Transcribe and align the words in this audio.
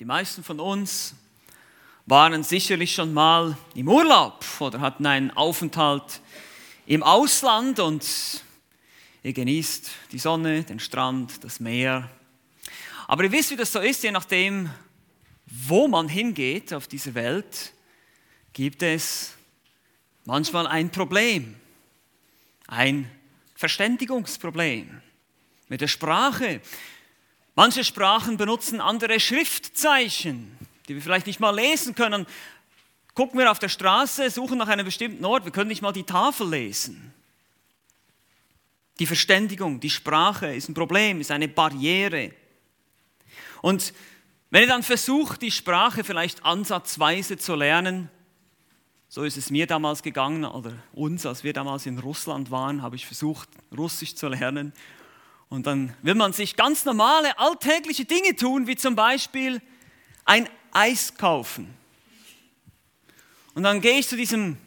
Die 0.00 0.04
meisten 0.04 0.44
von 0.44 0.60
uns 0.60 1.16
waren 2.06 2.44
sicherlich 2.44 2.94
schon 2.94 3.12
mal 3.12 3.58
im 3.74 3.88
Urlaub 3.88 4.44
oder 4.60 4.78
hatten 4.80 5.04
einen 5.06 5.32
Aufenthalt 5.32 6.20
im 6.86 7.02
Ausland 7.02 7.80
und 7.80 8.06
ihr 9.24 9.32
genießt 9.32 9.90
die 10.12 10.20
Sonne, 10.20 10.62
den 10.62 10.78
Strand, 10.78 11.42
das 11.42 11.58
Meer. 11.58 12.08
Aber 13.08 13.24
ihr 13.24 13.32
wisst, 13.32 13.50
wie 13.50 13.56
das 13.56 13.72
so 13.72 13.80
ist, 13.80 14.04
je 14.04 14.12
nachdem, 14.12 14.70
wo 15.46 15.88
man 15.88 16.08
hingeht 16.08 16.72
auf 16.72 16.86
dieser 16.86 17.14
Welt, 17.14 17.72
gibt 18.52 18.84
es 18.84 19.34
manchmal 20.24 20.68
ein 20.68 20.90
Problem, 20.90 21.56
ein 22.68 23.10
Verständigungsproblem 23.56 25.02
mit 25.66 25.80
der 25.80 25.88
Sprache. 25.88 26.60
Manche 27.58 27.82
Sprachen 27.82 28.36
benutzen 28.36 28.80
andere 28.80 29.18
Schriftzeichen, 29.18 30.56
die 30.86 30.94
wir 30.94 31.02
vielleicht 31.02 31.26
nicht 31.26 31.40
mal 31.40 31.52
lesen 31.52 31.96
können. 31.96 32.24
Gucken 33.14 33.36
wir 33.36 33.50
auf 33.50 33.58
der 33.58 33.68
Straße, 33.68 34.30
suchen 34.30 34.58
nach 34.58 34.68
einem 34.68 34.84
bestimmten 34.84 35.24
Ort, 35.24 35.44
wir 35.44 35.50
können 35.50 35.66
nicht 35.66 35.82
mal 35.82 35.90
die 35.90 36.04
Tafel 36.04 36.48
lesen. 36.48 37.12
Die 39.00 39.06
Verständigung, 39.06 39.80
die 39.80 39.90
Sprache 39.90 40.54
ist 40.54 40.68
ein 40.68 40.74
Problem, 40.74 41.20
ist 41.20 41.32
eine 41.32 41.48
Barriere. 41.48 42.30
Und 43.60 43.92
wenn 44.50 44.62
ihr 44.62 44.68
dann 44.68 44.84
versucht, 44.84 45.42
die 45.42 45.50
Sprache 45.50 46.04
vielleicht 46.04 46.44
ansatzweise 46.44 47.38
zu 47.38 47.56
lernen, 47.56 48.08
so 49.08 49.24
ist 49.24 49.36
es 49.36 49.50
mir 49.50 49.66
damals 49.66 50.04
gegangen, 50.04 50.44
oder 50.44 50.74
uns, 50.92 51.26
als 51.26 51.42
wir 51.42 51.54
damals 51.54 51.86
in 51.86 51.98
Russland 51.98 52.52
waren, 52.52 52.82
habe 52.82 52.94
ich 52.94 53.04
versucht, 53.04 53.48
Russisch 53.76 54.14
zu 54.14 54.28
lernen. 54.28 54.72
Und 55.48 55.66
dann 55.66 55.94
will 56.02 56.14
man 56.14 56.32
sich 56.32 56.56
ganz 56.56 56.84
normale, 56.84 57.38
alltägliche 57.38 58.04
Dinge 58.04 58.36
tun, 58.36 58.66
wie 58.66 58.76
zum 58.76 58.94
Beispiel 58.94 59.62
ein 60.24 60.48
Eis 60.72 61.14
kaufen. 61.16 61.74
Und 63.54 63.62
dann 63.62 63.80
gehe 63.80 63.98
ich 63.98 64.06
zu 64.06 64.16
diesem 64.16 64.58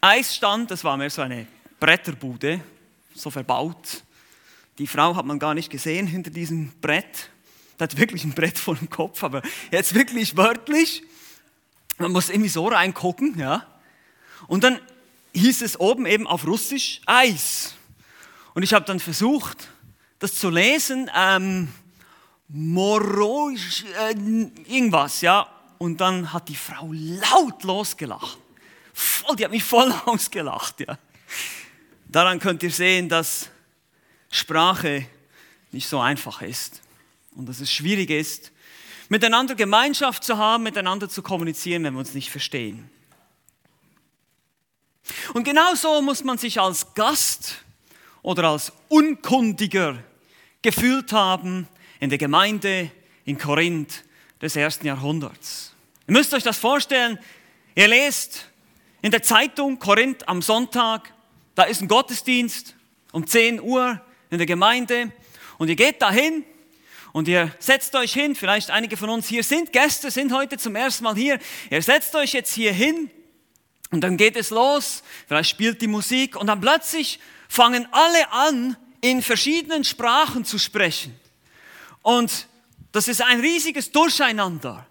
Eisstand, 0.00 0.70
das 0.70 0.82
war 0.82 0.96
mehr 0.96 1.10
so 1.10 1.22
eine 1.22 1.46
Bretterbude, 1.78 2.60
so 3.14 3.30
verbaut. 3.30 4.02
Die 4.78 4.86
Frau 4.86 5.14
hat 5.14 5.24
man 5.24 5.38
gar 5.38 5.54
nicht 5.54 5.70
gesehen 5.70 6.06
hinter 6.06 6.30
diesem 6.30 6.72
Brett. 6.80 7.30
Die 7.78 7.84
hat 7.84 7.96
wirklich 7.96 8.24
ein 8.24 8.32
Brett 8.32 8.58
vor 8.58 8.74
dem 8.74 8.90
Kopf, 8.90 9.22
aber 9.22 9.42
jetzt 9.70 9.94
wirklich 9.94 10.36
wörtlich. 10.36 11.04
Man 11.98 12.10
muss 12.10 12.28
irgendwie 12.28 12.48
so 12.48 12.66
reingucken, 12.66 13.38
ja. 13.38 13.66
Und 14.48 14.64
dann 14.64 14.80
hieß 15.34 15.62
es 15.62 15.78
oben 15.78 16.06
eben 16.06 16.26
auf 16.26 16.46
Russisch 16.46 17.00
Eis. 17.06 17.74
Und 18.54 18.62
ich 18.62 18.74
habe 18.74 18.84
dann 18.84 19.00
versucht, 19.00 19.68
das 20.22 20.36
zu 20.36 20.50
lesen, 20.50 21.10
ähm, 21.16 21.66
Morosch, 22.46 23.84
äh, 23.98 24.12
irgendwas, 24.68 25.20
ja. 25.20 25.48
Und 25.78 26.00
dann 26.00 26.32
hat 26.32 26.48
die 26.48 26.54
Frau 26.54 26.90
laut 26.92 27.64
losgelacht. 27.64 28.38
Voll, 28.94 29.34
die 29.34 29.44
hat 29.44 29.50
mich 29.50 29.64
voll 29.64 29.92
ausgelacht, 30.06 30.78
ja. 30.78 30.96
Daran 32.06 32.38
könnt 32.38 32.62
ihr 32.62 32.70
sehen, 32.70 33.08
dass 33.08 33.48
Sprache 34.30 35.06
nicht 35.72 35.88
so 35.88 35.98
einfach 35.98 36.40
ist 36.40 36.82
und 37.34 37.48
dass 37.48 37.58
es 37.58 37.72
schwierig 37.72 38.10
ist, 38.10 38.52
miteinander 39.08 39.56
Gemeinschaft 39.56 40.22
zu 40.22 40.38
haben, 40.38 40.62
miteinander 40.62 41.08
zu 41.08 41.22
kommunizieren, 41.22 41.82
wenn 41.82 41.94
wir 41.94 42.00
uns 42.00 42.14
nicht 42.14 42.30
verstehen. 42.30 42.88
Und 45.34 45.42
genauso 45.42 46.00
muss 46.00 46.22
man 46.22 46.38
sich 46.38 46.60
als 46.60 46.94
Gast 46.94 47.64
oder 48.22 48.50
als 48.50 48.72
Unkundiger 48.88 49.98
gefühlt 50.62 51.12
haben 51.12 51.68
in 52.00 52.08
der 52.08 52.18
Gemeinde 52.18 52.90
in 53.24 53.38
Korinth 53.38 54.04
des 54.40 54.56
ersten 54.56 54.86
Jahrhunderts. 54.86 55.72
Ihr 56.08 56.12
müsst 56.12 56.34
euch 56.34 56.42
das 56.42 56.58
vorstellen, 56.58 57.18
ihr 57.74 57.88
lest 57.88 58.48
in 59.02 59.10
der 59.10 59.22
Zeitung 59.22 59.78
Korinth 59.78 60.26
am 60.28 60.42
Sonntag, 60.42 61.12
da 61.54 61.64
ist 61.64 61.82
ein 61.82 61.88
Gottesdienst 61.88 62.74
um 63.12 63.26
10 63.26 63.60
Uhr 63.60 64.00
in 64.30 64.38
der 64.38 64.46
Gemeinde 64.46 65.12
und 65.58 65.68
ihr 65.68 65.76
geht 65.76 66.00
dahin 66.00 66.44
und 67.12 67.28
ihr 67.28 67.54
setzt 67.58 67.94
euch 67.94 68.12
hin, 68.12 68.34
vielleicht 68.34 68.70
einige 68.70 68.96
von 68.96 69.10
uns 69.10 69.28
hier 69.28 69.44
sind 69.44 69.72
Gäste, 69.72 70.10
sind 70.10 70.32
heute 70.32 70.56
zum 70.56 70.74
ersten 70.76 71.04
Mal 71.04 71.14
hier, 71.14 71.38
ihr 71.70 71.82
setzt 71.82 72.14
euch 72.14 72.32
jetzt 72.32 72.54
hier 72.54 72.72
hin 72.72 73.10
und 73.90 74.00
dann 74.00 74.16
geht 74.16 74.36
es 74.36 74.50
los, 74.50 75.02
vielleicht 75.28 75.50
spielt 75.50 75.82
die 75.82 75.86
Musik 75.86 76.36
und 76.36 76.46
dann 76.46 76.60
plötzlich 76.60 77.20
fangen 77.48 77.86
alle 77.92 78.32
an, 78.32 78.76
in 79.02 79.20
verschiedenen 79.20 79.84
Sprachen 79.84 80.46
zu 80.46 80.58
sprechen. 80.58 81.14
Und 82.00 82.48
das 82.92 83.08
ist 83.08 83.20
ein 83.20 83.40
riesiges 83.40 83.92
Durcheinander. 83.92 84.86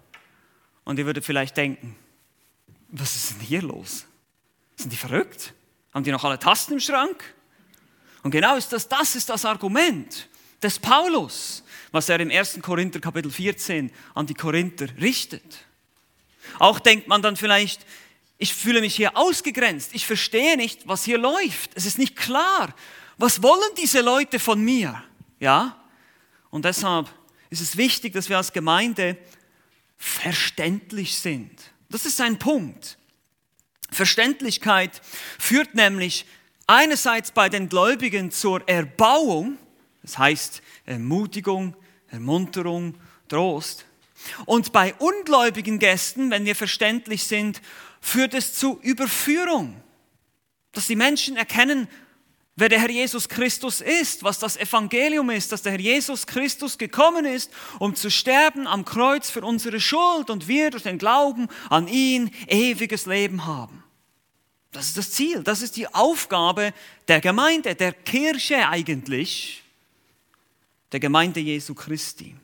Und 0.83 0.99
ihr 0.99 1.05
würdet 1.05 1.25
vielleicht 1.25 1.57
denken, 1.57 1.95
was 2.89 3.15
ist 3.15 3.31
denn 3.31 3.39
hier 3.39 3.61
los? 3.61 4.05
Sind 4.75 4.91
die 4.91 4.97
verrückt? 4.97 5.53
Haben 5.93 6.03
die 6.03 6.11
noch 6.11 6.23
alle 6.23 6.37
Tasten 6.37 6.73
im 6.73 6.79
Schrank? 6.79 7.33
Und 8.21 8.31
genau 8.31 8.55
ist 8.55 8.71
das, 8.73 8.87
das 8.87 9.15
ist 9.15 9.29
das 9.29 9.45
Argument 9.45 10.27
des 10.61 10.77
Paulus, 10.77 11.63
was 11.91 12.09
er 12.09 12.19
im 12.19 12.29
1. 12.29 12.59
Korinther 12.61 12.99
Kapitel 12.99 13.31
14 13.31 13.91
an 14.13 14.27
die 14.27 14.33
Korinther 14.33 14.87
richtet. 14.99 15.65
Auch 16.59 16.79
denkt 16.79 17.07
man 17.07 17.21
dann 17.21 17.37
vielleicht, 17.37 17.85
ich 18.37 18.53
fühle 18.53 18.81
mich 18.81 18.95
hier 18.95 19.15
ausgegrenzt, 19.15 19.91
ich 19.93 20.05
verstehe 20.05 20.57
nicht, 20.57 20.87
was 20.87 21.03
hier 21.03 21.17
läuft, 21.17 21.71
es 21.75 21.85
ist 21.85 21.97
nicht 21.97 22.15
klar, 22.15 22.73
was 23.21 23.43
wollen 23.43 23.71
diese 23.77 24.01
Leute 24.01 24.39
von 24.39 24.61
mir? 24.61 25.03
Ja? 25.39 25.77
Und 26.49 26.65
deshalb 26.65 27.07
ist 27.49 27.61
es 27.61 27.77
wichtig, 27.77 28.13
dass 28.13 28.29
wir 28.29 28.37
als 28.37 28.51
Gemeinde 28.51 29.17
verständlich 29.97 31.17
sind. 31.17 31.51
Das 31.89 32.05
ist 32.05 32.19
ein 32.19 32.39
Punkt. 32.39 32.97
Verständlichkeit 33.91 35.01
führt 35.37 35.75
nämlich 35.75 36.25
einerseits 36.65 37.31
bei 37.31 37.49
den 37.49 37.69
Gläubigen 37.69 38.31
zur 38.31 38.67
Erbauung, 38.67 39.57
das 40.01 40.17
heißt 40.17 40.61
Ermutigung, 40.85 41.75
Ermunterung, 42.07 42.95
Trost. 43.27 43.85
Und 44.45 44.71
bei 44.71 44.93
ungläubigen 44.95 45.79
Gästen, 45.79 46.31
wenn 46.31 46.45
wir 46.45 46.55
verständlich 46.55 47.23
sind, 47.23 47.61
führt 47.99 48.33
es 48.33 48.55
zu 48.55 48.79
Überführung. 48.81 49.81
Dass 50.71 50.87
die 50.87 50.95
Menschen 50.95 51.37
erkennen, 51.37 51.87
wer 52.55 52.69
der 52.69 52.79
Herr 52.79 52.89
Jesus 52.89 53.27
Christus 53.27 53.81
ist, 53.81 54.23
was 54.23 54.39
das 54.39 54.57
Evangelium 54.57 55.29
ist, 55.29 55.51
dass 55.51 55.61
der 55.61 55.73
Herr 55.73 55.79
Jesus 55.79 56.27
Christus 56.27 56.77
gekommen 56.77 57.25
ist, 57.25 57.51
um 57.79 57.95
zu 57.95 58.09
sterben 58.11 58.67
am 58.67 58.85
Kreuz 58.85 59.29
für 59.29 59.41
unsere 59.41 59.79
Schuld 59.79 60.29
und 60.29 60.47
wir 60.47 60.69
durch 60.69 60.83
den 60.83 60.97
Glauben 60.97 61.47
an 61.69 61.87
ihn 61.87 62.31
ewiges 62.47 63.05
Leben 63.05 63.45
haben. 63.45 63.83
Das 64.71 64.87
ist 64.87 64.97
das 64.97 65.11
Ziel, 65.11 65.43
das 65.43 65.61
ist 65.61 65.75
die 65.75 65.93
Aufgabe 65.93 66.73
der 67.07 67.19
Gemeinde, 67.19 67.75
der 67.75 67.91
Kirche 67.91 68.69
eigentlich, 68.69 69.63
der 70.91 70.99
Gemeinde 70.99 71.41
Jesu 71.41 71.73
Christi. 71.73 72.35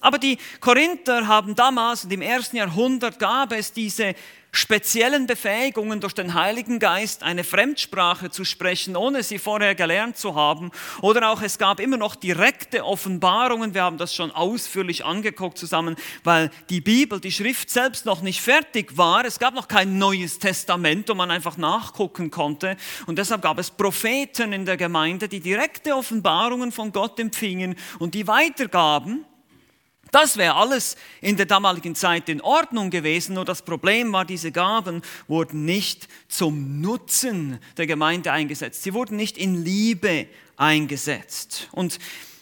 Aber 0.00 0.18
die 0.18 0.38
Korinther 0.60 1.26
haben 1.26 1.54
damals 1.54 2.04
und 2.04 2.12
im 2.12 2.22
ersten 2.22 2.56
Jahrhundert 2.56 3.18
gab 3.18 3.52
es 3.52 3.72
diese 3.72 4.14
speziellen 4.56 5.26
Befähigungen 5.26 6.00
durch 6.00 6.14
den 6.14 6.34
Heiligen 6.34 6.78
Geist, 6.78 7.22
eine 7.22 7.44
Fremdsprache 7.44 8.30
zu 8.30 8.44
sprechen, 8.44 8.96
ohne 8.96 9.22
sie 9.22 9.38
vorher 9.38 9.74
gelernt 9.74 10.16
zu 10.16 10.34
haben. 10.34 10.70
Oder 11.02 11.30
auch 11.30 11.42
es 11.42 11.58
gab 11.58 11.78
immer 11.78 11.96
noch 11.96 12.16
direkte 12.16 12.84
Offenbarungen. 12.84 13.74
Wir 13.74 13.82
haben 13.82 13.98
das 13.98 14.14
schon 14.14 14.30
ausführlich 14.30 15.04
angeguckt 15.04 15.58
zusammen, 15.58 15.96
weil 16.24 16.50
die 16.70 16.80
Bibel, 16.80 17.20
die 17.20 17.32
Schrift 17.32 17.70
selbst 17.70 18.06
noch 18.06 18.22
nicht 18.22 18.40
fertig 18.40 18.96
war. 18.96 19.24
Es 19.24 19.38
gab 19.38 19.54
noch 19.54 19.68
kein 19.68 19.98
neues 19.98 20.38
Testament, 20.38 21.08
wo 21.08 21.14
man 21.14 21.30
einfach 21.30 21.56
nachgucken 21.56 22.30
konnte. 22.30 22.76
Und 23.06 23.18
deshalb 23.18 23.42
gab 23.42 23.58
es 23.58 23.70
Propheten 23.70 24.52
in 24.52 24.64
der 24.64 24.76
Gemeinde, 24.76 25.28
die 25.28 25.40
direkte 25.40 25.94
Offenbarungen 25.94 26.72
von 26.72 26.92
Gott 26.92 27.20
empfingen 27.20 27.76
und 27.98 28.14
die 28.14 28.26
weitergaben. 28.26 29.24
Das 30.12 30.36
wäre 30.36 30.54
alles 30.54 30.96
in 31.20 31.36
der 31.36 31.46
damaligen 31.46 31.94
Zeit 31.94 32.28
in 32.28 32.40
Ordnung 32.40 32.90
gewesen, 32.90 33.34
nur 33.34 33.44
das 33.44 33.62
Problem 33.62 34.12
war, 34.12 34.24
diese 34.24 34.52
Gaben 34.52 35.02
wurden 35.26 35.64
nicht 35.64 36.08
zum 36.28 36.80
Nutzen 36.80 37.58
der 37.76 37.86
Gemeinde 37.86 38.32
eingesetzt. 38.32 38.82
Sie 38.82 38.94
wurden 38.94 39.16
nicht 39.16 39.36
in 39.36 39.64
Liebe 39.64 40.26
eingesetzt. 40.56 41.68
Und 41.72 41.98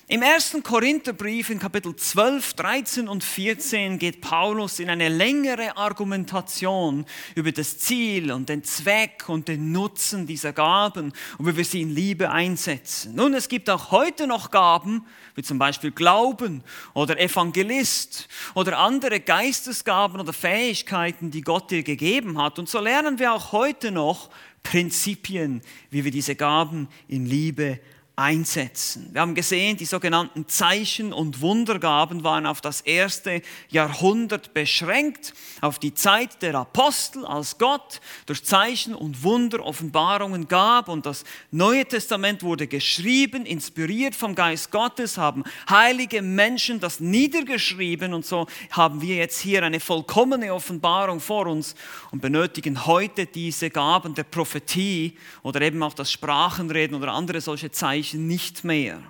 im 0.07 0.21
ersten 0.21 0.63
Korintherbrief 0.63 1.49
in 1.49 1.59
Kapitel 1.59 1.97
12, 1.97 2.53
13 2.53 3.09
und 3.09 3.25
14 3.25 3.99
geht 3.99 4.21
Paulus 4.21 4.79
in 4.79 4.91
eine 4.91 5.09
längere 5.09 5.79
Argumentation 5.79 7.07
über 7.35 7.53
das 7.53 7.79
Ziel 7.79 8.31
und 8.31 8.51
den 8.51 8.63
Zweck 8.65 9.25
und 9.29 9.49
den 9.49 9.73
Nutzen 9.73 10.27
dieser 10.27 10.53
Gaben 10.53 11.15
und 11.39 11.47
wie 11.47 11.57
wir 11.57 11.65
sie 11.65 11.81
in 11.81 11.89
Liebe 11.89 12.31
einsetzen. 12.31 13.15
Nun, 13.15 13.33
es 13.33 13.49
gibt 13.49 13.71
auch 13.71 13.93
heute 13.93 14.27
noch 14.27 14.51
Gaben, 14.51 15.07
wie 15.35 15.43
zum 15.43 15.59
Beispiel 15.59 15.91
Glauben 15.91 16.63
oder 16.93 17.19
Evangelist 17.19 18.29
oder 18.55 18.79
andere 18.79 19.21
Geistesgaben 19.21 20.21
oder 20.21 20.33
Fähigkeiten, 20.33 21.31
die 21.31 21.43
Gott 21.43 21.71
dir 21.71 21.83
gegeben 21.83 22.41
hat. 22.41 22.59
Und 22.59 22.69
so 22.69 22.81
lernen 22.81 23.19
wir 23.19 23.33
auch 23.33 23.53
heute 23.53 23.91
noch 23.91 24.31
Prinzipien, 24.63 25.61
wie 25.91 26.05
wir 26.05 26.11
diese 26.11 26.37
Gaben 26.37 26.89
in 27.09 27.27
Liebe 27.27 27.81
einsetzen. 28.17 29.09
Wir 29.11 29.23
haben 29.23 29.35
gesehen, 29.35 29.77
die 29.77 29.87
sogenannten 29.87 30.47
Zeichen 30.47 31.13
und 31.13 31.41
Wundergaben 31.41 32.23
waren 32.23 32.47
auf 32.47 32.61
das 32.61 32.81
erste 32.81 33.43
Jahrhundert 33.71 34.55
beschränkt, 34.55 35.35
auf 35.61 35.81
die 35.81 35.95
Zeit 35.95 36.41
der 36.41 36.55
Apostel, 36.55 37.27
als 37.27 37.59
Gott 37.59 38.01
durch 38.27 38.45
Zeichen 38.45 38.95
und 38.95 39.25
Wunder 39.25 39.65
Offenbarungen 39.65 40.47
gab 40.47 40.89
und 40.89 41.07
das 41.07 41.25
Neue 41.51 41.85
Testament 41.87 42.45
wurde 42.45 42.69
geschrieben, 42.69 43.47
inspiriert 43.47 44.15
vom 44.15 44.37
Geist 44.37 44.71
Gottes, 44.71 45.19
haben 45.19 45.43
heilige 45.69 46.23
Menschen 46.23 46.79
das 46.79 47.01
niedergeschrieben 47.01 48.15
und 48.15 48.25
so 48.25 48.47
haben 48.71 49.01
wir 49.01 49.17
jetzt 49.17 49.41
hier 49.41 49.65
eine 49.65 49.81
vollkommene 49.81 50.55
Offenbarung 50.55 51.19
vor 51.19 51.49
uns 51.49 51.75
und 52.13 52.23
benötigen 52.23 52.87
heute 52.87 53.27
diese 53.27 53.71
Gaben 53.71 54.15
der 54.15 54.25
Prophetie 54.25 55.19
oder 55.43 55.61
eben 55.63 55.83
auch 55.83 55.95
das 55.95 56.13
Sprachenreden 56.13 56.97
oder 56.97 57.13
andere 57.13 57.41
solche 57.41 57.73
Zeichen 57.73 58.04
Zeichen 58.05 58.27
nicht 58.27 58.65
mehr. 58.65 59.03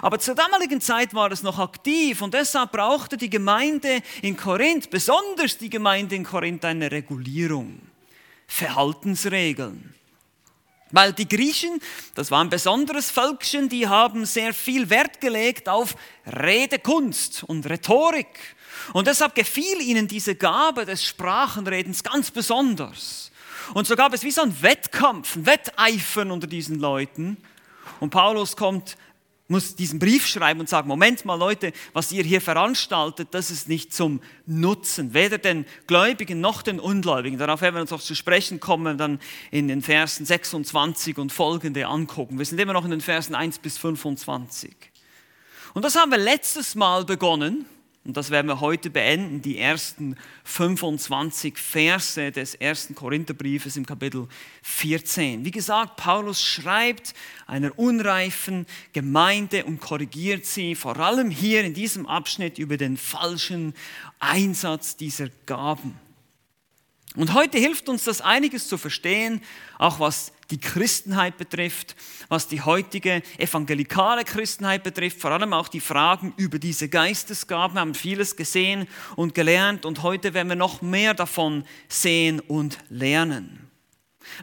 Aber 0.00 0.18
zur 0.18 0.34
damaligen 0.34 0.80
Zeit 0.80 1.14
war 1.14 1.30
es 1.32 1.42
noch 1.42 1.58
aktiv 1.58 2.20
und 2.22 2.34
deshalb 2.34 2.72
brauchte 2.72 3.16
die 3.16 3.30
Gemeinde 3.30 4.02
in 4.22 4.36
Korinth, 4.36 4.90
besonders 4.90 5.58
die 5.58 5.70
Gemeinde 5.70 6.14
in 6.14 6.24
Korinth, 6.24 6.64
eine 6.64 6.90
Regulierung, 6.90 7.80
Verhaltensregeln. 8.46 9.94
Weil 10.90 11.12
die 11.14 11.28
Griechen, 11.28 11.80
das 12.14 12.30
war 12.30 12.44
ein 12.44 12.50
besonderes 12.50 13.10
Völkchen, 13.10 13.68
die 13.70 13.88
haben 13.88 14.26
sehr 14.26 14.52
viel 14.52 14.90
Wert 14.90 15.20
gelegt 15.22 15.68
auf 15.68 15.94
Redekunst 16.26 17.44
und 17.44 17.68
Rhetorik. 17.68 18.38
Und 18.92 19.06
deshalb 19.06 19.34
gefiel 19.34 19.80
ihnen 19.80 20.06
diese 20.06 20.34
Gabe 20.34 20.84
des 20.84 21.04
Sprachenredens 21.04 22.02
ganz 22.02 22.30
besonders. 22.30 23.30
Und 23.72 23.86
so 23.86 23.96
gab 23.96 24.12
es 24.12 24.22
wie 24.22 24.30
so 24.30 24.42
einen 24.42 24.60
Wettkampf, 24.60 25.36
ein 25.36 25.46
Wetteifern 25.46 26.30
unter 26.30 26.46
diesen 26.46 26.78
Leuten. 26.78 27.38
Und 28.02 28.10
Paulus 28.10 28.56
kommt, 28.56 28.96
muss 29.46 29.76
diesen 29.76 30.00
Brief 30.00 30.26
schreiben 30.26 30.58
und 30.58 30.68
sagen, 30.68 30.88
Moment 30.88 31.24
mal 31.24 31.36
Leute, 31.36 31.72
was 31.92 32.10
ihr 32.10 32.24
hier 32.24 32.40
veranstaltet, 32.40 33.28
das 33.30 33.52
ist 33.52 33.68
nicht 33.68 33.94
zum 33.94 34.20
Nutzen, 34.44 35.14
weder 35.14 35.38
den 35.38 35.66
Gläubigen 35.86 36.40
noch 36.40 36.62
den 36.62 36.80
Ungläubigen. 36.80 37.38
Darauf 37.38 37.60
werden 37.60 37.76
wir 37.76 37.80
uns 37.80 37.92
auch 37.92 38.00
zu 38.00 38.16
sprechen 38.16 38.58
kommen, 38.58 38.98
dann 38.98 39.20
in 39.52 39.68
den 39.68 39.82
Versen 39.82 40.26
26 40.26 41.16
und 41.16 41.30
folgende 41.30 41.86
angucken. 41.86 42.38
Wir 42.38 42.44
sind 42.44 42.58
immer 42.58 42.72
noch 42.72 42.84
in 42.84 42.90
den 42.90 43.00
Versen 43.00 43.36
1 43.36 43.60
bis 43.60 43.78
25. 43.78 44.74
Und 45.74 45.84
das 45.84 45.94
haben 45.94 46.10
wir 46.10 46.18
letztes 46.18 46.74
Mal 46.74 47.04
begonnen 47.04 47.66
und 48.04 48.16
das 48.16 48.30
werden 48.30 48.48
wir 48.48 48.60
heute 48.60 48.90
beenden, 48.90 49.42
die 49.42 49.58
ersten 49.58 50.16
25 50.42 51.56
Verse 51.56 52.32
des 52.32 52.56
ersten 52.56 52.96
Korintherbriefes 52.96 53.76
im 53.76 53.86
Kapitel 53.86 54.26
14. 54.62 55.44
Wie 55.44 55.52
gesagt, 55.52 55.98
Paulus 55.98 56.42
schreibt 56.42 57.14
einer 57.46 57.78
unreifen 57.78 58.66
Gemeinde 58.92 59.64
und 59.64 59.80
korrigiert 59.80 60.46
sie, 60.46 60.74
vor 60.74 60.98
allem 60.98 61.30
hier 61.30 61.62
in 61.62 61.74
diesem 61.74 62.06
Abschnitt 62.06 62.58
über 62.58 62.76
den 62.76 62.96
falschen 62.96 63.72
Einsatz 64.18 64.96
dieser 64.96 65.28
Gaben. 65.46 65.96
Und 67.14 67.34
heute 67.34 67.58
hilft 67.58 67.88
uns 67.88 68.02
das 68.02 68.20
einiges 68.20 68.66
zu 68.66 68.78
verstehen, 68.78 69.42
auch 69.78 70.00
was 70.00 70.32
die 70.52 70.60
Christenheit 70.60 71.38
betrifft, 71.38 71.96
was 72.28 72.46
die 72.46 72.60
heutige 72.60 73.22
evangelikale 73.38 74.22
Christenheit 74.22 74.82
betrifft, 74.82 75.20
vor 75.20 75.32
allem 75.32 75.54
auch 75.54 75.68
die 75.68 75.80
Fragen 75.80 76.34
über 76.36 76.58
diese 76.58 76.88
Geistesgaben. 76.88 77.74
Wir 77.74 77.80
haben 77.80 77.94
vieles 77.94 78.36
gesehen 78.36 78.86
und 79.16 79.34
gelernt 79.34 79.86
und 79.86 80.02
heute 80.02 80.34
werden 80.34 80.48
wir 80.48 80.56
noch 80.56 80.82
mehr 80.82 81.14
davon 81.14 81.64
sehen 81.88 82.40
und 82.40 82.78
lernen. 82.90 83.70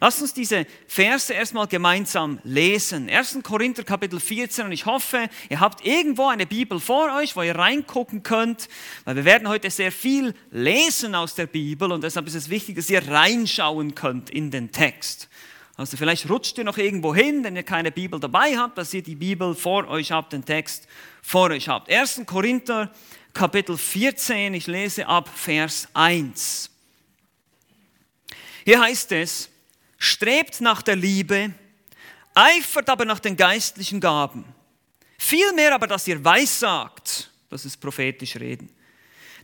Lasst 0.01 0.21
uns 0.21 0.33
diese 0.33 0.65
Verse 0.87 1.33
erstmal 1.33 1.67
gemeinsam 1.67 2.39
lesen. 2.43 3.09
1. 3.09 3.39
Korinther 3.43 3.83
Kapitel 3.83 4.19
14 4.19 4.65
und 4.65 4.71
ich 4.71 4.85
hoffe, 4.85 5.29
ihr 5.49 5.59
habt 5.59 5.85
irgendwo 5.85 6.27
eine 6.27 6.45
Bibel 6.45 6.79
vor 6.79 7.15
euch, 7.15 7.35
wo 7.35 7.41
ihr 7.43 7.55
reingucken 7.55 8.23
könnt, 8.23 8.67
weil 9.05 9.15
wir 9.15 9.25
werden 9.25 9.47
heute 9.47 9.69
sehr 9.69 9.91
viel 9.91 10.33
lesen 10.51 11.15
aus 11.15 11.35
der 11.35 11.47
Bibel 11.47 11.91
und 11.91 12.03
deshalb 12.03 12.27
ist 12.27 12.35
es 12.35 12.49
wichtig, 12.49 12.75
dass 12.75 12.89
ihr 12.89 13.07
reinschauen 13.07 13.95
könnt 13.95 14.29
in 14.29 14.51
den 14.51 14.71
Text. 14.71 15.29
Also 15.79 15.95
vielleicht 15.95 16.29
rutscht 16.29 16.57
ihr 16.57 16.65
noch 16.65 16.77
irgendwo 16.77 17.15
hin, 17.15 17.41
wenn 17.41 17.55
ihr 17.55 17.63
keine 17.63 17.89
Bibel 17.89 18.19
dabei 18.19 18.57
habt, 18.57 18.77
dass 18.77 18.93
ihr 18.93 19.01
die 19.01 19.15
Bibel 19.15 19.55
vor 19.55 19.87
euch 19.87 20.11
habt, 20.11 20.33
den 20.33 20.43
Text 20.43 20.85
vor 21.21 21.51
euch 21.51 21.69
habt. 21.69 21.89
1. 21.89 22.23
Korinther 22.25 22.91
Kapitel 23.33 23.77
14, 23.77 24.55
ich 24.55 24.67
lese 24.67 25.07
ab 25.07 25.29
Vers 25.33 25.87
1. 25.93 26.69
Hier 28.65 28.81
heißt 28.81 29.13
es, 29.13 29.49
strebt 29.97 30.59
nach 30.59 30.81
der 30.81 30.97
Liebe, 30.97 31.53
eifert 32.33 32.89
aber 32.89 33.05
nach 33.05 33.21
den 33.21 33.37
geistlichen 33.37 34.01
Gaben. 34.01 34.43
Vielmehr 35.17 35.73
aber, 35.73 35.87
dass 35.87 36.05
ihr 36.09 36.21
weissagt, 36.25 37.31
das 37.49 37.63
ist 37.63 37.77
prophetisch 37.77 38.35
reden. 38.35 38.69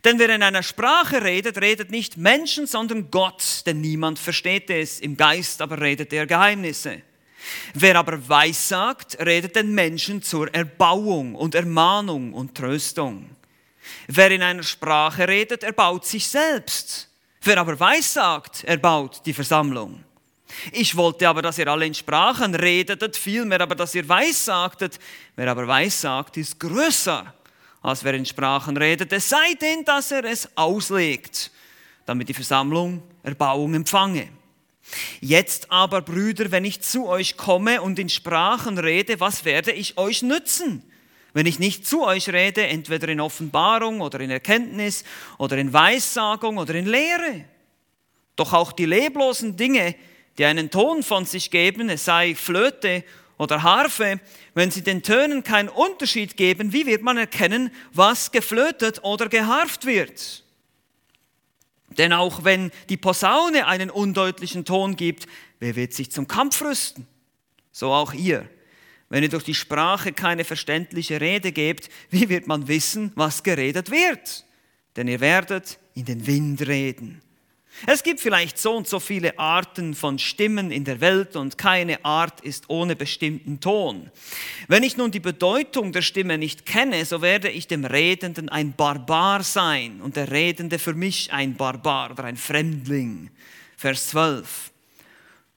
Denn 0.06 0.20
wer 0.20 0.30
in 0.30 0.44
einer 0.44 0.62
Sprache 0.62 1.24
redet, 1.24 1.60
redet 1.60 1.90
nicht 1.90 2.16
Menschen, 2.16 2.68
sondern 2.68 3.10
Gott, 3.10 3.62
denn 3.66 3.80
niemand 3.80 4.20
versteht 4.20 4.70
es. 4.70 5.00
Im 5.00 5.16
Geist 5.16 5.60
aber 5.60 5.80
redet 5.80 6.12
er 6.12 6.28
Geheimnisse. 6.28 7.02
Wer 7.74 7.96
aber 7.96 8.28
weissagt, 8.28 9.18
redet 9.18 9.56
den 9.56 9.74
Menschen 9.74 10.22
zur 10.22 10.54
Erbauung 10.54 11.34
und 11.34 11.56
Ermahnung 11.56 12.34
und 12.34 12.54
Tröstung. 12.54 13.30
Wer 14.06 14.30
in 14.30 14.42
einer 14.42 14.62
Sprache 14.62 15.26
redet, 15.26 15.64
erbaut 15.64 16.06
sich 16.06 16.28
selbst. 16.28 17.10
Wer 17.42 17.58
aber 17.58 17.80
weissagt, 17.80 18.62
erbaut 18.62 19.22
die 19.26 19.34
Versammlung. 19.34 20.04
Ich 20.70 20.96
wollte 20.96 21.28
aber, 21.28 21.42
dass 21.42 21.58
ihr 21.58 21.66
alle 21.66 21.84
in 21.84 21.94
Sprachen 21.94 22.54
redetet, 22.54 23.16
vielmehr 23.16 23.60
aber, 23.60 23.74
dass 23.74 23.96
ihr 23.96 24.08
weissagtet. 24.08 25.00
Wer 25.34 25.50
aber 25.50 25.66
weissagt, 25.66 26.36
ist 26.36 26.60
größer, 26.60 27.34
als 27.82 28.04
wer 28.04 28.14
in 28.14 28.26
Sprachen 28.26 28.76
redet, 28.76 29.12
es 29.12 29.28
sei 29.28 29.54
denn, 29.60 29.84
dass 29.84 30.10
er 30.10 30.24
es 30.24 30.48
auslegt, 30.56 31.50
damit 32.04 32.28
die 32.28 32.34
Versammlung 32.34 33.02
Erbauung 33.22 33.74
empfange. 33.74 34.28
Jetzt 35.20 35.70
aber, 35.70 36.00
Brüder, 36.00 36.50
wenn 36.50 36.64
ich 36.64 36.80
zu 36.80 37.06
euch 37.08 37.36
komme 37.36 37.82
und 37.82 37.98
in 37.98 38.08
Sprachen 38.08 38.78
rede, 38.78 39.18
was 39.20 39.44
werde 39.44 39.72
ich 39.72 39.98
euch 39.98 40.22
nützen? 40.22 40.82
Wenn 41.32 41.46
ich 41.46 41.58
nicht 41.58 41.86
zu 41.86 42.04
euch 42.04 42.28
rede, 42.28 42.66
entweder 42.66 43.08
in 43.08 43.20
Offenbarung 43.20 44.00
oder 44.00 44.20
in 44.20 44.30
Erkenntnis 44.30 45.04
oder 45.38 45.58
in 45.58 45.72
Weissagung 45.72 46.56
oder 46.56 46.74
in 46.74 46.86
Lehre. 46.86 47.44
Doch 48.36 48.52
auch 48.52 48.72
die 48.72 48.86
leblosen 48.86 49.56
Dinge, 49.56 49.94
die 50.38 50.44
einen 50.44 50.70
Ton 50.70 51.02
von 51.02 51.24
sich 51.24 51.50
geben, 51.50 51.88
es 51.88 52.04
sei 52.04 52.34
Flöte 52.34 53.04
oder 53.38 53.62
Harfe, 53.62 54.20
wenn 54.54 54.70
sie 54.70 54.82
den 54.82 55.02
Tönen 55.02 55.42
keinen 55.42 55.68
Unterschied 55.68 56.36
geben, 56.36 56.72
wie 56.72 56.86
wird 56.86 57.02
man 57.02 57.18
erkennen, 57.18 57.70
was 57.92 58.32
geflötet 58.32 59.04
oder 59.04 59.28
geharft 59.28 59.84
wird? 59.84 60.44
Denn 61.90 62.12
auch 62.12 62.44
wenn 62.44 62.70
die 62.88 62.96
Posaune 62.96 63.66
einen 63.66 63.90
undeutlichen 63.90 64.64
Ton 64.64 64.96
gibt, 64.96 65.26
wer 65.60 65.76
wird 65.76 65.92
sich 65.92 66.10
zum 66.10 66.28
Kampf 66.28 66.62
rüsten? 66.62 67.06
So 67.72 67.92
auch 67.92 68.12
ihr. 68.12 68.48
Wenn 69.08 69.22
ihr 69.22 69.28
durch 69.28 69.44
die 69.44 69.54
Sprache 69.54 70.12
keine 70.12 70.44
verständliche 70.44 71.20
Rede 71.20 71.52
gebt, 71.52 71.90
wie 72.10 72.28
wird 72.28 72.46
man 72.46 72.68
wissen, 72.68 73.12
was 73.14 73.42
geredet 73.42 73.90
wird? 73.90 74.44
Denn 74.96 75.08
ihr 75.08 75.20
werdet 75.20 75.78
in 75.94 76.06
den 76.06 76.26
Wind 76.26 76.66
reden. 76.66 77.22
Es 77.84 78.02
gibt 78.02 78.20
vielleicht 78.20 78.58
so 78.58 78.74
und 78.74 78.88
so 78.88 79.00
viele 79.00 79.38
Arten 79.38 79.94
von 79.94 80.18
Stimmen 80.18 80.70
in 80.70 80.84
der 80.84 81.00
Welt 81.00 81.36
und 81.36 81.58
keine 81.58 82.02
Art 82.04 82.40
ist 82.40 82.70
ohne 82.70 82.96
bestimmten 82.96 83.60
Ton. 83.60 84.10
Wenn 84.68 84.82
ich 84.82 84.96
nun 84.96 85.10
die 85.10 85.20
Bedeutung 85.20 85.92
der 85.92 86.02
Stimme 86.02 86.38
nicht 86.38 86.64
kenne, 86.64 87.04
so 87.04 87.20
werde 87.20 87.50
ich 87.50 87.66
dem 87.66 87.84
Redenden 87.84 88.48
ein 88.48 88.72
Barbar 88.72 89.42
sein 89.42 90.00
und 90.00 90.16
der 90.16 90.30
Redende 90.30 90.78
für 90.78 90.94
mich 90.94 91.32
ein 91.32 91.54
Barbar 91.56 92.12
oder 92.12 92.24
ein 92.24 92.38
Fremdling. 92.38 93.30
Vers 93.76 94.08
12. 94.08 94.70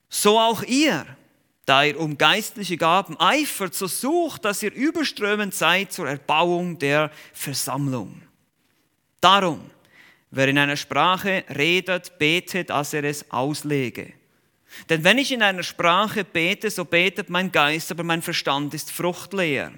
So 0.10 0.38
auch 0.38 0.64
ihr, 0.64 1.06
da 1.66 1.84
ihr 1.84 2.00
um 2.00 2.18
geistliche 2.18 2.78
Gaben 2.78 3.18
eifert, 3.20 3.76
so 3.76 3.88
sucht, 3.88 4.44
dass 4.44 4.62
ihr 4.62 4.74
überströmend 4.74 5.54
seid 5.54 5.94
zur 5.94 6.10
Erbauung 6.10 6.80
der 6.80 7.12
Versammlung. 7.32 8.22
Darum, 9.22 9.70
Wer 10.32 10.48
in 10.48 10.58
einer 10.58 10.78
Sprache 10.78 11.44
redet, 11.50 12.18
betet, 12.20 12.72
als 12.72 12.94
er 12.94 13.04
es 13.04 13.30
auslege. 13.32 14.14
Denn 14.90 15.04
wenn 15.04 15.18
ich 15.18 15.32
in 15.32 15.42
einer 15.42 15.64
Sprache 15.64 16.24
bete, 16.24 16.70
so 16.70 16.86
betet 16.86 17.30
mein 17.30 17.52
Geist, 17.52 17.92
aber 17.92 18.04
mein 18.04 18.22
Verstand 18.22 18.74
ist 18.74 18.92
fruchtleer. 18.92 19.72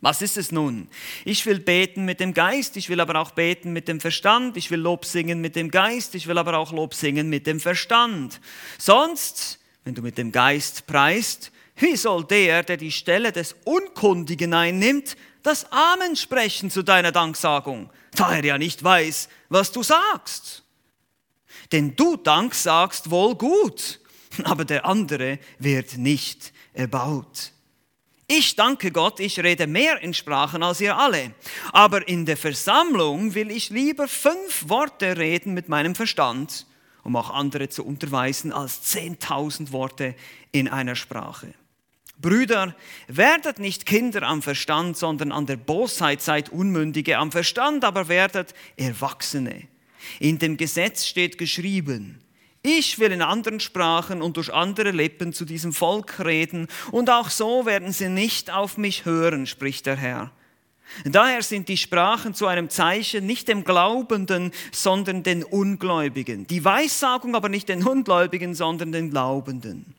Was 0.00 0.20
ist 0.20 0.36
es 0.36 0.50
nun? 0.50 0.88
Ich 1.24 1.46
will 1.46 1.60
beten 1.60 2.04
mit 2.04 2.18
dem 2.18 2.34
Geist, 2.34 2.76
ich 2.76 2.88
will 2.88 3.00
aber 3.00 3.20
auch 3.20 3.30
beten 3.30 3.72
mit 3.72 3.86
dem 3.86 4.00
Verstand, 4.00 4.56
ich 4.56 4.70
will 4.70 4.80
Lob 4.80 5.04
singen 5.04 5.40
mit 5.40 5.54
dem 5.54 5.70
Geist, 5.70 6.16
ich 6.16 6.26
will 6.26 6.38
aber 6.38 6.58
auch 6.58 6.72
Lob 6.72 6.92
singen 6.94 7.28
mit 7.28 7.46
dem 7.46 7.60
Verstand. 7.60 8.40
Sonst, 8.78 9.60
wenn 9.84 9.94
du 9.94 10.02
mit 10.02 10.18
dem 10.18 10.32
Geist 10.32 10.88
preist, 10.88 11.52
wie 11.82 11.96
soll 11.96 12.24
der, 12.24 12.62
der 12.62 12.76
die 12.76 12.92
Stelle 12.92 13.32
des 13.32 13.54
Unkundigen 13.64 14.54
einnimmt, 14.54 15.16
das 15.42 15.70
Amen 15.70 16.16
sprechen 16.16 16.70
zu 16.70 16.82
deiner 16.82 17.12
Danksagung? 17.12 17.90
da 18.14 18.34
er 18.34 18.44
ja 18.44 18.58
nicht 18.58 18.82
weiß, 18.82 19.28
was 19.48 19.72
du 19.72 19.82
sagst. 19.82 20.64
Denn 21.70 21.96
du 21.96 22.16
Dank 22.16 22.54
sagst 22.54 23.10
wohl 23.10 23.34
gut, 23.34 24.00
aber 24.44 24.64
der 24.64 24.84
andere 24.84 25.38
wird 25.58 25.96
nicht 25.96 26.52
erbaut. 26.72 27.52
Ich 28.28 28.56
danke 28.56 28.90
Gott, 28.92 29.20
ich 29.20 29.40
rede 29.40 29.66
mehr 29.66 30.00
in 30.00 30.14
Sprachen 30.14 30.62
als 30.62 30.80
ihr 30.80 30.96
alle. 30.96 31.34
Aber 31.72 32.06
in 32.08 32.24
der 32.24 32.36
Versammlung 32.36 33.34
will 33.34 33.50
ich 33.50 33.68
lieber 33.68 34.08
fünf 34.08 34.68
Worte 34.68 35.18
reden 35.18 35.52
mit 35.52 35.68
meinem 35.68 35.94
Verstand, 35.94 36.66
um 37.02 37.16
auch 37.16 37.30
andere 37.30 37.68
zu 37.68 37.84
unterweisen, 37.84 38.52
als 38.52 38.82
zehntausend 38.82 39.72
Worte 39.72 40.14
in 40.50 40.68
einer 40.68 40.96
Sprache. 40.96 41.52
Brüder, 42.22 42.74
werdet 43.08 43.58
nicht 43.58 43.84
Kinder 43.84 44.22
am 44.22 44.40
Verstand, 44.40 44.96
sondern 44.96 45.32
an 45.32 45.46
der 45.46 45.56
Bosheit 45.56 46.22
seid 46.22 46.48
Unmündige, 46.48 47.18
am 47.18 47.32
Verstand 47.32 47.84
aber 47.84 48.08
werdet 48.08 48.54
Erwachsene. 48.76 49.68
In 50.18 50.38
dem 50.38 50.56
Gesetz 50.56 51.06
steht 51.06 51.36
geschrieben, 51.36 52.18
ich 52.62 53.00
will 53.00 53.10
in 53.10 53.22
anderen 53.22 53.58
Sprachen 53.58 54.22
und 54.22 54.36
durch 54.36 54.52
andere 54.54 54.92
Lippen 54.92 55.32
zu 55.32 55.44
diesem 55.44 55.72
Volk 55.72 56.20
reden, 56.24 56.68
und 56.92 57.10
auch 57.10 57.28
so 57.28 57.66
werden 57.66 57.92
sie 57.92 58.08
nicht 58.08 58.52
auf 58.52 58.78
mich 58.78 59.04
hören, 59.04 59.46
spricht 59.46 59.86
der 59.86 59.96
Herr. 59.96 60.30
Daher 61.04 61.42
sind 61.42 61.68
die 61.68 61.76
Sprachen 61.76 62.34
zu 62.34 62.46
einem 62.46 62.68
Zeichen 62.68 63.26
nicht 63.26 63.48
dem 63.48 63.64
Glaubenden, 63.64 64.52
sondern 64.72 65.22
den 65.22 65.42
Ungläubigen. 65.42 66.46
Die 66.46 66.64
Weissagung 66.64 67.34
aber 67.34 67.48
nicht 67.48 67.68
den 67.68 67.82
Ungläubigen, 67.82 68.54
sondern 68.54 68.92
den 68.92 69.10
Glaubenden. 69.10 69.94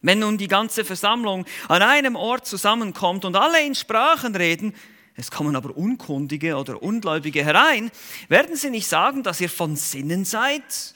Wenn 0.00 0.20
nun 0.20 0.38
die 0.38 0.48
ganze 0.48 0.84
Versammlung 0.84 1.44
an 1.68 1.82
einem 1.82 2.14
Ort 2.14 2.46
zusammenkommt 2.46 3.24
und 3.24 3.36
alle 3.36 3.64
in 3.64 3.74
Sprachen 3.74 4.36
reden, 4.36 4.74
es 5.16 5.32
kommen 5.32 5.56
aber 5.56 5.76
Unkundige 5.76 6.56
oder 6.56 6.80
Ungläubige 6.80 7.44
herein, 7.44 7.90
werden 8.28 8.54
sie 8.54 8.70
nicht 8.70 8.86
sagen, 8.86 9.24
dass 9.24 9.40
ihr 9.40 9.50
von 9.50 9.74
Sinnen 9.74 10.24
seid? 10.24 10.94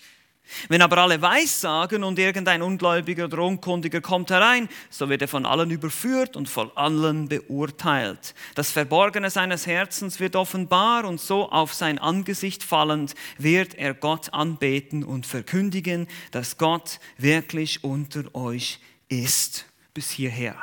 Wenn 0.68 0.82
aber 0.82 0.98
alle 0.98 1.20
Weissagen 1.20 2.04
und 2.04 2.18
irgendein 2.18 2.62
Ungläubiger 2.62 3.24
oder 3.24 3.38
Unkundiger 3.38 4.00
kommt 4.00 4.30
herein, 4.30 4.68
so 4.90 5.08
wird 5.08 5.22
er 5.22 5.28
von 5.28 5.46
allen 5.46 5.70
überführt 5.70 6.36
und 6.36 6.48
von 6.48 6.70
allen 6.76 7.28
beurteilt. 7.28 8.34
Das 8.54 8.70
Verborgene 8.70 9.30
seines 9.30 9.66
Herzens 9.66 10.20
wird 10.20 10.36
offenbar 10.36 11.04
und 11.04 11.20
so 11.20 11.50
auf 11.50 11.74
sein 11.74 11.98
Angesicht 11.98 12.62
fallend 12.62 13.14
wird 13.38 13.74
er 13.74 13.94
Gott 13.94 14.32
anbeten 14.32 15.04
und 15.04 15.26
verkündigen, 15.26 16.06
dass 16.30 16.58
Gott 16.58 17.00
wirklich 17.18 17.82
unter 17.82 18.34
euch 18.34 18.78
ist. 19.12 19.66
Bis 19.94 20.10
hierher. 20.10 20.56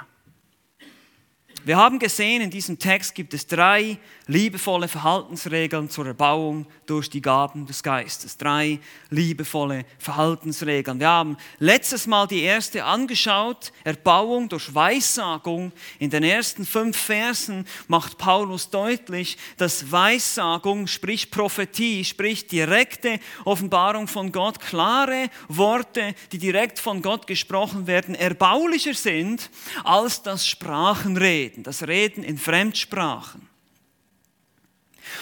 Wir 1.66 1.78
haben 1.78 2.00
gesehen, 2.00 2.42
in 2.42 2.50
diesem 2.50 2.80
Text 2.80 3.14
gibt 3.14 3.34
es 3.34 3.46
drei 3.46 3.98
liebevolle 4.28 4.88
Verhaltensregeln 4.88 5.90
zur 5.90 6.06
Erbauung 6.06 6.68
durch 6.86 7.10
die 7.10 7.22
Gaben 7.22 7.66
des 7.66 7.84
Geistes. 7.84 8.38
Drei 8.38 8.80
liebevolle 9.10 9.86
Verhaltensregeln. 9.98 11.00
Wir 11.00 11.10
haben 11.10 11.38
letztes 11.58 12.08
Mal 12.08 12.28
die 12.28 12.44
erste 12.44 12.86
angeschaut, 12.86 13.74
Erbauung 13.84 14.48
durch 14.48 14.74
Weissagung. 14.74 15.72
In 15.98 16.10
den 16.12 16.24
ersten 16.24 16.66
fünf 16.66 16.96
Versen 16.96 17.66
macht 17.88 18.18
Paulus 18.20 18.70
deutlich, 18.70 19.38
dass 19.58 19.92
Weissagung, 19.92 20.88
sprich 20.88 21.32
Prophetie, 21.32 22.06
sprich 22.06 22.48
direkte 22.48 23.20
Offenbarung 23.46 24.08
von 24.08 24.32
Gott, 24.32 24.60
klare 24.60 25.30
Worte, 25.48 26.14
die 26.32 26.38
direkt 26.38 26.80
von 26.80 27.02
Gott 27.02 27.26
gesprochen 27.28 27.88
werden, 27.88 28.16
erbaulicher 28.16 28.94
sind 28.94 29.50
als 29.84 30.22
das 30.22 30.48
Sprachenreden, 30.48 31.49
das 31.58 31.88
Reden 31.88 32.24
in 32.24 32.38
Fremdsprachen. 32.38 33.50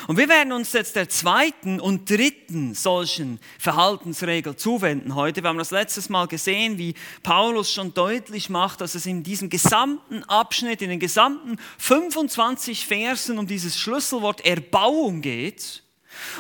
Und 0.08 0.18
wir 0.18 0.30
werden 0.30 0.54
uns 0.54 0.74
jetzt 0.74 0.96
der 0.96 1.10
zweiten 1.10 1.80
und 1.80 2.10
dritten 2.10 2.74
solchen 2.74 3.40
Verhaltensregel 3.60 4.56
zuwenden 4.56 5.16
heute. 5.16 5.44
Wir 5.44 5.50
haben 5.50 5.58
das 5.58 5.72
letztes 5.72 6.10
Mal 6.10 6.28
gesehen, 6.28 6.78
wie 6.78 6.94
Paulus 7.24 7.72
schon 7.72 7.94
deutlich 7.94 8.50
macht, 8.50 8.82
dass 8.82 8.96
es 8.96 9.06
in 9.06 9.24
diesem 9.24 9.50
gesamten 9.50 10.24
Abschnitt, 10.24 10.82
in 10.82 10.90
den 10.90 11.00
gesamten 11.00 11.58
25 11.78 12.86
Versen 12.86 13.38
um 13.38 13.48
dieses 13.48 13.78
Schlüsselwort 13.78 14.46
Erbauung 14.46 15.22
geht. 15.22 15.84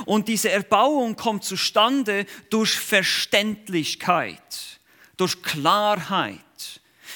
Und 0.06 0.28
diese 0.28 0.50
Erbauung 0.50 1.16
kommt 1.16 1.44
zustande 1.44 2.26
durch 2.50 2.72
Verständlichkeit, 2.72 4.80
durch 5.18 5.42
Klarheit. 5.44 6.40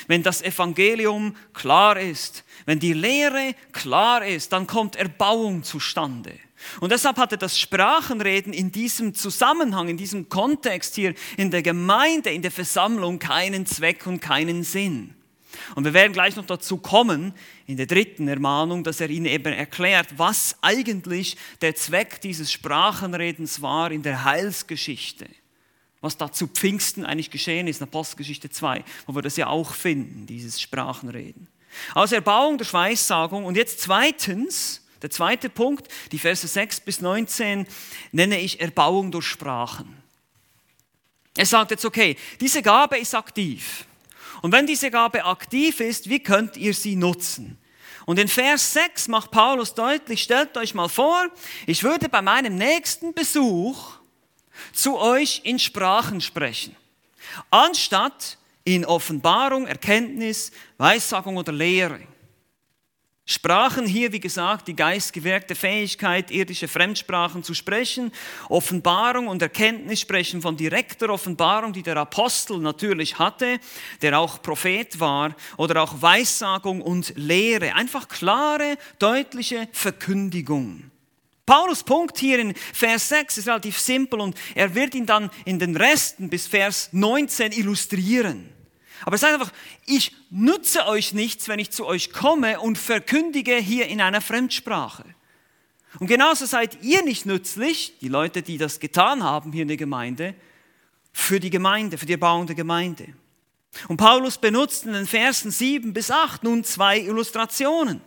Wenn 0.07 0.23
das 0.23 0.41
Evangelium 0.41 1.35
klar 1.53 1.99
ist, 1.99 2.43
wenn 2.65 2.79
die 2.79 2.93
Lehre 2.93 3.55
klar 3.71 4.25
ist, 4.25 4.53
dann 4.53 4.67
kommt 4.67 4.95
Erbauung 4.95 5.63
zustande. 5.63 6.33
Und 6.79 6.91
deshalb 6.91 7.17
hatte 7.17 7.37
das 7.37 7.59
Sprachenreden 7.59 8.53
in 8.53 8.71
diesem 8.71 9.15
Zusammenhang, 9.15 9.89
in 9.89 9.97
diesem 9.97 10.29
Kontext 10.29 10.95
hier 10.95 11.13
in 11.37 11.51
der 11.51 11.63
Gemeinde, 11.63 12.29
in 12.29 12.41
der 12.41 12.51
Versammlung 12.51 13.19
keinen 13.19 13.65
Zweck 13.65 14.05
und 14.05 14.19
keinen 14.19 14.63
Sinn. 14.63 15.15
Und 15.75 15.83
wir 15.83 15.93
werden 15.93 16.13
gleich 16.13 16.35
noch 16.35 16.45
dazu 16.45 16.77
kommen, 16.77 17.33
in 17.67 17.77
der 17.77 17.85
dritten 17.85 18.27
Ermahnung, 18.27 18.83
dass 18.83 19.01
er 19.01 19.09
ihnen 19.09 19.25
eben 19.25 19.53
erklärt, 19.53 20.07
was 20.17 20.55
eigentlich 20.61 21.37
der 21.61 21.75
Zweck 21.75 22.21
dieses 22.21 22.51
Sprachenredens 22.51 23.61
war 23.61 23.91
in 23.91 24.03
der 24.03 24.23
Heilsgeschichte. 24.23 25.27
Was 25.99 26.17
da 26.17 26.31
zu 26.31 26.47
Pfingsten 26.47 27.05
eigentlich 27.05 27.29
geschehen 27.29 27.67
ist, 27.67 27.79
in 27.79 27.87
Apostelgeschichte 27.87 28.49
2, 28.49 28.83
wo 29.05 29.13
wir 29.13 29.21
das 29.21 29.37
ja 29.37 29.47
auch 29.47 29.73
finden, 29.73 30.25
dieses 30.25 30.59
Sprachenreden. 30.59 31.47
Also 31.93 32.15
Erbauung 32.15 32.57
durch 32.57 32.73
Weissagung. 32.73 33.45
Und 33.45 33.55
jetzt 33.57 33.81
zweitens, 33.81 34.81
der 35.01 35.09
zweite 35.09 35.49
Punkt, 35.49 35.87
die 36.11 36.19
Verse 36.19 36.47
6 36.47 36.81
bis 36.81 37.01
19, 37.01 37.67
nenne 38.11 38.39
ich 38.39 38.59
Erbauung 38.59 39.11
durch 39.11 39.25
Sprachen. 39.25 40.01
Er 41.35 41.45
sagt 41.45 41.71
jetzt, 41.71 41.85
okay, 41.85 42.17
diese 42.39 42.61
Gabe 42.61 42.97
ist 42.97 43.15
aktiv. 43.15 43.85
Und 44.41 44.51
wenn 44.51 44.67
diese 44.67 44.91
Gabe 44.91 45.23
aktiv 45.23 45.79
ist, 45.79 46.09
wie 46.09 46.19
könnt 46.19 46.57
ihr 46.57 46.73
sie 46.73 46.95
nutzen? 46.95 47.57
Und 48.05 48.19
in 48.19 48.27
Vers 48.27 48.73
6 48.73 49.07
macht 49.07 49.31
Paulus 49.31 49.73
deutlich, 49.73 50.23
stellt 50.23 50.57
euch 50.57 50.73
mal 50.73 50.89
vor, 50.89 51.27
ich 51.67 51.83
würde 51.83 52.09
bei 52.09 52.21
meinem 52.21 52.55
nächsten 52.55 53.13
Besuch 53.13 53.99
zu 54.73 54.97
euch 54.97 55.41
in 55.43 55.59
Sprachen 55.59 56.19
sprechen. 56.19 56.75
Anstatt 57.49 58.37
in 58.63 58.85
Offenbarung, 58.85 59.67
Erkenntnis, 59.67 60.51
Weissagung 60.77 61.37
oder 61.37 61.51
Lehre. 61.51 61.99
Sprachen 63.25 63.85
hier, 63.85 64.11
wie 64.11 64.19
gesagt, 64.19 64.67
die 64.67 64.75
geistgewirkte 64.75 65.55
Fähigkeit, 65.55 66.31
irdische 66.31 66.67
Fremdsprachen 66.67 67.43
zu 67.43 67.53
sprechen. 67.53 68.11
Offenbarung 68.49 69.27
und 69.27 69.41
Erkenntnis 69.41 70.01
sprechen 70.01 70.41
von 70.41 70.57
direkter 70.57 71.09
Offenbarung, 71.09 71.71
die 71.71 71.83
der 71.83 71.97
Apostel 71.97 72.57
natürlich 72.57 73.19
hatte, 73.19 73.59
der 74.01 74.19
auch 74.19 74.41
Prophet 74.41 74.99
war, 74.99 75.35
oder 75.55 75.81
auch 75.83 76.01
Weissagung 76.01 76.81
und 76.81 77.13
Lehre. 77.15 77.73
Einfach 77.75 78.09
klare, 78.09 78.75
deutliche 78.99 79.69
Verkündigung. 79.71 80.91
Paulus 81.51 81.83
Punkt 81.83 82.17
hier 82.17 82.39
in 82.39 82.55
Vers 82.55 83.09
6 83.09 83.39
ist 83.39 83.47
relativ 83.49 83.77
simpel 83.77 84.21
und 84.21 84.37
er 84.55 84.73
wird 84.73 84.95
ihn 84.95 85.05
dann 85.05 85.29
in 85.43 85.59
den 85.59 85.75
Resten 85.75 86.29
bis 86.29 86.47
Vers 86.47 86.87
19 86.93 87.51
illustrieren. 87.51 88.49
Aber 89.01 89.15
er 89.15 89.17
sagt 89.17 89.33
einfach, 89.33 89.51
ich 89.85 90.15
nutze 90.29 90.87
euch 90.87 91.11
nichts, 91.11 91.49
wenn 91.49 91.59
ich 91.59 91.69
zu 91.71 91.85
euch 91.85 92.13
komme 92.13 92.61
und 92.61 92.77
verkündige 92.77 93.57
hier 93.57 93.87
in 93.87 93.99
einer 93.99 94.21
Fremdsprache. 94.21 95.03
Und 95.99 96.07
genauso 96.07 96.45
seid 96.45 96.81
ihr 96.83 97.03
nicht 97.03 97.25
nützlich, 97.25 97.97
die 97.99 98.07
Leute, 98.07 98.43
die 98.43 98.57
das 98.57 98.79
getan 98.79 99.21
haben 99.21 99.51
hier 99.51 99.63
in 99.63 99.67
der 99.67 99.75
Gemeinde, 99.75 100.35
für 101.11 101.41
die 101.41 101.49
Gemeinde, 101.49 101.97
für 101.97 102.05
die 102.05 102.13
erbauende 102.13 102.55
Gemeinde. 102.55 103.07
Und 103.89 103.97
Paulus 103.97 104.37
benutzt 104.37 104.85
in 104.85 104.93
den 104.93 105.05
Versen 105.05 105.51
7 105.51 105.91
bis 105.91 106.11
8 106.11 106.45
nun 106.45 106.63
zwei 106.63 107.01
Illustrationen. 107.01 107.99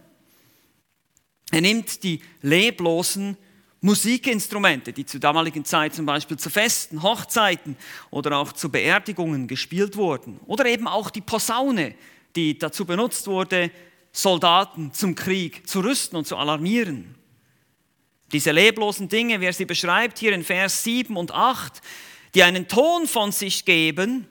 Er 1.51 1.61
nimmt 1.61 2.03
die 2.03 2.21
leblosen 2.43 3.37
Musikinstrumente, 3.81 4.95
die 4.95 5.05
zur 5.05 5.21
damaligen 5.21 5.65
Zeit 5.65 5.95
zum 5.95 6.07
Beispiel 6.07 6.39
zu 6.39 6.49
Festen, 6.49 7.03
Hochzeiten 7.03 7.77
oder 8.11 8.39
auch 8.39 8.53
zu 8.53 8.71
Beerdigungen 8.71 9.47
gespielt 9.47 9.97
wurden. 9.97 10.41
Oder 10.47 10.65
eben 10.65 10.89
auch 10.89 11.11
die 11.11 11.21
Posaune, 11.21 11.95
die 12.35 12.59
dazu 12.59 12.87
benutzt 12.87 13.27
wurde, 13.27 13.71
Soldaten 14.11 14.93
zum 14.93 15.15
Krieg 15.15 15.69
zu 15.69 15.81
rüsten 15.81 16.17
und 16.17 16.27
zu 16.27 16.37
alarmieren. 16.37 17.15
Diese 18.33 18.53
leblosen 18.53 19.09
Dinge, 19.09 19.41
wie 19.41 19.45
er 19.45 19.53
sie 19.53 19.67
beschreibt 19.67 20.19
hier 20.19 20.33
in 20.33 20.45
Vers 20.45 20.83
7 20.83 21.15
und 21.17 21.33
8, 21.33 21.83
die 22.35 22.43
einen 22.43 22.67
Ton 22.69 23.07
von 23.07 23.33
sich 23.33 23.67
geben. 23.67 24.27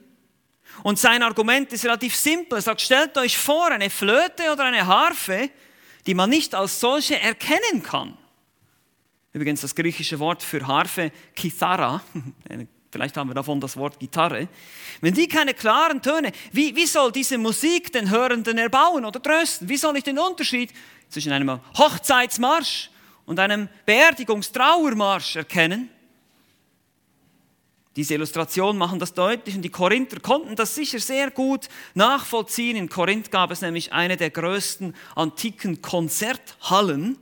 Und 0.82 0.98
sein 0.98 1.22
Argument 1.22 1.72
ist 1.72 1.84
relativ 1.84 2.16
simpel. 2.16 2.58
Er 2.58 2.62
sagt, 2.62 2.80
stellt 2.80 3.16
euch 3.18 3.38
vor, 3.38 3.70
eine 3.70 3.88
Flöte 3.88 4.52
oder 4.52 4.64
eine 4.64 4.86
Harfe, 4.86 5.48
die 6.06 6.14
man 6.14 6.30
nicht 6.30 6.54
als 6.54 6.80
solche 6.80 7.18
erkennen 7.18 7.82
kann. 7.82 8.16
Übrigens 9.32 9.62
das 9.62 9.74
griechische 9.74 10.18
Wort 10.18 10.42
für 10.42 10.66
Harfe, 10.66 11.10
Kithara, 11.34 12.02
vielleicht 12.92 13.16
haben 13.16 13.28
wir 13.28 13.34
davon 13.34 13.60
das 13.60 13.76
Wort 13.76 13.98
Gitarre. 13.98 14.46
Wenn 15.00 15.14
die 15.14 15.26
keine 15.26 15.52
klaren 15.52 16.00
Töne, 16.00 16.30
wie, 16.52 16.76
wie 16.76 16.86
soll 16.86 17.10
diese 17.10 17.36
Musik 17.38 17.92
den 17.92 18.08
Hörenden 18.08 18.56
erbauen 18.56 19.04
oder 19.04 19.20
trösten? 19.20 19.68
Wie 19.68 19.76
soll 19.76 19.96
ich 19.96 20.04
den 20.04 20.18
Unterschied 20.18 20.70
zwischen 21.08 21.32
einem 21.32 21.60
Hochzeitsmarsch 21.76 22.90
und 23.26 23.40
einem 23.40 23.68
Beerdigungstrauermarsch 23.84 25.36
erkennen? 25.36 25.90
Diese 27.96 28.14
Illustrationen 28.14 28.76
machen 28.76 28.98
das 28.98 29.14
deutlich 29.14 29.54
und 29.54 29.62
die 29.62 29.70
Korinther 29.70 30.18
konnten 30.18 30.56
das 30.56 30.74
sicher 30.74 30.98
sehr 30.98 31.30
gut 31.30 31.68
nachvollziehen. 31.94 32.76
In 32.76 32.88
Korinth 32.88 33.30
gab 33.30 33.52
es 33.52 33.60
nämlich 33.60 33.92
eine 33.92 34.16
der 34.16 34.30
größten 34.30 34.96
antiken 35.14 35.80
Konzerthallen 35.80 37.18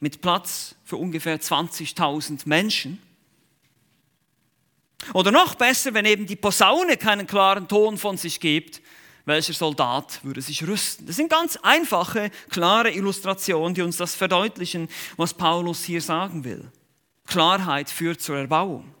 mit 0.00 0.20
Platz 0.20 0.74
für 0.84 0.96
ungefähr 0.96 1.40
20.000 1.40 2.42
Menschen. 2.46 3.00
Oder 5.14 5.30
noch 5.30 5.54
besser, 5.54 5.94
wenn 5.94 6.04
eben 6.04 6.26
die 6.26 6.36
Posaune 6.36 6.96
keinen 6.96 7.28
klaren 7.28 7.68
Ton 7.68 7.96
von 7.96 8.16
sich 8.16 8.40
gibt, 8.40 8.82
welcher 9.24 9.52
Soldat 9.52 10.20
würde 10.24 10.40
sich 10.40 10.66
rüsten? 10.66 11.06
Das 11.06 11.16
sind 11.16 11.30
ganz 11.30 11.56
einfache, 11.62 12.30
klare 12.50 12.90
Illustrationen, 12.90 13.74
die 13.74 13.82
uns 13.82 13.96
das 13.96 14.14
verdeutlichen, 14.16 14.88
was 15.16 15.34
Paulus 15.34 15.84
hier 15.84 16.00
sagen 16.00 16.44
will. 16.44 16.70
Klarheit 17.26 17.90
führt 17.90 18.20
zur 18.20 18.38
Erbauung. 18.38 18.95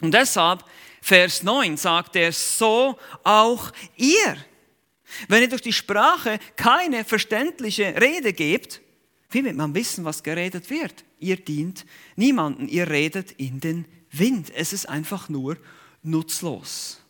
Und 0.00 0.12
deshalb, 0.12 0.64
Vers 1.02 1.42
9 1.42 1.76
sagt 1.76 2.16
er, 2.16 2.32
so 2.32 2.98
auch 3.24 3.72
ihr. 3.96 4.36
Wenn 5.28 5.42
ihr 5.42 5.48
durch 5.48 5.62
die 5.62 5.72
Sprache 5.72 6.38
keine 6.56 7.04
verständliche 7.04 8.00
Rede 8.00 8.32
gebt, 8.32 8.80
wie 9.30 9.44
wird 9.44 9.56
man 9.56 9.74
wissen, 9.74 10.04
was 10.04 10.22
geredet 10.22 10.70
wird? 10.70 11.04
Ihr 11.18 11.36
dient 11.36 11.86
niemanden, 12.16 12.68
ihr 12.68 12.88
redet 12.88 13.32
in 13.32 13.60
den 13.60 13.84
Wind. 14.10 14.50
Es 14.54 14.72
ist 14.72 14.88
einfach 14.88 15.28
nur 15.28 15.56
nutzlos. 16.02 17.00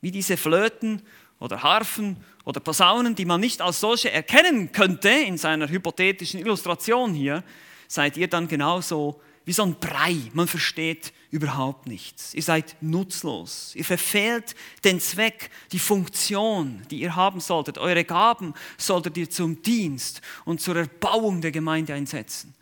Wie 0.00 0.10
diese 0.10 0.36
Flöten 0.36 1.02
oder 1.40 1.62
Harfen 1.62 2.16
oder 2.44 2.60
Posaunen, 2.60 3.14
die 3.14 3.24
man 3.24 3.40
nicht 3.40 3.60
als 3.60 3.80
solche 3.80 4.10
erkennen 4.10 4.72
könnte 4.72 5.08
in 5.08 5.38
seiner 5.38 5.68
hypothetischen 5.68 6.40
Illustration 6.40 7.14
hier, 7.14 7.42
seid 7.88 8.16
ihr 8.16 8.28
dann 8.28 8.48
genauso 8.48 9.20
wie 9.48 9.54
so 9.54 9.62
ein 9.62 9.80
Brei. 9.80 10.14
Man 10.34 10.46
versteht 10.46 11.14
überhaupt 11.30 11.86
nichts. 11.86 12.34
Ihr 12.34 12.42
seid 12.42 12.76
nutzlos. 12.82 13.72
Ihr 13.74 13.84
verfehlt 13.86 14.54
den 14.84 15.00
Zweck, 15.00 15.48
die 15.72 15.78
Funktion, 15.78 16.82
die 16.90 17.00
ihr 17.00 17.16
haben 17.16 17.40
solltet. 17.40 17.78
Eure 17.78 18.04
Gaben 18.04 18.52
solltet 18.76 19.16
ihr 19.16 19.30
zum 19.30 19.62
Dienst 19.62 20.20
und 20.44 20.60
zur 20.60 20.76
Erbauung 20.76 21.40
der 21.40 21.50
Gemeinde 21.50 21.94
einsetzen 21.94 22.54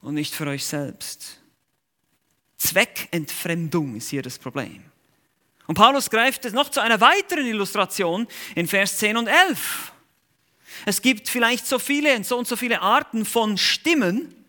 und 0.00 0.14
nicht 0.14 0.32
für 0.32 0.46
euch 0.46 0.64
selbst. 0.64 1.40
Zweckentfremdung 2.56 3.96
ist 3.96 4.08
hier 4.08 4.22
das 4.22 4.38
Problem. 4.38 4.82
Und 5.66 5.74
Paulus 5.74 6.08
greift 6.08 6.46
es 6.46 6.54
noch 6.54 6.70
zu 6.70 6.80
einer 6.80 7.02
weiteren 7.02 7.44
Illustration 7.44 8.26
in 8.54 8.66
Vers 8.66 8.96
10 8.96 9.18
und 9.18 9.26
11. 9.26 9.92
Es 10.86 11.02
gibt 11.02 11.28
vielleicht 11.28 11.66
so 11.66 11.78
viele 11.78 12.16
und 12.16 12.24
so 12.24 12.38
und 12.38 12.48
so 12.48 12.56
viele 12.56 12.80
Arten 12.80 13.26
von 13.26 13.58
Stimmen, 13.58 14.39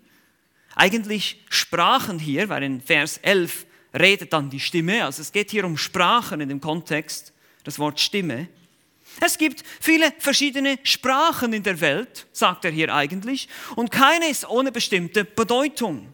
eigentlich 0.76 1.44
Sprachen 1.50 2.20
hier, 2.20 2.50
weil 2.50 2.64
in 2.64 2.82
Vers 2.82 3.18
11 3.18 3.66
redet 3.98 4.34
dann 4.34 4.50
die 4.50 4.60
Stimme, 4.60 5.06
also 5.06 5.22
es 5.22 5.32
geht 5.32 5.52
hier 5.52 5.66
um 5.66 5.78
Sprachen 5.78 6.42
in 6.42 6.50
dem 6.50 6.62
Kontext, 6.62 7.34
das 7.64 7.78
Wort 7.80 8.00
Stimme. 8.00 8.48
Es 9.20 9.38
gibt 9.38 9.64
viele 9.80 10.14
verschiedene 10.20 10.80
Sprachen 10.84 11.52
in 11.54 11.64
der 11.64 11.82
Welt, 11.82 12.28
sagt 12.32 12.64
er 12.66 12.72
hier 12.72 12.94
eigentlich, 12.94 13.50
und 13.76 13.92
keine 13.92 14.30
ist 14.30 14.50
ohne 14.50 14.72
bestimmte 14.72 15.26
Bedeutung. 15.26 16.14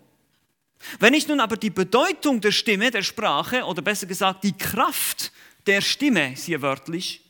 Wenn 0.99 1.13
ich 1.13 1.27
nun 1.27 1.39
aber 1.39 1.57
die 1.57 1.69
Bedeutung 1.69 2.41
der 2.41 2.51
Stimme, 2.51 2.91
der 2.91 3.03
Sprache, 3.03 3.63
oder 3.63 3.81
besser 3.81 4.07
gesagt 4.07 4.43
die 4.43 4.57
Kraft 4.57 5.31
der 5.65 5.81
Stimme, 5.81 6.33
ist 6.33 6.45
hier 6.45 6.61
wörtlich, 6.61 7.21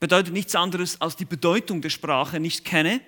bedeutet 0.00 0.32
nichts 0.32 0.54
anderes 0.54 1.00
als 1.00 1.16
die 1.16 1.24
Bedeutung 1.24 1.80
der 1.80 1.90
Sprache 1.90 2.40
nicht 2.40 2.64
kenne, 2.64 3.00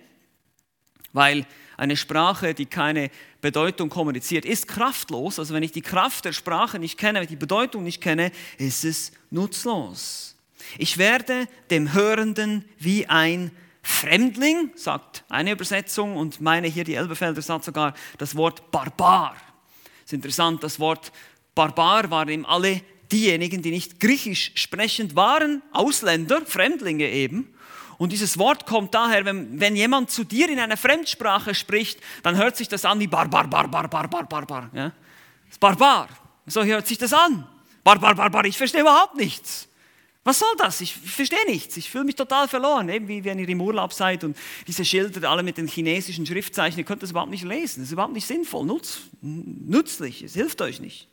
weil 1.12 1.46
eine 1.80 1.96
Sprache, 1.96 2.52
die 2.52 2.66
keine 2.66 3.10
Bedeutung 3.40 3.88
kommuniziert, 3.88 4.44
ist 4.44 4.68
kraftlos. 4.68 5.38
Also 5.38 5.54
wenn 5.54 5.62
ich 5.62 5.72
die 5.72 5.80
Kraft 5.80 6.26
der 6.26 6.34
Sprache 6.34 6.78
nicht 6.78 6.98
kenne, 6.98 7.26
die 7.26 7.36
Bedeutung 7.36 7.84
nicht 7.84 8.02
kenne, 8.02 8.32
ist 8.58 8.84
es 8.84 9.12
nutzlos. 9.30 10.36
Ich 10.76 10.98
werde 10.98 11.48
dem 11.70 11.94
Hörenden 11.94 12.66
wie 12.78 13.06
ein 13.06 13.50
Fremdling, 13.82 14.70
sagt 14.74 15.24
eine 15.30 15.52
Übersetzung, 15.52 16.18
und 16.18 16.42
meine 16.42 16.68
hier, 16.68 16.84
die 16.84 16.96
Elbefelder, 16.96 17.40
sagt 17.40 17.64
sogar 17.64 17.94
das 18.18 18.36
Wort 18.36 18.70
Barbar. 18.70 19.34
Ist 20.04 20.12
interessant, 20.12 20.62
das 20.62 20.78
Wort 20.80 21.12
Barbar 21.54 22.10
waren 22.10 22.28
eben 22.28 22.44
alle 22.44 22.82
diejenigen, 23.10 23.62
die 23.62 23.70
nicht 23.70 24.00
griechisch 24.00 24.52
sprechend 24.54 25.16
waren, 25.16 25.62
Ausländer, 25.72 26.44
Fremdlinge 26.44 27.08
eben. 27.08 27.54
Und 28.00 28.12
dieses 28.12 28.38
Wort 28.38 28.64
kommt 28.64 28.94
daher, 28.94 29.26
wenn, 29.26 29.60
wenn 29.60 29.76
jemand 29.76 30.10
zu 30.10 30.24
dir 30.24 30.48
in 30.48 30.58
einer 30.58 30.78
Fremdsprache 30.78 31.54
spricht, 31.54 32.00
dann 32.22 32.34
hört 32.34 32.56
sich 32.56 32.66
das 32.66 32.86
an 32.86 32.98
wie 32.98 33.06
Barbar, 33.06 33.46
Barbar, 33.46 33.88
Barbar, 33.88 34.26
Barbar. 34.26 34.70
Ja? 34.72 34.92
Das 35.50 35.58
Barbar. 35.58 36.08
So 36.46 36.64
hört 36.64 36.86
sich 36.86 36.96
das 36.96 37.12
an. 37.12 37.46
Barbar, 37.84 38.14
Barbar, 38.14 38.46
ich 38.46 38.56
verstehe 38.56 38.80
überhaupt 38.80 39.16
nichts. 39.16 39.68
Was 40.24 40.38
soll 40.38 40.48
das? 40.56 40.80
Ich 40.80 40.96
verstehe 40.96 41.44
nichts. 41.46 41.76
Ich 41.76 41.90
fühle 41.90 42.04
mich 42.04 42.14
total 42.14 42.48
verloren. 42.48 42.88
Eben 42.88 43.06
wie 43.06 43.22
wenn 43.22 43.38
ihr 43.38 43.46
im 43.46 43.60
Urlaub 43.60 43.92
seid 43.92 44.24
und 44.24 44.34
diese 44.66 44.82
Schilder 44.82 45.28
alle 45.28 45.42
mit 45.42 45.58
den 45.58 45.68
chinesischen 45.68 46.24
Schriftzeichen, 46.24 46.78
ihr 46.78 46.86
könnt 46.86 47.02
das 47.02 47.10
überhaupt 47.10 47.30
nicht 47.30 47.44
lesen. 47.44 47.80
Das 47.80 47.88
ist 47.88 47.92
überhaupt 47.92 48.14
nicht 48.14 48.26
sinnvoll, 48.26 48.64
nutz, 48.64 49.00
nützlich. 49.20 50.22
Es 50.22 50.32
hilft 50.32 50.62
euch 50.62 50.80
nicht. 50.80 51.09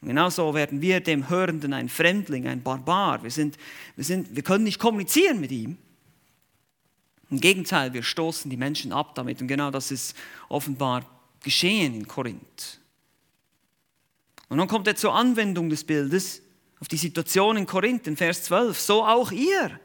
Und 0.00 0.08
genauso 0.08 0.54
werden 0.54 0.80
wir 0.80 1.00
dem 1.00 1.28
Hörenden 1.28 1.72
ein 1.72 1.88
Fremdling, 1.88 2.46
ein 2.46 2.62
Barbar. 2.62 3.22
Wir, 3.22 3.30
sind, 3.30 3.56
wir, 3.96 4.04
sind, 4.04 4.34
wir 4.34 4.42
können 4.42 4.64
nicht 4.64 4.78
kommunizieren 4.78 5.40
mit 5.40 5.52
ihm. 5.52 5.76
Im 7.30 7.40
Gegenteil, 7.40 7.92
wir 7.92 8.02
stoßen 8.02 8.50
die 8.50 8.56
Menschen 8.56 8.92
ab 8.92 9.14
damit. 9.14 9.40
Und 9.40 9.48
genau 9.48 9.70
das 9.70 9.90
ist 9.90 10.16
offenbar 10.48 11.04
geschehen 11.42 11.94
in 11.94 12.08
Korinth. 12.08 12.80
Und 14.48 14.58
dann 14.58 14.68
kommt 14.68 14.86
er 14.88 14.96
zur 14.96 15.14
Anwendung 15.14 15.68
des 15.68 15.84
Bildes 15.84 16.42
auf 16.80 16.88
die 16.88 16.96
Situation 16.96 17.56
in 17.56 17.66
Korinth, 17.66 18.06
in 18.06 18.16
Vers 18.16 18.44
12. 18.44 18.78
So 18.78 19.04
auch 19.04 19.30
ihr. 19.30 19.78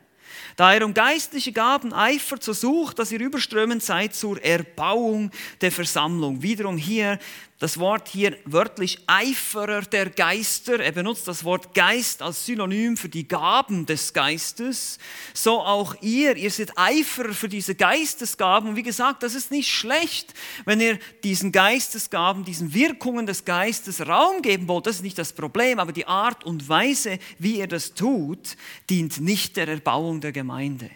Da 0.55 0.73
ihr 0.73 0.85
um 0.85 0.93
geistliche 0.93 1.51
Gaben 1.51 1.93
eifert, 1.93 2.41
so 2.41 2.53
sucht, 2.53 2.99
dass 2.99 3.11
ihr 3.11 3.19
überströmend 3.19 3.83
seid 3.83 4.15
zur 4.15 4.41
Erbauung 4.43 5.31
der 5.61 5.71
Versammlung. 5.71 6.41
Wiederum 6.41 6.77
hier 6.77 7.19
das 7.59 7.79
Wort 7.79 8.09
hier 8.09 8.37
wörtlich 8.43 8.99
Eiferer 9.07 9.81
der 9.81 10.09
Geister. 10.09 10.77
Er 10.81 10.91
benutzt 10.91 11.25
das 11.27 11.45
Wort 11.45 11.73
Geist 11.73 12.21
als 12.21 12.45
Synonym 12.45 12.97
für 12.97 13.07
die 13.07 13.27
Gaben 13.27 13.85
des 13.85 14.11
Geistes. 14.11 14.99
So 15.33 15.61
auch 15.61 15.95
ihr. 16.01 16.35
Ihr 16.35 16.51
seid 16.51 16.77
Eiferer 16.77 17.33
für 17.33 17.47
diese 17.47 17.73
Geistesgaben. 17.73 18.69
Und 18.69 18.75
wie 18.75 18.83
gesagt, 18.83 19.23
das 19.23 19.35
ist 19.35 19.51
nicht 19.51 19.71
schlecht, 19.71 20.33
wenn 20.65 20.81
ihr 20.81 20.99
diesen 21.23 21.53
Geistesgaben, 21.53 22.43
diesen 22.43 22.73
Wirkungen 22.73 23.25
des 23.25 23.45
Geistes 23.45 24.05
Raum 24.05 24.41
geben 24.41 24.67
wollt. 24.67 24.85
Das 24.85 24.97
ist 24.97 25.03
nicht 25.03 25.17
das 25.17 25.31
Problem. 25.31 25.79
Aber 25.79 25.93
die 25.93 26.07
Art 26.07 26.43
und 26.43 26.67
Weise, 26.67 27.19
wie 27.39 27.59
ihr 27.59 27.67
das 27.67 27.93
tut, 27.93 28.57
dient 28.89 29.21
nicht 29.21 29.55
der 29.55 29.69
Erbauung 29.69 30.19
der 30.19 30.33
Gemeinde. 30.33 30.89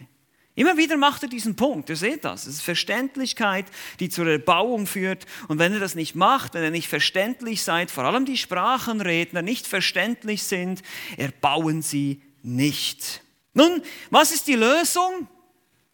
Immer 0.59 0.75
wieder 0.75 0.97
macht 0.97 1.23
er 1.23 1.29
diesen 1.29 1.55
Punkt, 1.55 1.89
ihr 1.89 1.95
seht 1.95 2.25
das. 2.25 2.45
Es 2.45 2.55
ist 2.55 2.61
Verständlichkeit, 2.63 3.65
die 4.01 4.09
zur 4.09 4.27
Erbauung 4.27 4.87
führt. 4.87 5.25
Und 5.47 5.57
wenn 5.57 5.71
ihr 5.71 5.79
das 5.79 5.95
nicht 5.95 6.15
macht, 6.15 6.53
wenn 6.53 6.63
ihr 6.63 6.69
nicht 6.69 6.89
verständlich 6.89 7.63
seid, 7.63 7.89
vor 7.89 8.03
allem 8.03 8.25
die 8.25 8.35
Sprachenredner 8.35 9.41
nicht 9.41 9.65
verständlich 9.65 10.43
sind, 10.43 10.81
erbauen 11.15 11.81
sie 11.81 12.21
nicht. 12.43 13.23
Nun, 13.53 13.81
was 14.09 14.33
ist 14.33 14.49
die 14.49 14.55
Lösung? 14.55 15.29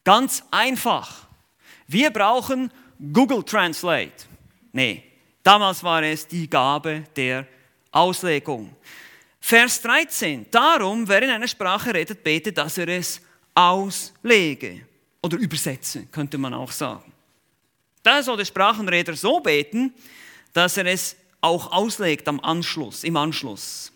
Ganz 0.04 0.41
einfach. 0.49 1.28
Wir 1.86 2.10
brauchen 2.10 2.71
Google 3.13 3.43
Translate. 3.43 4.25
Nee, 4.71 5.04
damals 5.43 5.84
war 5.84 6.01
es 6.01 6.28
die 6.28 6.49
Gabe 6.49 7.04
der 7.15 7.45
Auslegung. 7.91 8.75
Vers 9.39 9.84
13. 9.84 10.47
Darum, 10.49 11.08
wer 11.08 11.21
in 11.21 11.30
einer 11.30 11.47
Sprache 11.47 11.93
redet, 11.93 12.23
betet, 12.23 12.58
dass 12.58 12.80
er 12.80 12.88
es 12.88 13.21
auslege 13.55 14.81
oder 15.23 15.37
übersetze, 15.37 16.05
könnte 16.11 16.37
man 16.37 16.53
auch 16.53 16.71
sagen. 16.71 17.11
Da 18.03 18.21
soll 18.21 18.37
der 18.37 18.45
Sprachenredner 18.45 19.15
so 19.15 19.39
beten, 19.39 19.93
dass 20.53 20.77
er 20.77 20.85
es 20.85 21.15
auch 21.41 21.71
auslegt 21.71 22.27
am 22.27 22.39
Anschluss, 22.39 23.03
im 23.03 23.17
Anschluss. 23.17 23.91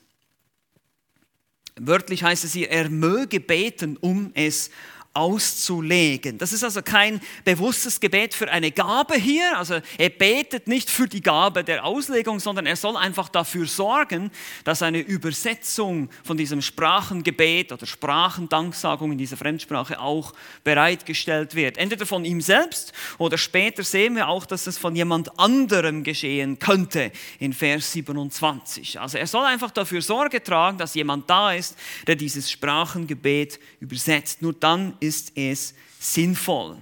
Wörtlich 1.76 2.24
heißt 2.24 2.44
es 2.44 2.54
hier, 2.54 2.70
er 2.72 2.90
möge 2.90 3.40
beten, 3.40 3.98
um 3.98 4.32
es 4.34 4.72
auszulegen. 5.14 6.38
Das 6.38 6.54
ist 6.54 6.64
also 6.64 6.84
kein 6.84 7.20
bewusstes 7.44 8.00
Gebet 8.00 8.36
für 8.36 8.50
eine 8.50 8.72
Gabe 8.72 9.16
hier. 9.16 9.58
Also 9.58 9.80
er 9.98 10.10
betet 10.10 10.68
nicht 10.68 10.90
für 10.90 11.08
die 11.08 11.22
Gabe 11.22 11.64
der 11.64 11.84
Auslegung, 11.84 12.40
sondern 12.40 12.68
er 12.68 12.76
soll 12.76 12.96
einfach 12.96 13.28
dafür 13.28 13.66
sorgen, 13.66 14.30
dass 14.64 14.84
eine 14.84 15.00
Übersetzung 15.00 16.10
von 16.24 16.38
diesem 16.38 16.62
Sprachengebet 16.62 17.72
oder 17.72 17.88
Sprachendanksagung 17.88 19.12
in 19.12 19.18
dieser 19.18 19.36
Fremdsprache 19.36 20.00
auch 20.00 20.34
bereitgestellt 20.64 21.56
wird. 21.56 21.78
Entweder 21.78 22.06
von 22.06 22.24
ihm 22.24 22.40
selbst 22.40 22.94
oder 23.18 23.40
später 23.40 23.84
sehen 23.84 24.16
wir 24.16 24.28
auch, 24.28 24.46
dass 24.46 24.68
es 24.68 24.78
von 24.78 24.96
jemand 24.96 25.40
anderem 25.40 26.04
geschehen 26.04 26.60
könnte 26.60 27.12
in 27.40 27.54
Vers 27.54 27.92
27. 27.94 29.00
Also 29.00 29.18
er 29.18 29.28
soll 29.28 29.46
einfach 29.46 29.72
dafür 29.72 30.04
Sorge 30.04 30.44
tragen, 30.44 30.78
dass 30.78 30.94
jemand 30.94 31.28
da 31.30 31.52
ist, 31.54 31.76
der 32.06 32.16
dieses 32.16 32.52
Sprachengebet 32.52 33.60
übersetzt. 33.80 34.44
Nur 34.44 34.54
dann 34.54 34.99
ist 35.00 35.34
es 35.36 35.74
sinnvoll. 36.00 36.78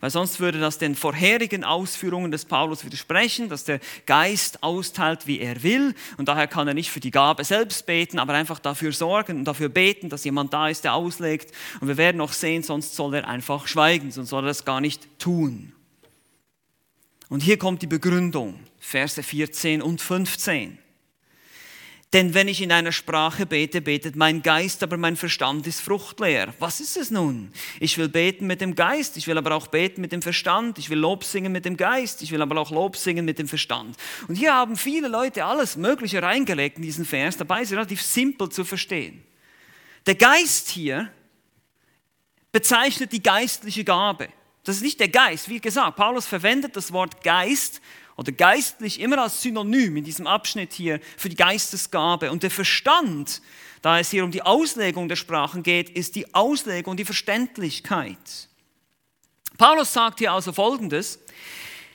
weil 0.00 0.10
sonst 0.10 0.40
würde 0.40 0.58
das 0.58 0.78
den 0.78 0.94
vorherigen 0.94 1.62
Ausführungen 1.62 2.30
des 2.30 2.46
Paulus 2.46 2.84
widersprechen, 2.84 3.50
dass 3.50 3.64
der 3.64 3.80
Geist 4.06 4.62
austeilt, 4.62 5.26
wie 5.26 5.40
er 5.40 5.62
will. 5.62 5.94
Und 6.16 6.28
daher 6.28 6.46
kann 6.46 6.66
er 6.66 6.74
nicht 6.74 6.90
für 6.90 7.00
die 7.00 7.10
Gabe 7.10 7.44
selbst 7.44 7.84
beten, 7.84 8.18
aber 8.18 8.32
einfach 8.32 8.58
dafür 8.58 8.92
sorgen 8.92 9.38
und 9.38 9.44
dafür 9.44 9.68
beten, 9.68 10.08
dass 10.08 10.24
jemand 10.24 10.54
da 10.54 10.68
ist, 10.68 10.84
der 10.84 10.94
auslegt. 10.94 11.54
Und 11.80 11.88
wir 11.88 11.98
werden 11.98 12.16
noch 12.16 12.32
sehen, 12.32 12.62
sonst 12.62 12.96
soll 12.96 13.14
er 13.14 13.28
einfach 13.28 13.66
schweigen, 13.66 14.10
sonst 14.10 14.30
soll 14.30 14.44
er 14.44 14.48
das 14.48 14.64
gar 14.64 14.80
nicht 14.80 15.06
tun. 15.18 15.72
Und 17.28 17.42
hier 17.42 17.58
kommt 17.58 17.82
die 17.82 17.86
Begründung, 17.86 18.58
Verse 18.78 19.22
14 19.22 19.82
und 19.82 20.00
15. 20.00 20.78
Denn 22.12 22.34
wenn 22.34 22.48
ich 22.48 22.60
in 22.60 22.72
einer 22.72 22.90
Sprache 22.90 23.46
bete, 23.46 23.80
betet 23.80 24.16
mein 24.16 24.42
Geist, 24.42 24.82
aber 24.82 24.96
mein 24.96 25.16
Verstand 25.16 25.68
ist 25.68 25.80
fruchtleer. 25.80 26.52
Was 26.58 26.80
ist 26.80 26.96
es 26.96 27.12
nun? 27.12 27.52
Ich 27.78 27.98
will 27.98 28.08
beten 28.08 28.48
mit 28.48 28.60
dem 28.60 28.74
Geist, 28.74 29.16
ich 29.16 29.28
will 29.28 29.38
aber 29.38 29.54
auch 29.54 29.68
beten 29.68 30.00
mit 30.00 30.10
dem 30.10 30.20
Verstand, 30.20 30.78
ich 30.78 30.90
will 30.90 30.98
Lob 30.98 31.22
singen 31.22 31.52
mit 31.52 31.64
dem 31.64 31.76
Geist, 31.76 32.22
ich 32.22 32.32
will 32.32 32.42
aber 32.42 32.60
auch 32.60 32.72
Lob 32.72 32.96
singen 32.96 33.24
mit 33.24 33.38
dem 33.38 33.46
Verstand. 33.46 33.96
Und 34.26 34.34
hier 34.34 34.52
haben 34.52 34.76
viele 34.76 35.06
Leute 35.06 35.44
alles 35.44 35.76
Mögliche 35.76 36.20
reingelegt 36.20 36.78
in 36.78 36.82
diesen 36.82 37.04
Vers, 37.04 37.36
dabei 37.36 37.62
ist 37.62 37.68
es 37.68 37.76
relativ 37.76 38.02
simpel 38.02 38.48
zu 38.48 38.64
verstehen. 38.64 39.22
Der 40.04 40.16
Geist 40.16 40.68
hier 40.70 41.12
bezeichnet 42.50 43.12
die 43.12 43.22
geistliche 43.22 43.84
Gabe. 43.84 44.30
Das 44.64 44.76
ist 44.76 44.82
nicht 44.82 44.98
der 44.98 45.08
Geist, 45.08 45.48
wie 45.48 45.60
gesagt, 45.60 45.96
Paulus 45.96 46.26
verwendet 46.26 46.74
das 46.74 46.92
Wort 46.92 47.22
Geist 47.22 47.80
oder 48.20 48.32
geistlich 48.32 49.00
immer 49.00 49.16
als 49.16 49.40
Synonym 49.40 49.96
in 49.96 50.04
diesem 50.04 50.26
Abschnitt 50.26 50.74
hier 50.74 51.00
für 51.16 51.30
die 51.30 51.36
Geistesgabe. 51.36 52.30
Und 52.30 52.42
der 52.42 52.50
Verstand, 52.50 53.40
da 53.80 53.98
es 53.98 54.10
hier 54.10 54.24
um 54.24 54.30
die 54.30 54.42
Auslegung 54.42 55.08
der 55.08 55.16
Sprachen 55.16 55.62
geht, 55.62 55.88
ist 55.88 56.16
die 56.16 56.34
Auslegung, 56.34 56.98
die 56.98 57.06
Verständlichkeit. 57.06 58.18
Paulus 59.56 59.94
sagt 59.94 60.18
hier 60.18 60.32
also 60.32 60.52
Folgendes. 60.52 61.18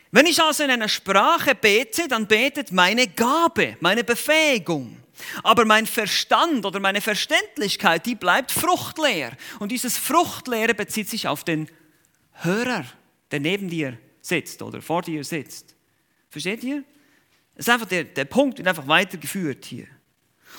Wenn 0.10 0.26
ich 0.26 0.42
also 0.42 0.64
in 0.64 0.72
einer 0.72 0.88
Sprache 0.88 1.54
bete, 1.54 2.08
dann 2.08 2.26
betet 2.26 2.72
meine 2.72 3.08
Gabe, 3.08 3.78
meine 3.80 4.04
Befähigung. 4.04 4.98
Aber 5.44 5.64
mein 5.64 5.86
Verstand 5.86 6.66
oder 6.66 6.80
meine 6.80 7.02
Verständlichkeit, 7.02 8.04
die 8.08 8.16
bleibt 8.16 8.52
fruchtleer. 8.52 9.38
Und 9.60 9.72
dieses 9.72 9.96
Fruchtleere 9.96 10.74
bezieht 10.74 11.08
sich 11.08 11.28
auf 11.28 11.44
den 11.44 11.70
Hörer, 12.32 12.84
der 13.30 13.42
neben 13.42 13.70
dir 13.70 14.00
sitzt 14.22 14.64
oder 14.64 14.82
vor 14.82 15.04
dir 15.04 15.24
sitzt. 15.24 15.76
Versteht 16.36 16.65
ihr? 16.65 16.84
Das 17.56 17.65
ist 17.65 17.69
einfach 17.74 17.88
der, 17.88 18.04
der 18.04 18.26
Punkt 18.26 18.58
wird 18.58 18.67
einfach 18.67 18.89
weitergeführt 18.89 19.63
hier. 19.63 19.88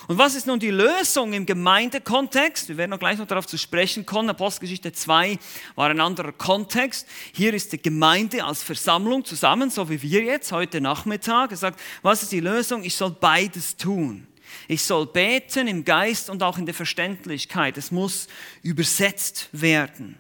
Und 0.09 0.17
was 0.17 0.35
ist 0.35 0.47
nun 0.47 0.59
die 0.59 0.71
Lösung 0.71 1.35
im 1.35 1.45
Gemeindekontext? 1.45 2.71
Wir 2.71 2.79
werden 2.79 2.93
noch 2.93 2.99
gleich 2.99 3.19
noch 3.19 3.27
darauf 3.27 3.47
zu 3.47 3.59
sprechen 3.59 4.07
kommen. 4.07 4.31
Apostelgeschichte 4.31 4.93
2 4.93 5.39
war 5.75 5.91
ein 5.91 6.01
anderer 6.01 6.33
Kontext. 6.33 7.07
Hier 7.35 7.53
ist 7.53 7.75
die 7.75 7.83
Gemeinde 7.83 8.43
als 8.43 8.63
Versammlung 8.63 9.23
zusammen, 9.27 9.69
so 9.69 9.91
wie 9.91 10.01
wir 10.01 10.23
jetzt 10.23 10.51
heute 10.51 10.81
Nachmittag. 10.81 11.51
Er 11.51 11.59
sagt, 11.59 11.79
was 12.01 12.23
ist 12.23 12.33
die 12.33 12.41
Lösung? 12.41 12.83
Ich 12.83 12.97
soll 12.97 13.11
beides 13.11 13.77
tun. 13.77 14.27
Ich 14.67 14.83
soll 14.83 15.05
beten 15.05 15.69
im 15.69 15.85
Geist 15.85 16.31
und 16.31 16.43
auch 16.43 16.57
in 16.57 16.65
der 16.65 16.75
Verständlichkeit. 16.75 17.77
Es 17.77 17.91
muss 17.91 18.29
übersetzt 18.63 19.51
werden. 19.53 20.17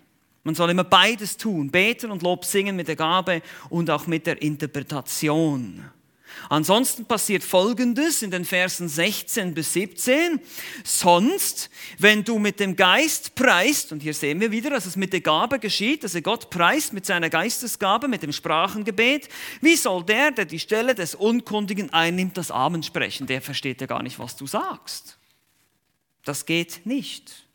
Man 0.46 0.54
soll 0.54 0.70
immer 0.70 0.84
beides 0.84 1.36
tun, 1.36 1.72
beten 1.72 2.12
und 2.12 2.22
Lob 2.22 2.44
singen 2.44 2.76
mit 2.76 2.86
der 2.86 2.94
Gabe 2.94 3.42
und 3.68 3.90
auch 3.90 4.06
mit 4.06 4.28
der 4.28 4.40
Interpretation. 4.40 5.82
Ansonsten 6.48 7.04
passiert 7.04 7.42
Folgendes 7.42 8.22
in 8.22 8.30
den 8.30 8.44
Versen 8.44 8.88
16 8.88 9.54
bis 9.54 9.72
17. 9.72 10.38
Sonst, 10.84 11.68
wenn 11.98 12.22
du 12.22 12.38
mit 12.38 12.60
dem 12.60 12.76
Geist 12.76 13.34
preist, 13.34 13.90
und 13.90 14.04
hier 14.04 14.14
sehen 14.14 14.40
wir 14.40 14.52
wieder, 14.52 14.70
dass 14.70 14.86
es 14.86 14.94
mit 14.94 15.12
der 15.12 15.20
Gabe 15.20 15.58
geschieht, 15.58 16.04
dass 16.04 16.14
er 16.14 16.22
Gott 16.22 16.48
preist 16.48 16.92
mit 16.92 17.06
seiner 17.06 17.28
Geistesgabe, 17.28 18.06
mit 18.06 18.22
dem 18.22 18.32
Sprachengebet, 18.32 19.28
wie 19.62 19.74
soll 19.74 20.04
der, 20.04 20.30
der 20.30 20.44
die 20.44 20.60
Stelle 20.60 20.94
des 20.94 21.16
Unkundigen 21.16 21.92
einnimmt, 21.92 22.36
das 22.36 22.52
Amen 22.52 22.84
sprechen? 22.84 23.26
Der 23.26 23.42
versteht 23.42 23.80
ja 23.80 23.88
gar 23.88 24.04
nicht, 24.04 24.20
was 24.20 24.36
du 24.36 24.46
sagst. 24.46 25.18
Das 26.22 26.46
geht 26.46 26.86
nicht. 26.86 27.45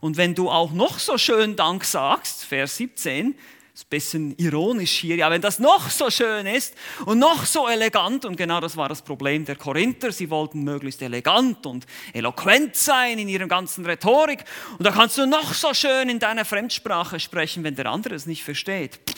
Und 0.00 0.16
wenn 0.16 0.34
du 0.34 0.50
auch 0.50 0.72
noch 0.72 0.98
so 0.98 1.18
schön 1.18 1.56
Dank 1.56 1.84
sagst, 1.84 2.44
Vers 2.44 2.76
17, 2.76 3.34
ist 3.78 3.84
ein 3.84 3.90
bisschen 3.90 4.38
ironisch 4.38 4.90
hier, 4.90 5.14
ja, 5.14 5.30
wenn 5.30 5.40
das 5.40 5.60
noch 5.60 5.88
so 5.88 6.10
schön 6.10 6.46
ist 6.46 6.74
und 7.06 7.20
noch 7.20 7.46
so 7.46 7.68
elegant, 7.68 8.24
und 8.24 8.36
genau 8.36 8.60
das 8.60 8.76
war 8.76 8.88
das 8.88 9.02
Problem 9.02 9.44
der 9.44 9.54
Korinther, 9.54 10.10
sie 10.10 10.30
wollten 10.30 10.64
möglichst 10.64 11.00
elegant 11.00 11.64
und 11.64 11.86
eloquent 12.12 12.74
sein 12.74 13.20
in 13.20 13.28
ihrer 13.28 13.46
ganzen 13.46 13.86
Rhetorik, 13.86 14.44
und 14.78 14.84
da 14.84 14.90
kannst 14.90 15.16
du 15.16 15.26
noch 15.26 15.54
so 15.54 15.72
schön 15.74 16.08
in 16.08 16.18
deiner 16.18 16.44
Fremdsprache 16.44 17.20
sprechen, 17.20 17.62
wenn 17.62 17.76
der 17.76 17.86
andere 17.86 18.16
es 18.16 18.26
nicht 18.26 18.42
versteht, 18.42 18.98
pff, 19.08 19.14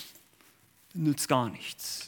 nützt 0.92 1.28
gar 1.28 1.48
nichts. 1.48 1.99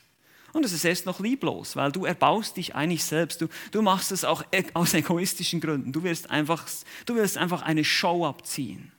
Und 0.52 0.64
es 0.64 0.72
ist 0.72 0.84
erst 0.84 1.06
noch 1.06 1.20
lieblos, 1.20 1.76
weil 1.76 1.92
du 1.92 2.04
erbaust 2.04 2.56
dich 2.56 2.74
eigentlich 2.74 3.04
selbst. 3.04 3.40
Du, 3.40 3.48
du 3.70 3.82
machst 3.82 4.12
es 4.12 4.24
auch 4.24 4.44
e, 4.52 4.64
aus 4.74 4.94
egoistischen 4.94 5.60
Gründen. 5.60 5.92
Du 5.92 6.02
willst, 6.02 6.30
einfach, 6.30 6.66
du 7.06 7.14
willst 7.14 7.38
einfach 7.38 7.62
eine 7.62 7.84
Show 7.84 8.26
abziehen. 8.26 8.92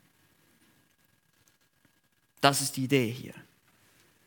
Das 2.42 2.62
ist 2.62 2.76
die 2.76 2.86
Idee 2.86 3.10
hier. 3.10 3.34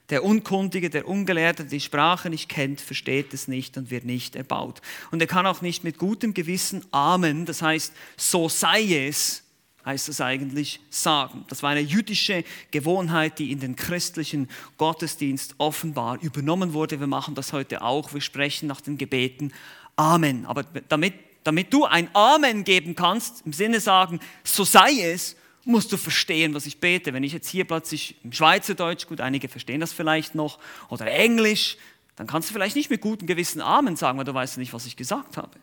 Der 0.08 0.24
Unkundige, 0.24 0.88
der 0.88 1.08
Ungelehrte, 1.08 1.64
der 1.64 1.70
die 1.70 1.80
Sprache 1.80 2.30
nicht 2.30 2.48
kennt, 2.48 2.80
versteht 2.80 3.34
es 3.34 3.48
nicht 3.48 3.76
und 3.76 3.90
wird 3.90 4.04
nicht 4.04 4.36
erbaut. 4.36 4.80
Und 5.10 5.20
er 5.20 5.26
kann 5.26 5.46
auch 5.46 5.62
nicht 5.62 5.82
mit 5.82 5.98
gutem 5.98 6.32
Gewissen 6.32 6.84
Amen, 6.92 7.44
das 7.44 7.60
heißt, 7.60 7.92
so 8.16 8.48
sei 8.48 9.08
es, 9.08 9.42
heißt 9.86 10.08
es 10.08 10.20
eigentlich, 10.20 10.80
sagen. 10.90 11.44
Das 11.48 11.62
war 11.62 11.70
eine 11.70 11.80
jüdische 11.80 12.44
Gewohnheit, 12.72 13.38
die 13.38 13.52
in 13.52 13.60
den 13.60 13.76
christlichen 13.76 14.48
Gottesdienst 14.76 15.54
offenbar 15.58 16.20
übernommen 16.20 16.72
wurde. 16.72 17.00
Wir 17.00 17.06
machen 17.06 17.36
das 17.36 17.52
heute 17.52 17.82
auch. 17.82 18.12
Wir 18.12 18.20
sprechen 18.20 18.66
nach 18.66 18.80
den 18.80 18.98
Gebeten 18.98 19.52
Amen. 19.94 20.44
Aber 20.44 20.64
damit, 20.88 21.14
damit 21.44 21.72
du 21.72 21.84
ein 21.84 22.10
Amen 22.14 22.64
geben 22.64 22.94
kannst, 22.96 23.46
im 23.46 23.52
Sinne 23.52 23.80
sagen, 23.80 24.20
so 24.44 24.64
sei 24.64 25.00
es, 25.00 25.36
musst 25.64 25.90
du 25.92 25.96
verstehen, 25.96 26.52
was 26.54 26.66
ich 26.66 26.78
bete. 26.78 27.12
Wenn 27.12 27.24
ich 27.24 27.32
jetzt 27.32 27.48
hier 27.48 27.64
plötzlich 27.64 28.16
im 28.24 28.32
Schweizerdeutsch, 28.32 29.06
gut, 29.06 29.20
einige 29.20 29.48
verstehen 29.48 29.80
das 29.80 29.92
vielleicht 29.92 30.34
noch, 30.34 30.58
oder 30.88 31.06
Englisch, 31.06 31.76
dann 32.16 32.26
kannst 32.26 32.50
du 32.50 32.54
vielleicht 32.54 32.76
nicht 32.76 32.90
mit 32.90 33.00
gutem 33.00 33.26
Gewissen 33.26 33.60
Amen 33.60 33.96
sagen, 33.96 34.18
weil 34.18 34.24
du 34.24 34.34
weißt 34.34 34.58
nicht, 34.58 34.72
was 34.72 34.86
ich 34.86 34.96
gesagt 34.96 35.36
habe. 35.36 35.58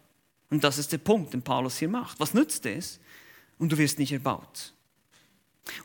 Und 0.49 0.63
das 0.63 0.77
ist 0.77 0.91
der 0.91 0.99
Punkt, 0.99 1.33
den 1.33 1.41
Paulus 1.41 1.77
hier 1.79 1.89
macht. 1.89 2.19
Was 2.19 2.33
nützt 2.33 2.65
es, 2.65 2.99
und 3.63 3.71
du 3.71 3.77
wirst 3.77 3.97
nicht 3.97 4.11
erbaut. 4.11 4.73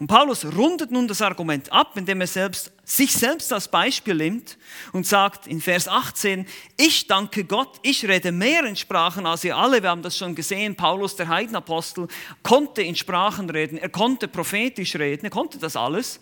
Und 0.00 0.08
Paulus 0.08 0.44
rundet 0.44 0.90
nun 0.90 1.06
das 1.06 1.22
Argument 1.22 1.70
ab, 1.72 1.96
indem 1.96 2.20
er 2.20 2.26
selbst, 2.26 2.72
sich 2.82 3.12
selbst 3.12 3.52
als 3.52 3.68
Beispiel 3.68 4.16
nimmt 4.16 4.58
und 4.92 5.06
sagt 5.06 5.46
in 5.46 5.60
Vers 5.60 5.86
18, 5.86 6.44
ich 6.76 7.06
danke 7.06 7.44
Gott, 7.44 7.78
ich 7.82 8.04
rede 8.04 8.32
mehr 8.32 8.64
in 8.64 8.74
Sprachen 8.74 9.26
als 9.26 9.44
ihr 9.44 9.56
alle. 9.56 9.80
Wir 9.80 9.90
haben 9.90 10.02
das 10.02 10.18
schon 10.18 10.34
gesehen, 10.34 10.74
Paulus, 10.74 11.14
der 11.14 11.28
Heidenapostel, 11.28 12.08
konnte 12.42 12.82
in 12.82 12.96
Sprachen 12.96 13.48
reden, 13.48 13.78
er 13.78 13.90
konnte 13.90 14.26
prophetisch 14.26 14.96
reden, 14.96 15.26
er 15.26 15.30
konnte 15.30 15.58
das 15.58 15.76
alles, 15.76 16.18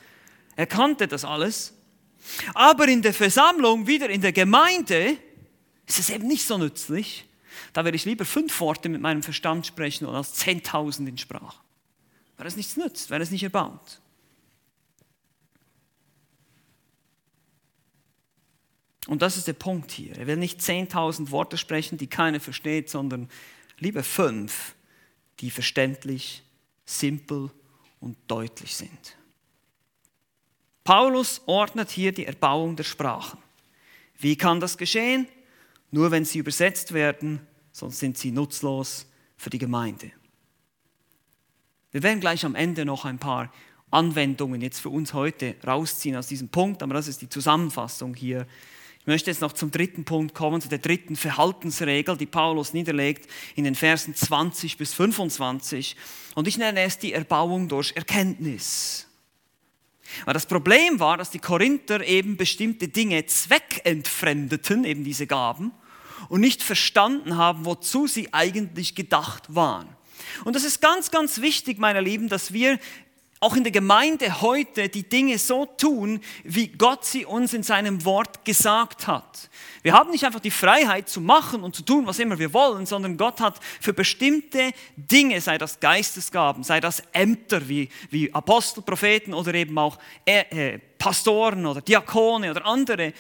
er 0.57 0.67
kannte 0.67 1.09
das 1.09 1.25
alles. 1.25 1.73
Aber 2.53 2.87
in 2.87 3.01
der 3.01 3.15
Versammlung, 3.15 3.87
wieder 3.87 4.11
in 4.11 4.21
der 4.21 4.33
Gemeinde, 4.33 5.17
ist 5.87 5.99
es 5.99 6.11
eben 6.11 6.29
nicht 6.29 6.47
so 6.47 6.59
nützlich, 6.59 7.26
da 7.73 7.85
werde 7.85 7.97
ich 7.97 8.05
lieber 8.05 8.25
fünf 8.25 8.61
Worte 8.61 8.89
mit 8.89 9.01
meinem 9.01 9.23
Verstand 9.23 9.67
sprechen 9.67 10.07
als 10.07 10.35
zehntausend 10.35 11.09
in 11.09 11.19
Sprache. 11.19 11.59
Weil 12.37 12.47
es 12.47 12.57
nichts 12.57 12.77
nützt, 12.77 13.11
weil 13.11 13.23
es 13.23 13.31
nicht 13.31 13.43
erbaut. 13.43 14.01
Und 19.07 19.23
das 19.23 19.37
ist 19.37 19.47
der 19.47 19.53
Punkt 19.53 19.91
hier. 19.93 20.17
Er 20.17 20.27
will 20.27 20.37
nicht 20.37 20.61
zehntausend 20.61 21.31
Worte 21.31 21.57
sprechen, 21.57 21.97
die 21.97 22.09
keiner 22.09 22.41
versteht, 22.41 22.91
sondern 22.91 23.29
lieber 23.79 24.03
fünf, 24.03 24.75
die 25.41 25.51
verständlich, 25.51 26.43
simpel 26.85 27.51
und 28.01 28.17
deutlich 28.27 28.75
sind. 28.75 29.17
Paulus 30.85 31.43
ordnet 31.47 31.91
hier 31.91 32.13
die 32.13 32.27
Erbauung 32.27 32.77
der 32.77 32.85
Sprachen. 32.85 33.39
Wie 34.19 34.37
kann 34.37 34.61
das 34.61 34.79
geschehen? 34.79 35.29
Nur 35.91 36.11
wenn 36.11 36.25
sie 36.25 36.39
übersetzt 36.39 36.93
werden 36.93 37.41
sonst 37.77 37.99
sind 37.99 38.17
sie 38.17 38.31
nutzlos 38.31 39.07
für 39.37 39.51
die 39.51 39.59
Gemeinde. 39.59 40.11
Wir 41.91 42.03
werden 42.03 42.21
gleich 42.21 42.45
am 42.45 42.55
Ende 42.55 42.87
noch 42.87 43.05
ein 43.05 43.19
paar 43.19 43.53
Anwendungen 43.91 44.63
jetzt 44.63 44.81
für 44.81 44.89
uns 44.89 45.13
heute 45.13 45.57
rausziehen 45.65 46.17
aus 46.17 46.27
diesem 46.27 46.49
Punkt, 46.49 46.83
aber 46.83 46.95
das 46.95 47.07
ist 47.07 47.21
die 47.21 47.29
Zusammenfassung 47.29 48.15
hier. 48.15 48.47
Ich 49.01 49.07
möchte 49.07 49.31
jetzt 49.31 49.43
noch 49.43 49.53
zum 49.53 49.71
dritten 49.71 50.05
Punkt 50.05 50.35
kommen, 50.35 50.61
zu 50.61 50.69
der 50.69 50.79
dritten 50.79 51.17
Verhaltensregel, 51.17 52.17
die 52.17 52.27
Paulus 52.27 52.73
niederlegt 52.73 53.31
in 53.55 53.65
den 53.65 53.75
Versen 53.75 54.15
20 54.15 54.79
bis 54.79 54.95
25. 54.95 55.97
Und 56.35 56.49
ich 56.49 56.59
nenne 56.59 56.81
es 56.81 56.99
die 56.99 57.13
Erbauung 57.13 57.69
durch 57.69 57.93
Erkenntnis. 57.95 59.07
Weil 60.25 60.35
das 60.35 60.47
Problem 60.47 61.01
war, 61.01 61.17
dass 61.17 61.31
die 61.31 61.39
Korinther 61.39 62.07
eben 62.07 62.37
bestimmte 62.37 62.89
Dinge 62.89 63.27
zweckentfremdeten, 63.27 64.85
eben 64.85 65.05
diese 65.05 65.27
Gaben, 65.27 65.73
und 66.29 66.41
nicht 66.41 66.63
verstanden 66.63 67.37
haben, 67.37 67.65
wozu 67.65 68.07
sie 68.07 68.33
eigentlich 68.33 68.95
gedacht 68.95 69.55
waren. 69.55 69.89
Und 70.45 70.57
das 70.57 70.65
ist 70.65 70.81
ganz, 70.81 71.11
ganz 71.11 71.41
wichtig, 71.41 71.79
meine 71.79 72.01
Lieben, 72.01 72.29
dass 72.29 72.53
wir 72.53 72.79
auch 73.41 73.55
in 73.55 73.65
der 73.65 73.73
Gemeinde 73.73 74.41
heute 74.41 74.89
die 74.89 75.09
Dinge 75.09 75.39
so 75.39 75.67
tun, 75.67 76.21
wie 76.43 76.69
Gott 76.69 77.05
sie 77.05 77.27
uns 77.27 77.53
in 77.53 77.63
seinem 77.63 78.05
Wort 78.05 78.45
gesagt 78.45 79.07
hat. 79.07 79.51
Wir 79.83 79.93
haben 79.93 80.11
nicht 80.11 80.25
einfach 80.25 80.41
die 80.41 80.51
Freiheit 80.51 81.09
zu 81.09 81.21
machen 81.21 81.63
und 81.63 81.77
zu 81.77 81.83
tun, 81.83 82.07
was 82.07 82.19
immer 82.19 82.39
wir 82.39 82.53
wollen, 82.55 82.87
sondern 82.87 83.17
Gott 83.17 83.41
hat 83.41 83.61
für 83.81 83.93
bestimmte 83.93 84.73
Dinge, 84.97 85.41
sei 85.41 85.59
das 85.59 85.79
Geistesgaben, 85.81 86.65
sei 86.65 86.81
das 86.81 87.03
Ämter 87.13 87.69
wie, 87.69 87.91
wie 88.11 88.33
Apostel, 88.33 88.83
Propheten 88.83 89.35
oder 89.35 89.53
eben 89.55 89.77
auch 89.77 89.99
äh, 90.25 90.75
äh, 90.75 90.79
Pastoren 90.99 91.67
oder 91.67 91.83
Diakone 91.83 92.51
oder 92.51 92.65
andere, 92.65 93.13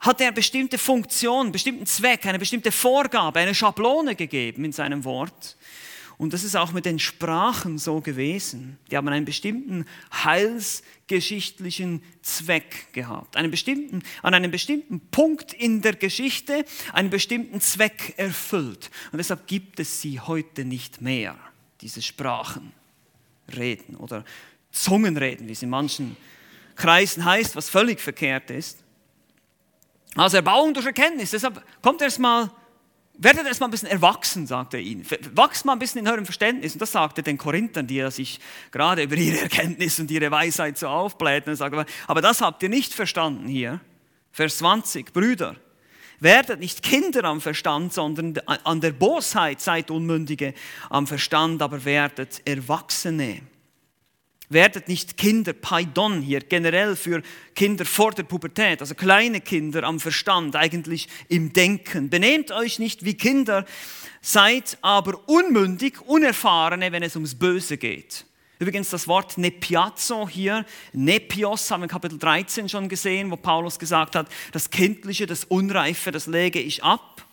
hat 0.00 0.20
er 0.20 0.32
bestimmte 0.32 0.78
Funktionen, 0.78 1.52
bestimmten 1.52 1.86
Zweck, 1.86 2.26
eine 2.26 2.38
bestimmte 2.38 2.72
Vorgabe, 2.72 3.40
eine 3.40 3.54
Schablone 3.54 4.14
gegeben 4.14 4.64
in 4.64 4.72
seinem 4.72 5.04
Wort. 5.04 5.56
Und 6.18 6.32
das 6.32 6.44
ist 6.44 6.56
auch 6.56 6.72
mit 6.72 6.86
den 6.86 6.98
Sprachen 6.98 7.76
so 7.76 8.00
gewesen. 8.00 8.78
Die 8.90 8.96
haben 8.96 9.06
einen 9.08 9.26
bestimmten 9.26 9.84
heilsgeschichtlichen 10.24 12.02
Zweck 12.22 12.92
gehabt. 12.92 13.36
Einen 13.36 13.50
bestimmten, 13.50 14.02
an 14.22 14.32
einem 14.32 14.50
bestimmten 14.50 15.00
Punkt 15.10 15.52
in 15.52 15.82
der 15.82 15.94
Geschichte 15.94 16.64
einen 16.92 17.10
bestimmten 17.10 17.60
Zweck 17.60 18.14
erfüllt. 18.16 18.90
Und 19.12 19.18
deshalb 19.18 19.46
gibt 19.46 19.78
es 19.78 20.00
sie 20.00 20.18
heute 20.18 20.64
nicht 20.64 21.02
mehr, 21.02 21.36
diese 21.82 22.00
Sprachen, 22.00 22.72
Reden 23.54 23.96
oder 23.96 24.24
Zungenreden, 24.72 25.48
wie 25.48 25.52
es 25.52 25.62
in 25.62 25.70
manchen 25.70 26.16
Kreisen 26.76 27.24
heißt, 27.24 27.56
was 27.56 27.68
völlig 27.68 28.00
verkehrt 28.00 28.50
ist. 28.50 28.78
Also 30.14 30.38
Erbauung 30.38 30.72
durch 30.72 30.86
Erkenntnis. 30.86 31.30
Deshalb 31.30 31.62
kommt 31.82 32.00
erst 32.00 32.18
mal 32.18 32.50
werdet 33.18 33.46
erstmal 33.46 33.68
ein 33.68 33.70
bisschen 33.70 33.88
erwachsen, 33.88 34.46
sagt 34.46 34.74
er 34.74 34.80
ihnen. 34.80 35.06
Wachst 35.34 35.64
mal 35.64 35.72
ein 35.72 35.78
bisschen 35.78 36.00
in 36.00 36.08
eurem 36.08 36.24
Verständnis. 36.24 36.74
Und 36.74 36.82
das 36.82 36.92
sagt 36.92 37.18
er 37.18 37.24
den 37.24 37.38
Korinthern, 37.38 37.86
die 37.86 38.08
sich 38.10 38.40
gerade 38.70 39.02
über 39.02 39.16
ihre 39.16 39.40
Erkenntnis 39.40 39.98
und 39.98 40.10
ihre 40.10 40.30
Weisheit 40.30 40.78
so 40.78 40.88
aufblähen. 40.88 41.44
Und 41.46 41.56
sagt, 41.56 41.90
aber 42.06 42.20
das 42.20 42.40
habt 42.40 42.62
ihr 42.62 42.68
nicht 42.68 42.92
verstanden 42.92 43.48
hier. 43.48 43.80
Vers 44.32 44.58
20, 44.58 45.12
Brüder, 45.12 45.56
werdet 46.20 46.60
nicht 46.60 46.82
Kinder 46.82 47.24
am 47.24 47.40
Verstand, 47.40 47.92
sondern 47.92 48.38
an 48.46 48.80
der 48.80 48.92
Bosheit 48.92 49.60
seid 49.60 49.90
Unmündige 49.90 50.54
am 50.90 51.06
Verstand, 51.06 51.62
aber 51.62 51.84
werdet 51.84 52.42
Erwachsene. 52.46 53.42
Werdet 54.48 54.86
nicht 54.88 55.16
Kinder, 55.16 55.52
Paidon 55.52 56.22
hier, 56.22 56.40
generell 56.40 56.94
für 56.94 57.22
Kinder 57.54 57.84
vor 57.84 58.12
der 58.12 58.22
Pubertät, 58.22 58.80
also 58.80 58.94
kleine 58.94 59.40
Kinder 59.40 59.82
am 59.82 59.98
Verstand, 59.98 60.54
eigentlich 60.54 61.08
im 61.28 61.52
Denken. 61.52 62.10
Benehmt 62.10 62.52
euch 62.52 62.78
nicht 62.78 63.04
wie 63.04 63.14
Kinder, 63.14 63.64
seid 64.20 64.78
aber 64.82 65.28
unmündig, 65.28 66.00
unerfahrene, 66.00 66.92
wenn 66.92 67.02
es 67.02 67.16
ums 67.16 67.34
Böse 67.34 67.76
geht. 67.76 68.24
Übrigens 68.58 68.88
das 68.88 69.06
Wort 69.06 69.36
Nepiazo 69.36 70.28
hier, 70.28 70.64
Nepios 70.92 71.70
haben 71.70 71.80
wir 71.80 71.84
in 71.84 71.90
Kapitel 71.90 72.18
13 72.18 72.68
schon 72.68 72.88
gesehen, 72.88 73.30
wo 73.30 73.36
Paulus 73.36 73.78
gesagt 73.78 74.16
hat, 74.16 74.28
das 74.52 74.70
Kindliche, 74.70 75.26
das 75.26 75.44
Unreife, 75.44 76.10
das 76.10 76.26
lege 76.26 76.60
ich 76.60 76.82
ab. 76.82 77.26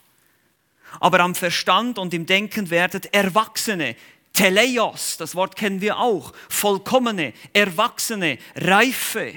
Aber 0.99 1.21
am 1.21 1.33
Verstand 1.33 1.97
und 1.97 2.13
im 2.13 2.25
Denken 2.25 2.69
werdet 2.69 3.13
Erwachsene, 3.13 3.95
Teleios, 4.33 5.17
das 5.17 5.35
Wort 5.35 5.55
kennen 5.55 5.79
wir 5.79 5.99
auch, 5.99 6.33
vollkommene, 6.49 7.33
erwachsene, 7.53 8.39
reife, 8.55 9.33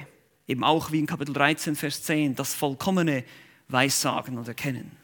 eben 0.48 0.64
auch 0.64 0.90
wie 0.90 0.98
in 0.98 1.06
Kapitel 1.06 1.34
13, 1.34 1.76
Vers 1.76 2.02
10, 2.02 2.34
das 2.34 2.54
vollkommene 2.54 3.24
Weissagen 3.68 4.38
und 4.38 4.48
Erkennen. 4.48 4.96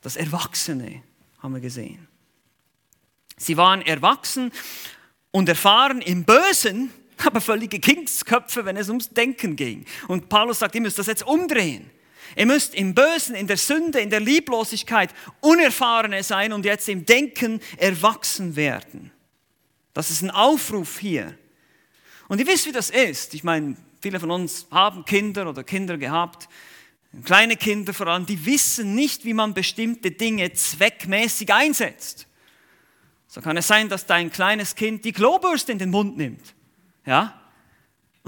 Das 0.00 0.16
Erwachsene 0.16 1.02
haben 1.40 1.52
wir 1.52 1.60
gesehen. 1.60 2.08
Sie 3.36 3.56
waren 3.56 3.82
erwachsen 3.82 4.50
und 5.30 5.48
erfahren 5.48 6.00
im 6.00 6.24
Bösen, 6.24 6.90
aber 7.24 7.40
völlige 7.40 7.80
Kindsköpfe, 7.80 8.64
wenn 8.64 8.76
es 8.76 8.88
ums 8.88 9.10
Denken 9.10 9.56
ging. 9.56 9.84
Und 10.08 10.28
Paulus 10.28 10.60
sagt, 10.60 10.74
ihr 10.74 10.80
müsst 10.80 10.98
das 10.98 11.06
jetzt 11.06 11.26
umdrehen. 11.26 11.90
Ihr 12.36 12.46
müsst 12.46 12.74
im 12.74 12.94
Bösen, 12.94 13.34
in 13.34 13.46
der 13.46 13.56
Sünde, 13.56 14.00
in 14.00 14.10
der 14.10 14.20
Lieblosigkeit 14.20 15.10
Unerfahrene 15.40 16.22
sein 16.22 16.52
und 16.52 16.64
jetzt 16.64 16.88
im 16.88 17.04
Denken 17.04 17.60
erwachsen 17.76 18.56
werden. 18.56 19.10
Das 19.98 20.12
ist 20.12 20.22
ein 20.22 20.30
Aufruf 20.30 21.00
hier. 21.00 21.36
Und 22.28 22.38
ihr 22.38 22.46
wisst, 22.46 22.66
wie 22.66 22.70
das 22.70 22.88
ist. 22.88 23.34
Ich 23.34 23.42
meine, 23.42 23.76
viele 24.00 24.20
von 24.20 24.30
uns 24.30 24.68
haben 24.70 25.04
Kinder 25.04 25.50
oder 25.50 25.64
Kinder 25.64 25.98
gehabt, 25.98 26.48
kleine 27.24 27.56
Kinder 27.56 27.92
vor 27.92 28.06
allem, 28.06 28.24
die 28.24 28.46
wissen 28.46 28.94
nicht, 28.94 29.24
wie 29.24 29.34
man 29.34 29.54
bestimmte 29.54 30.12
Dinge 30.12 30.52
zweckmäßig 30.52 31.52
einsetzt. 31.52 32.28
So 33.26 33.40
kann 33.40 33.56
es 33.56 33.66
sein, 33.66 33.88
dass 33.88 34.06
dein 34.06 34.30
kleines 34.30 34.76
Kind 34.76 35.04
die 35.04 35.10
Klobürste 35.10 35.72
in 35.72 35.80
den 35.80 35.90
Mund 35.90 36.16
nimmt. 36.16 36.54
Ja? 37.04 37.47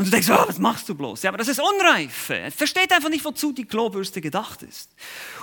Und 0.00 0.06
du 0.06 0.12
denkst, 0.12 0.30
oh, 0.30 0.48
was 0.48 0.58
machst 0.58 0.88
du 0.88 0.94
bloß? 0.94 1.24
Ja, 1.24 1.28
aber 1.28 1.36
das 1.36 1.48
ist 1.48 1.60
Unreife. 1.60 2.34
Er 2.34 2.50
versteht 2.50 2.90
einfach 2.90 3.10
nicht, 3.10 3.22
wozu 3.22 3.52
die 3.52 3.66
Klobürste 3.66 4.22
gedacht 4.22 4.62
ist. 4.62 4.88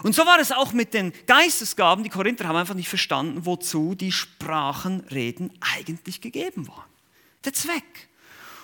Und 0.02 0.15
so 0.15 0.26
war 0.26 0.39
es 0.39 0.52
auch 0.52 0.74
mit 0.74 0.96
den 0.96 1.13
Geistesgaben. 1.28 2.04
Die 2.04 2.10
Korinther 2.10 2.48
haben 2.48 2.56
einfach 2.56 2.74
nicht 2.74 2.89
verstanden, 2.89 3.46
wozu 3.46 3.93
die 3.93 4.12
Sprachenreden 4.12 5.54
eigentlich 5.76 6.22
gegeben 6.22 6.67
waren. 6.67 6.89
Der 7.46 7.54
Zweck. 7.54 8.10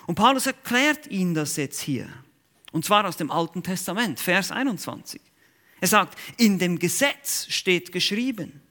Und 0.08 0.16
Paulus 0.16 0.46
erklärt 0.46 1.06
ihnen 1.06 1.32
das 1.32 1.54
jetzt 1.54 1.80
hier. 1.80 2.08
Und 2.72 2.84
zwar 2.84 3.06
aus 3.06 3.16
dem 3.16 3.30
Alten 3.30 3.62
Testament, 3.62 4.18
Vers 4.18 4.50
21. 4.50 5.20
Er 5.80 5.86
sagt, 5.86 6.18
in 6.38 6.58
dem 6.58 6.80
Gesetz 6.80 7.46
steht 7.50 7.92
geschrieben, 7.92 8.63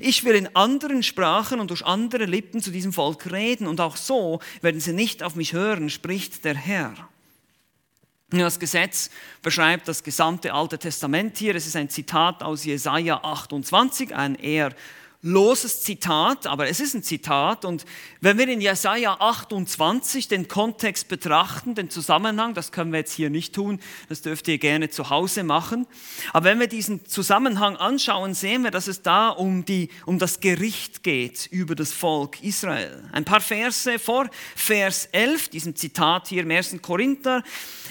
ich 0.00 0.24
will 0.24 0.34
in 0.34 0.54
anderen 0.54 1.02
Sprachen 1.02 1.60
und 1.60 1.70
durch 1.70 1.84
andere 1.84 2.24
Lippen 2.24 2.60
zu 2.60 2.70
diesem 2.70 2.92
Volk 2.92 3.30
reden 3.30 3.66
und 3.66 3.80
auch 3.80 3.96
so 3.96 4.40
werden 4.60 4.80
sie 4.80 4.92
nicht 4.92 5.22
auf 5.22 5.34
mich 5.34 5.52
hören, 5.52 5.90
spricht 5.90 6.44
der 6.44 6.54
Herr. 6.54 6.94
Das 8.30 8.58
Gesetz 8.58 9.10
beschreibt 9.40 9.86
das 9.86 10.02
gesamte 10.02 10.52
Alte 10.52 10.78
Testament 10.78 11.38
hier. 11.38 11.54
Es 11.54 11.66
ist 11.66 11.76
ein 11.76 11.88
Zitat 11.88 12.42
aus 12.42 12.64
Jesaja 12.64 13.20
28, 13.22 14.14
ein 14.16 14.34
eher 14.34 14.74
loses 15.26 15.82
Zitat, 15.82 16.46
aber 16.46 16.68
es 16.68 16.78
ist 16.78 16.94
ein 16.94 17.02
Zitat. 17.02 17.64
Und 17.64 17.84
wenn 18.20 18.38
wir 18.38 18.48
in 18.48 18.60
Jesaja 18.60 19.16
28 19.18 20.28
den 20.28 20.46
Kontext 20.46 21.08
betrachten, 21.08 21.74
den 21.74 21.90
Zusammenhang, 21.90 22.54
das 22.54 22.70
können 22.70 22.92
wir 22.92 23.00
jetzt 23.00 23.12
hier 23.12 23.28
nicht 23.28 23.52
tun, 23.52 23.80
das 24.08 24.22
dürft 24.22 24.46
ihr 24.46 24.58
gerne 24.58 24.88
zu 24.88 25.10
Hause 25.10 25.42
machen. 25.42 25.86
Aber 26.32 26.44
wenn 26.44 26.60
wir 26.60 26.68
diesen 26.68 27.04
Zusammenhang 27.06 27.76
anschauen, 27.76 28.34
sehen 28.34 28.62
wir, 28.62 28.70
dass 28.70 28.86
es 28.86 29.02
da 29.02 29.30
um, 29.30 29.64
die, 29.64 29.90
um 30.06 30.20
das 30.20 30.38
Gericht 30.38 31.02
geht 31.02 31.48
über 31.50 31.74
das 31.74 31.92
Volk 31.92 32.40
Israel. 32.42 33.02
Ein 33.10 33.24
paar 33.24 33.40
Verse 33.40 33.98
vor 33.98 34.30
Vers 34.54 35.08
11, 35.10 35.48
diesem 35.48 35.74
Zitat 35.74 36.28
hier 36.28 36.42
im 36.42 36.50
1. 36.52 36.76
Korinther, 36.82 37.42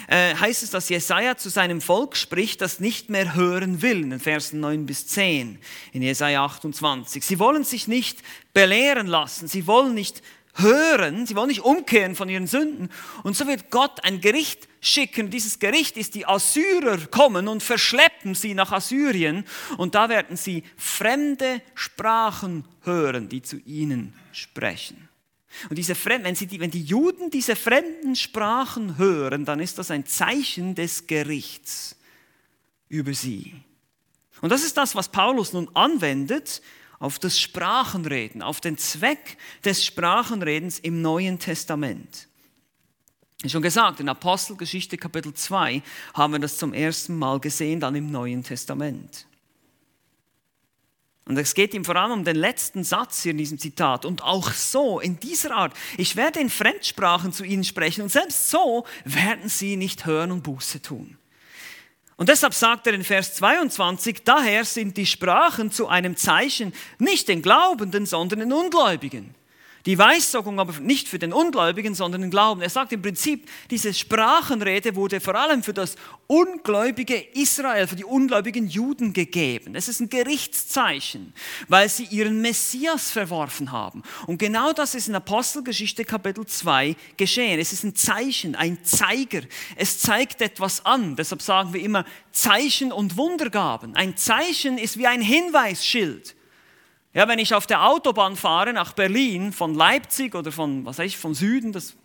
äh, 0.07 0.35
heißt 0.35 0.63
es, 0.63 0.69
dass 0.69 0.87
Jesaja 0.87 1.35
zu 1.35 1.49
seinem 1.49 1.81
Volk 1.81 2.15
spricht, 2.15 2.61
das 2.61 2.79
nicht 2.79 3.09
mehr 3.09 3.35
hören 3.35 3.81
will, 3.81 4.03
in 4.03 4.11
den 4.11 4.19
Versen 4.21 4.61
9 4.61 4.85
bis 4.85 5.07
10, 5.07 5.59
in 5.91 6.01
Jesaja 6.01 6.45
28. 6.45 7.24
Sie 7.27 7.39
wollen 7.39 7.63
sich 7.63 7.87
nicht 7.87 8.19
belehren 8.53 9.07
lassen, 9.07 9.47
sie 9.47 9.67
wollen 9.67 9.93
nicht 9.93 10.21
hören, 10.55 11.25
sie 11.25 11.35
wollen 11.35 11.49
nicht 11.49 11.61
umkehren 11.61 12.15
von 12.15 12.29
ihren 12.29 12.47
Sünden. 12.47 12.89
Und 13.23 13.35
so 13.35 13.47
wird 13.47 13.69
Gott 13.71 14.03
ein 14.03 14.21
Gericht 14.21 14.67
schicken. 14.79 15.29
Dieses 15.29 15.59
Gericht 15.59 15.97
ist, 15.97 16.15
die 16.15 16.25
Assyrer 16.25 16.97
kommen 17.11 17.47
und 17.47 17.61
verschleppen 17.61 18.35
sie 18.35 18.53
nach 18.53 18.71
Assyrien. 18.71 19.43
Und 19.77 19.95
da 19.95 20.09
werden 20.09 20.37
sie 20.37 20.63
fremde 20.77 21.61
Sprachen 21.73 22.65
hören, 22.83 23.27
die 23.27 23.41
zu 23.41 23.57
ihnen 23.65 24.13
sprechen. 24.31 25.09
Und 25.69 25.77
diese 25.77 25.95
Fremden, 25.95 26.25
wenn, 26.25 26.35
die, 26.35 26.59
wenn 26.59 26.71
die 26.71 26.83
Juden 26.83 27.29
diese 27.29 27.55
fremden 27.55 28.15
Sprachen 28.15 28.97
hören, 28.97 29.45
dann 29.45 29.59
ist 29.59 29.77
das 29.77 29.91
ein 29.91 30.05
Zeichen 30.05 30.75
des 30.75 31.07
Gerichts 31.07 31.95
über 32.89 33.13
sie. 33.13 33.53
Und 34.41 34.49
das 34.49 34.63
ist 34.63 34.77
das, 34.77 34.95
was 34.95 35.09
Paulus 35.09 35.53
nun 35.53 35.69
anwendet 35.73 36.61
auf 36.99 37.19
das 37.19 37.39
Sprachenreden, 37.39 38.41
auf 38.41 38.61
den 38.61 38.77
Zweck 38.77 39.37
des 39.63 39.83
Sprachenredens 39.83 40.79
im 40.79 41.01
Neuen 41.01 41.39
Testament. 41.39 42.27
Wie 43.41 43.49
schon 43.49 43.61
gesagt, 43.61 43.99
in 43.99 44.09
Apostelgeschichte 44.09 44.97
Kapitel 44.97 45.33
2 45.33 45.83
haben 46.13 46.33
wir 46.33 46.39
das 46.39 46.57
zum 46.57 46.73
ersten 46.73 47.17
Mal 47.17 47.39
gesehen, 47.39 47.79
dann 47.79 47.95
im 47.95 48.09
Neuen 48.09 48.43
Testament. 48.43 49.27
Und 51.25 51.37
es 51.37 51.55
geht 51.55 51.73
ihm 51.73 51.83
vor 51.83 51.95
allem 51.95 52.11
um 52.11 52.23
den 52.23 52.35
letzten 52.35 52.83
Satz 52.83 53.23
hier 53.23 53.31
in 53.31 53.39
diesem 53.39 53.57
Zitat. 53.57 54.05
Und 54.05 54.23
auch 54.23 54.51
so, 54.51 54.99
in 54.99 55.19
dieser 55.19 55.55
Art, 55.55 55.73
ich 55.97 56.15
werde 56.15 56.39
in 56.39 56.51
Fremdsprachen 56.51 57.33
zu 57.33 57.43
ihnen 57.43 57.63
sprechen 57.63 58.03
und 58.03 58.09
selbst 58.09 58.51
so 58.51 58.85
werden 59.03 59.49
sie 59.49 59.75
nicht 59.75 60.05
hören 60.05 60.31
und 60.31 60.43
Buße 60.43 60.83
tun. 60.83 61.17
Und 62.17 62.29
deshalb 62.29 62.53
sagt 62.53 62.87
er 62.87 62.93
in 62.93 63.03
Vers 63.03 63.33
22, 63.35 64.23
daher 64.23 64.63
sind 64.63 64.95
die 64.95 65.05
Sprachen 65.05 65.71
zu 65.71 65.87
einem 65.87 66.15
Zeichen 66.15 66.73
nicht 66.97 67.27
den 67.27 67.41
Glaubenden, 67.41 68.05
sondern 68.05 68.39
den 68.39 68.53
Ungläubigen. 68.53 69.35
Die 69.85 69.99
Weissagung 69.99 70.59
aber 70.59 70.79
nicht 70.79 71.07
für 71.07 71.19
den 71.19 71.31
Ungläubigen, 71.31 71.93
sondern 71.93 72.21
den 72.21 72.31
Glauben. 72.31 72.61
Er 72.61 72.71
sagt 72.71 72.91
im 72.91 73.03
Prinzip, 73.03 73.47
diese 73.69 73.93
Sprachenrede 73.93 74.95
wurde 74.95 75.19
vor 75.19 75.35
allem 75.35 75.61
für 75.61 75.73
das 75.73 75.95
ungläubige 76.25 77.15
Israel, 77.33 77.85
für 77.85 77.95
die 77.95 78.03
ungläubigen 78.03 78.67
Juden 78.67 79.13
gegeben. 79.13 79.75
Es 79.75 79.87
ist 79.87 79.99
ein 79.99 80.09
Gerichtszeichen, 80.09 81.33
weil 81.67 81.87
sie 81.87 82.05
ihren 82.05 82.41
Messias 82.41 83.11
verworfen 83.11 83.71
haben. 83.71 84.01
Und 84.25 84.39
genau 84.39 84.73
das 84.73 84.95
ist 84.95 85.07
in 85.07 85.13
Apostelgeschichte 85.13 86.03
Kapitel 86.03 86.47
2 86.47 86.95
geschehen. 87.15 87.59
Es 87.59 87.71
ist 87.71 87.83
ein 87.83 87.95
Zeichen, 87.95 88.55
ein 88.55 88.83
Zeiger. 88.83 89.41
Es 89.75 89.99
zeigt 89.99 90.41
etwas 90.41 90.83
an. 90.83 91.15
Deshalb 91.15 91.43
sagen 91.43 91.73
wir 91.73 91.81
immer 91.81 92.05
Zeichen 92.31 92.91
und 92.91 93.17
Wundergaben. 93.17 93.95
Ein 93.95 94.17
Zeichen 94.17 94.79
ist 94.79 94.97
wie 94.97 95.05
ein 95.05 95.21
Hinweisschild. 95.21 96.34
Ja, 97.15 97.29
wenn 97.29 97.39
ich 97.39 97.53
auf 97.53 97.65
der 97.65 97.87
Autobahn 97.87 98.35
fahre 98.35 98.73
nach 98.73 98.91
Berlin 98.91 99.53
von 99.53 99.73
Leipzig 99.73 100.35
oder 100.35 100.51
von, 100.51 100.85
was 100.85 100.97
weiß 100.97 101.05
ich, 101.07 101.17
vom 101.17 101.33
Süden, 101.33 101.71
das 101.71 101.95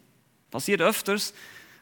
passiert 0.52 0.80
öfters, 0.80 1.34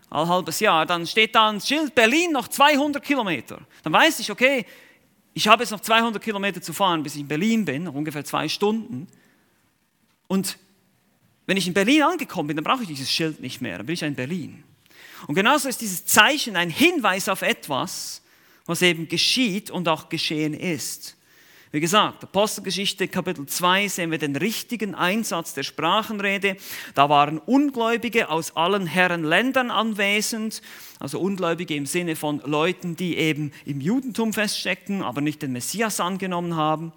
all 0.09 0.27
halbes 0.27 0.61
Jahr, 0.61 0.87
dann 0.87 1.07
steht 1.07 1.35
da 1.35 1.51
ein 1.51 1.61
Schild 1.61 1.95
Berlin 1.95 2.33
noch 2.33 2.49
200 2.49 3.05
Kilometer. 3.05 3.61
Dann 3.83 3.93
weiß 3.93 4.21
ich, 4.21 4.33
okay, 4.33 4.65
ich 5.35 5.47
habe 5.47 5.63
jetzt 5.63 5.73
noch 5.73 5.81
200 5.81 6.23
Kilometer 6.23 6.63
zu 6.63 6.73
fahren, 6.73 7.03
bis 7.03 7.17
ich 7.17 7.21
in 7.21 7.29
Berlin 7.29 7.67
bin, 7.67 7.85
noch 7.85 7.93
ungefähr 7.93 8.25
zwei 8.25 8.49
Stunden. 8.49 9.07
Und 10.27 10.57
wenn 11.45 11.59
ich 11.59 11.67
in 11.67 11.75
Berlin 11.75 12.05
angekommen 12.05 12.47
bin, 12.47 12.57
dann 12.57 12.65
brauche 12.65 12.81
ich 12.81 12.89
dieses 12.89 13.11
Schild 13.11 13.41
nicht 13.41 13.61
mehr, 13.61 13.77
dann 13.77 13.85
bin 13.85 13.93
ich 13.93 14.03
in 14.03 14.15
Berlin. 14.15 14.65
Und 15.27 15.35
genauso 15.35 15.69
ist 15.69 15.83
dieses 15.83 16.07
Zeichen 16.07 16.57
ein 16.57 16.71
Hinweis 16.71 17.29
auf 17.29 17.43
etwas, 17.43 18.23
was 18.65 18.81
eben 18.81 19.07
geschieht 19.07 19.71
und 19.71 19.87
auch 19.87 20.09
geschehen 20.09 20.55
ist. 20.55 21.18
Wie 21.71 21.81
gesagt, 21.81 22.25
Apostelgeschichte 22.25 23.09
Kapitel 23.09 23.45
2 23.45 23.89
sehen 23.89 24.11
wir 24.11 24.17
den 24.17 24.37
richtigen 24.37 24.95
Einsatz 24.95 25.53
der 25.53 25.65
Sprachenrede. 25.65 26.57
Da 26.95 27.11
waren 27.11 27.37
Ungläubige 27.37 28.31
aus 28.31 28.57
allen 28.57 28.87
Herren 28.87 29.23
Ländern 29.23 29.71
anwesend, 29.71 30.63
also 30.99 31.21
Ungläubige 31.21 31.75
im 31.75 31.85
Sinne 31.85 32.17
von 32.17 32.41
Leuten, 32.41 32.97
die 32.97 33.19
eben 33.19 33.53
im 33.67 33.83
Judentum 33.83 34.33
feststeckten, 34.33 35.03
aber 35.03 35.21
nicht 35.21 35.43
den 35.43 35.53
Messias 35.53 36.01
angenommen 36.01 36.57
haben. 36.57 36.93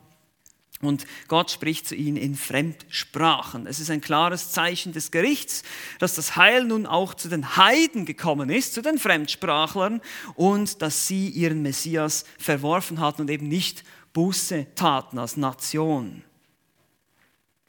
Und 0.82 1.06
Gott 1.28 1.52
spricht 1.52 1.86
zu 1.86 1.96
ihnen 1.96 2.16
in 2.18 2.36
Fremdsprachen. 2.36 3.68
Es 3.68 3.80
ist 3.80 3.92
ein 3.92 4.02
klares 4.02 4.52
Zeichen 4.52 4.94
des 4.94 5.12
Gerichts, 5.12 5.64
dass 6.00 6.16
das 6.16 6.38
Heil 6.38 6.64
nun 6.64 6.86
auch 6.86 7.14
zu 7.14 7.28
den 7.28 7.58
Heiden 7.58 8.06
gekommen 8.06 8.50
ist, 8.50 8.74
zu 8.74 8.82
den 8.82 8.98
Fremdsprachlern, 8.98 10.02
und 10.36 10.82
dass 10.82 11.08
sie 11.08 11.28
ihren 11.28 11.62
Messias 11.62 12.24
verworfen 12.40 13.02
hatten 13.02 13.24
und 13.24 13.30
eben 13.30 13.50
nicht 13.50 13.84
Buße 14.14 14.68
taten 14.76 15.18
als 15.18 15.38
Nation. 15.38 16.24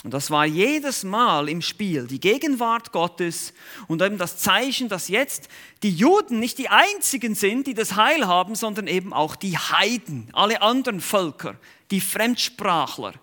Und 0.04 0.12
das 0.12 0.32
war 0.32 0.44
jedes 0.46 1.04
Mal 1.04 1.48
im 1.48 1.62
Spiel 1.62 2.08
die 2.08 2.18
Gegenwart 2.18 2.90
Gottes 2.90 3.54
und 3.86 4.02
eben 4.02 4.18
das 4.18 4.38
Zeichen, 4.38 4.88
dass 4.88 5.06
jetzt 5.06 5.48
die 5.84 5.94
Juden 5.94 6.40
nicht 6.40 6.58
die 6.58 6.68
einzigen 6.68 7.36
sind, 7.36 7.68
die 7.68 7.74
das 7.74 7.94
Heil 7.94 8.26
haben, 8.26 8.56
sondern 8.56 8.88
eben 8.88 9.12
auch 9.12 9.36
die 9.36 9.56
Heiden, 9.56 10.28
alle 10.32 10.60
anderen 10.60 11.00
Völker, 11.00 11.56
die 11.92 12.00
Fremdsprachler, 12.00 13.14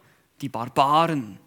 die 0.41 0.47
Barbaren. 0.47 1.38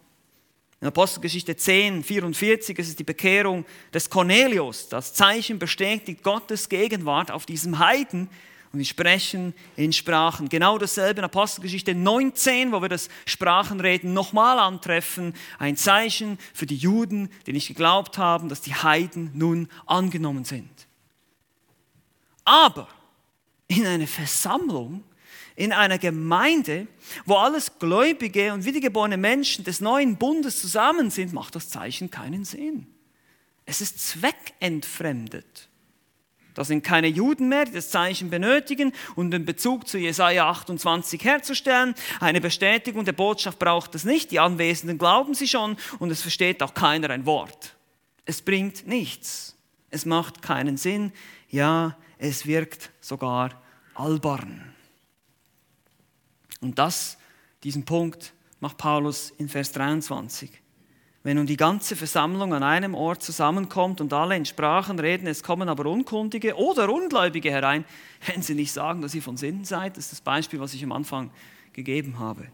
In 0.81 0.87
Apostelgeschichte 0.87 1.55
10, 1.55 2.03
44 2.03 2.77
ist 2.77 2.89
es 2.89 2.95
die 2.95 3.03
Bekehrung 3.03 3.65
des 3.91 4.09
Cornelius. 4.09 4.89
Das 4.89 5.15
Zeichen 5.15 5.57
bestätigt 5.57 6.21
Gottes 6.21 6.69
Gegenwart 6.69 7.31
auf 7.31 7.47
diesem 7.47 7.79
Heiden, 7.79 8.29
und 8.73 8.79
die 8.79 8.85
sprechen 8.85 9.53
in 9.75 9.93
Sprachen. 9.93 10.49
Genau 10.49 10.79
dasselbe 10.79 11.19
in 11.19 11.25
Apostelgeschichte 11.25 11.93
19, 11.93 12.71
wo 12.71 12.81
wir 12.81 12.89
das 12.89 13.07
Sprachenreden 13.27 14.13
nochmal 14.13 14.57
antreffen. 14.57 15.35
Ein 15.59 15.77
Zeichen 15.77 16.39
für 16.55 16.65
die 16.65 16.75
Juden, 16.75 17.29
die 17.45 17.53
nicht 17.53 17.67
geglaubt 17.67 18.17
haben, 18.17 18.49
dass 18.49 18.61
die 18.61 18.73
Heiden 18.73 19.29
nun 19.35 19.69
angenommen 19.85 20.43
sind. 20.43 20.71
Aber 22.45 22.87
in 23.67 23.85
einer 23.85 24.07
Versammlung, 24.07 25.03
in 25.55 25.71
einer 25.71 25.99
Gemeinde, 25.99 26.87
wo 27.25 27.35
alles 27.35 27.77
gläubige 27.77 28.53
und 28.53 28.65
wiedergeborene 28.65 29.17
Menschen 29.17 29.63
des 29.63 29.81
neuen 29.81 30.17
Bundes 30.17 30.59
zusammen 30.59 31.11
sind, 31.11 31.31
macht 31.31 31.55
das 31.55 31.69
Zeichen 31.69 32.09
keinen 32.09 32.43
Sinn. 32.43 32.87
Es 33.67 33.81
ist 33.81 33.99
zweckentfremdet. 33.99 35.69
Da 36.53 36.63
sind 36.63 36.83
keine 36.83 37.07
Juden 37.07 37.49
mehr, 37.49 37.65
die 37.65 37.71
das 37.71 37.89
Zeichen 37.89 38.29
benötigen, 38.29 38.93
um 39.15 39.31
den 39.31 39.45
Bezug 39.45 39.87
zu 39.87 39.97
Jesaja 39.97 40.49
28 40.49 41.23
herzustellen. 41.23 41.95
Eine 42.19 42.41
Bestätigung 42.41 43.05
der 43.05 43.13
Botschaft 43.13 43.59
braucht 43.59 43.95
es 43.95 44.03
nicht. 44.03 44.31
Die 44.31 44.39
Anwesenden 44.39 44.97
glauben 44.97 45.33
sie 45.33 45.47
schon 45.47 45.77
und 45.99 46.11
es 46.11 46.21
versteht 46.21 46.61
auch 46.61 46.73
keiner 46.73 47.09
ein 47.09 47.25
Wort. 47.25 47.75
Es 48.25 48.41
bringt 48.41 48.87
nichts. 48.87 49.55
Es 49.89 50.05
macht 50.05 50.41
keinen 50.41 50.77
Sinn. 50.77 51.11
Ja, 51.49 51.97
es 52.17 52.45
wirkt 52.45 52.91
sogar 53.01 53.61
albern. 53.95 54.73
Und 56.61 56.79
das, 56.79 57.17
diesen 57.63 57.83
Punkt 57.83 58.33
macht 58.59 58.77
Paulus 58.77 59.31
in 59.37 59.49
Vers 59.49 59.71
23. 59.73 60.62
Wenn 61.23 61.37
nun 61.37 61.45
die 61.45 61.55
ganze 61.55 61.95
Versammlung 61.95 62.53
an 62.53 62.63
einem 62.63 62.95
Ort 62.95 63.23
zusammenkommt 63.23 64.01
und 64.01 64.11
alle 64.11 64.35
in 64.35 64.45
Sprachen 64.45 64.99
reden, 64.99 65.25
es 65.25 65.41
kommen 65.41 65.69
aber 65.69 65.85
Unkundige 65.85 66.55
oder 66.57 66.91
Ungläubige 66.91 67.49
herein, 67.49 67.85
wenn 68.27 68.41
sie 68.41 68.55
nicht 68.55 68.73
sagen, 68.73 69.01
dass 69.01 69.15
ihr 69.15 69.21
von 69.21 69.37
Sinnen 69.37 69.63
seid, 69.63 69.95
das 69.95 70.05
ist 70.05 70.11
das 70.11 70.21
Beispiel, 70.21 70.59
was 70.59 70.73
ich 70.73 70.83
am 70.83 70.91
Anfang 70.91 71.31
gegeben 71.71 72.19
habe. 72.19 72.47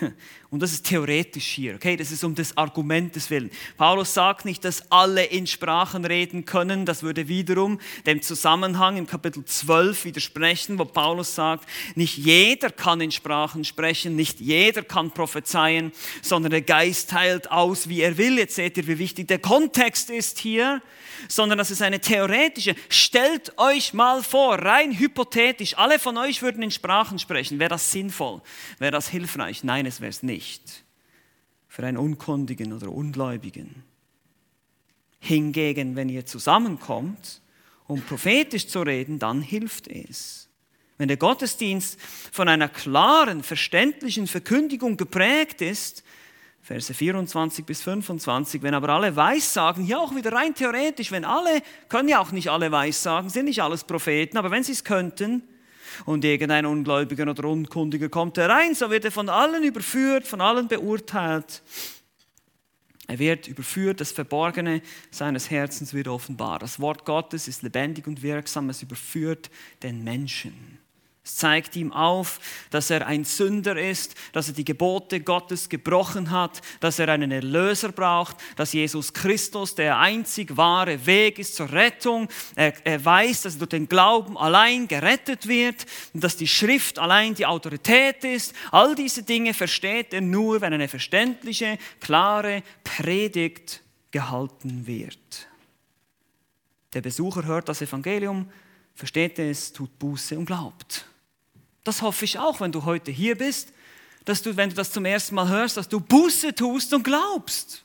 Und 0.50 0.60
das 0.60 0.72
ist 0.72 0.86
theoretisch 0.86 1.46
hier, 1.46 1.74
okay? 1.74 1.96
Das 1.96 2.10
ist 2.10 2.24
um 2.24 2.34
des 2.34 2.56
Argumentes 2.56 3.30
willen. 3.30 3.50
Paulus 3.76 4.14
sagt 4.14 4.44
nicht, 4.44 4.64
dass 4.64 4.90
alle 4.90 5.24
in 5.24 5.46
Sprachen 5.46 6.04
reden 6.04 6.44
können. 6.44 6.84
Das 6.86 7.02
würde 7.02 7.28
wiederum 7.28 7.80
dem 8.06 8.22
Zusammenhang 8.22 8.96
im 8.96 9.06
Kapitel 9.06 9.44
12 9.44 10.04
widersprechen, 10.04 10.78
wo 10.78 10.84
Paulus 10.84 11.34
sagt, 11.34 11.68
nicht 11.94 12.16
jeder 12.18 12.70
kann 12.70 13.00
in 13.00 13.12
Sprachen 13.12 13.64
sprechen, 13.64 14.16
nicht 14.16 14.40
jeder 14.40 14.82
kann 14.82 15.10
prophezeien, 15.10 15.92
sondern 16.20 16.50
der 16.50 16.62
Geist 16.62 17.10
teilt 17.10 17.50
aus, 17.50 17.88
wie 17.88 18.00
er 18.00 18.18
will. 18.18 18.38
Jetzt 18.38 18.56
seht 18.56 18.76
ihr, 18.76 18.86
wie 18.86 18.98
wichtig 18.98 19.28
der 19.28 19.38
Kontext 19.38 20.10
ist 20.10 20.38
hier 20.38 20.82
sondern 21.28 21.58
das 21.58 21.70
ist 21.70 21.82
eine 21.82 22.00
theoretische. 22.00 22.74
Stellt 22.88 23.56
euch 23.58 23.94
mal 23.94 24.22
vor, 24.22 24.58
rein 24.58 24.98
hypothetisch, 24.98 25.76
alle 25.76 25.98
von 25.98 26.16
euch 26.18 26.42
würden 26.42 26.62
in 26.62 26.70
Sprachen 26.70 27.18
sprechen. 27.18 27.58
Wäre 27.58 27.70
das 27.70 27.90
sinnvoll? 27.90 28.42
Wäre 28.78 28.92
das 28.92 29.08
hilfreich? 29.08 29.64
Nein, 29.64 29.81
es 29.86 30.00
wäre 30.00 30.10
es 30.10 30.22
nicht. 30.22 30.84
Für 31.68 31.84
einen 31.84 31.96
Unkundigen 31.96 32.72
oder 32.72 32.90
Ungläubigen. 32.90 33.82
Hingegen, 35.20 35.96
wenn 35.96 36.08
ihr 36.08 36.26
zusammenkommt, 36.26 37.40
um 37.86 38.02
prophetisch 38.02 38.68
zu 38.68 38.82
reden, 38.82 39.18
dann 39.18 39.40
hilft 39.40 39.88
es. 39.88 40.48
Wenn 40.98 41.08
der 41.08 41.16
Gottesdienst 41.16 41.98
von 42.32 42.48
einer 42.48 42.68
klaren, 42.68 43.42
verständlichen 43.42 44.26
Verkündigung 44.26 44.96
geprägt 44.96 45.60
ist, 45.60 46.04
Verse 46.62 46.94
24 46.94 47.64
bis 47.64 47.82
25. 47.82 48.62
Wenn 48.62 48.74
aber 48.74 48.90
alle 48.90 49.16
Weissagen, 49.16 49.84
hier 49.84 49.98
auch 49.98 50.14
wieder 50.14 50.32
rein 50.32 50.54
theoretisch, 50.54 51.10
wenn 51.10 51.24
alle, 51.24 51.60
können 51.88 52.08
ja 52.08 52.20
auch 52.20 52.30
nicht 52.30 52.50
alle 52.50 52.70
Weissagen, 52.70 53.30
sind 53.30 53.46
nicht 53.46 53.62
alles 53.62 53.82
Propheten, 53.82 54.36
aber 54.38 54.52
wenn 54.52 54.62
sie 54.62 54.72
es 54.72 54.84
könnten 54.84 55.42
und 56.04 56.24
irgendein 56.24 56.66
Ungläubiger 56.66 57.28
oder 57.28 57.44
Unkundiger 57.44 58.08
kommt 58.08 58.38
herein, 58.38 58.74
so 58.74 58.90
wird 58.90 59.04
er 59.04 59.12
von 59.12 59.28
allen 59.28 59.62
überführt, 59.62 60.26
von 60.26 60.40
allen 60.40 60.68
beurteilt. 60.68 61.62
Er 63.08 63.18
wird 63.18 63.48
überführt, 63.48 64.00
das 64.00 64.12
Verborgene 64.12 64.80
seines 65.10 65.50
Herzens 65.50 65.92
wird 65.92 66.08
offenbar. 66.08 66.58
Das 66.60 66.80
Wort 66.80 67.04
Gottes 67.04 67.48
ist 67.48 67.62
lebendig 67.62 68.06
und 68.06 68.22
wirksam, 68.22 68.70
es 68.70 68.82
überführt 68.82 69.50
den 69.82 70.02
Menschen. 70.04 70.71
Es 71.24 71.36
zeigt 71.36 71.76
ihm 71.76 71.92
auf, 71.92 72.40
dass 72.70 72.90
er 72.90 73.06
ein 73.06 73.24
Sünder 73.24 73.76
ist, 73.76 74.16
dass 74.32 74.48
er 74.48 74.54
die 74.54 74.64
Gebote 74.64 75.20
Gottes 75.20 75.68
gebrochen 75.68 76.32
hat, 76.32 76.60
dass 76.80 76.98
er 76.98 77.08
einen 77.10 77.30
Erlöser 77.30 77.92
braucht, 77.92 78.36
dass 78.56 78.72
Jesus 78.72 79.12
Christus 79.12 79.76
der 79.76 80.00
einzig 80.00 80.56
wahre 80.56 81.06
Weg 81.06 81.38
ist 81.38 81.54
zur 81.54 81.70
Rettung. 81.70 82.28
Er, 82.56 82.74
er 82.84 83.04
weiß, 83.04 83.42
dass 83.42 83.54
er 83.54 83.58
durch 83.60 83.68
den 83.68 83.88
Glauben 83.88 84.36
allein 84.36 84.88
gerettet 84.88 85.46
wird 85.46 85.86
und 86.12 86.24
dass 86.24 86.36
die 86.36 86.48
Schrift 86.48 86.98
allein 86.98 87.36
die 87.36 87.46
Autorität 87.46 88.24
ist. 88.24 88.52
All 88.72 88.96
diese 88.96 89.22
Dinge 89.22 89.54
versteht 89.54 90.12
er 90.12 90.22
nur, 90.22 90.60
wenn 90.60 90.72
eine 90.72 90.88
verständliche, 90.88 91.78
klare 92.00 92.64
Predigt 92.82 93.80
gehalten 94.10 94.88
wird. 94.88 95.48
Der 96.94 97.00
Besucher 97.00 97.44
hört 97.44 97.68
das 97.68 97.80
Evangelium, 97.80 98.50
versteht 98.96 99.38
es, 99.38 99.72
tut 99.72 99.96
Buße 100.00 100.36
und 100.36 100.46
glaubt. 100.46 101.06
Das 101.84 102.02
hoffe 102.02 102.24
ich 102.24 102.38
auch, 102.38 102.60
wenn 102.60 102.72
du 102.72 102.84
heute 102.84 103.10
hier 103.10 103.36
bist, 103.36 103.72
dass 104.24 104.42
du, 104.42 104.56
wenn 104.56 104.70
du 104.70 104.76
das 104.76 104.92
zum 104.92 105.04
ersten 105.04 105.34
Mal 105.34 105.48
hörst, 105.48 105.76
dass 105.76 105.88
du 105.88 106.00
Buße 106.00 106.54
tust 106.54 106.94
und 106.94 107.02
glaubst. 107.02 107.84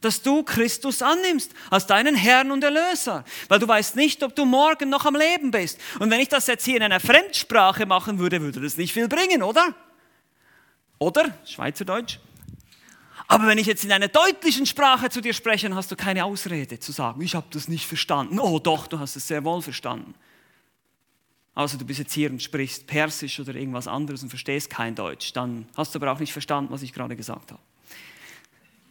Dass 0.00 0.22
du 0.22 0.44
Christus 0.44 1.02
annimmst 1.02 1.52
als 1.70 1.88
deinen 1.88 2.14
Herrn 2.14 2.52
und 2.52 2.62
Erlöser. 2.62 3.24
Weil 3.48 3.58
du 3.58 3.66
weißt 3.66 3.96
nicht, 3.96 4.22
ob 4.22 4.36
du 4.36 4.44
morgen 4.44 4.88
noch 4.88 5.04
am 5.04 5.16
Leben 5.16 5.50
bist. 5.50 5.80
Und 5.98 6.10
wenn 6.10 6.20
ich 6.20 6.28
das 6.28 6.46
jetzt 6.46 6.64
hier 6.64 6.76
in 6.76 6.82
einer 6.84 7.00
Fremdsprache 7.00 7.86
machen 7.86 8.20
würde, 8.20 8.40
würde 8.40 8.60
das 8.60 8.76
nicht 8.76 8.92
viel 8.92 9.08
bringen, 9.08 9.42
oder? 9.42 9.74
Oder? 11.00 11.36
Schweizerdeutsch. 11.44 12.20
Aber 13.26 13.46
wenn 13.46 13.58
ich 13.58 13.66
jetzt 13.66 13.84
in 13.84 13.92
einer 13.92 14.08
deutlichen 14.08 14.64
Sprache 14.64 15.10
zu 15.10 15.20
dir 15.20 15.34
spreche, 15.34 15.68
dann 15.68 15.76
hast 15.76 15.90
du 15.90 15.96
keine 15.96 16.24
Ausrede 16.24 16.78
zu 16.78 16.92
sagen, 16.92 17.20
ich 17.20 17.34
habe 17.34 17.46
das 17.50 17.68
nicht 17.68 17.86
verstanden. 17.86 18.38
Oh 18.38 18.58
doch, 18.58 18.86
du 18.86 18.98
hast 18.98 19.16
es 19.16 19.26
sehr 19.26 19.44
wohl 19.44 19.60
verstanden. 19.60 20.14
Außer 21.58 21.76
du 21.76 21.84
bist 21.84 21.98
jetzt 21.98 22.12
hier 22.12 22.30
und 22.30 22.40
sprichst 22.40 22.86
Persisch 22.86 23.40
oder 23.40 23.52
irgendwas 23.52 23.88
anderes 23.88 24.22
und 24.22 24.28
verstehst 24.28 24.70
kein 24.70 24.94
Deutsch. 24.94 25.32
Dann 25.32 25.68
hast 25.76 25.92
du 25.92 25.98
aber 25.98 26.12
auch 26.12 26.20
nicht 26.20 26.32
verstanden, 26.32 26.70
was 26.70 26.82
ich 26.82 26.92
gerade 26.92 27.16
gesagt 27.16 27.50
habe. 27.50 27.60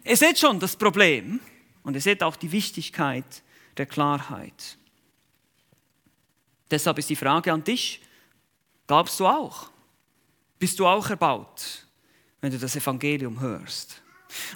Ihr 0.03 0.17
seht 0.17 0.37
schon 0.37 0.59
das 0.59 0.75
Problem 0.75 1.39
und 1.83 1.93
ihr 1.93 2.01
seht 2.01 2.21
auch 2.23 2.35
die 2.35 2.51
Wichtigkeit 2.51 3.41
der 3.77 3.85
Klarheit. 3.85 4.77
Deshalb 6.69 6.99
ist 6.99 7.09
die 7.09 7.15
Frage 7.15 7.53
an 7.53 7.63
dich, 7.63 8.01
glaubst 8.85 9.17
du 9.21 9.27
auch? 9.27 9.71
Bist 10.59 10.77
du 10.77 10.87
auch 10.87 11.09
erbaut, 11.09 11.87
wenn 12.41 12.51
du 12.51 12.59
das 12.59 12.75
Evangelium 12.75 13.39
hörst? 13.39 14.01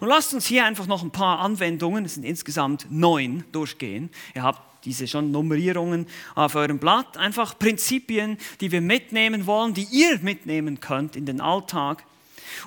Und 0.02 0.10
lasst 0.10 0.34
uns 0.34 0.46
hier 0.48 0.66
einfach 0.66 0.86
noch 0.86 1.02
ein 1.02 1.12
paar 1.12 1.40
Anwendungen, 1.40 2.04
es 2.04 2.16
sind 2.16 2.26
insgesamt 2.26 2.88
neun, 2.90 3.46
durchgehen. 3.54 4.10
Ihr 4.36 4.44
habt 4.44 4.71
diese 4.86 5.08
schon 5.08 5.32
Nummerierungen 5.32 6.08
auf 6.36 6.56
eurem 6.56 6.80
Blatt, 6.80 7.18
einfach 7.18 7.58
Prinzipien, 7.58 8.38
die 8.60 8.72
wir 8.72 8.82
mitnehmen 8.82 9.46
wollen, 9.46 9.74
die 9.74 9.88
ihr 9.92 10.20
mitnehmen 10.20 10.80
könnt 10.80 11.16
in 11.16 11.26
den 11.26 11.42
Alltag. 11.42 12.04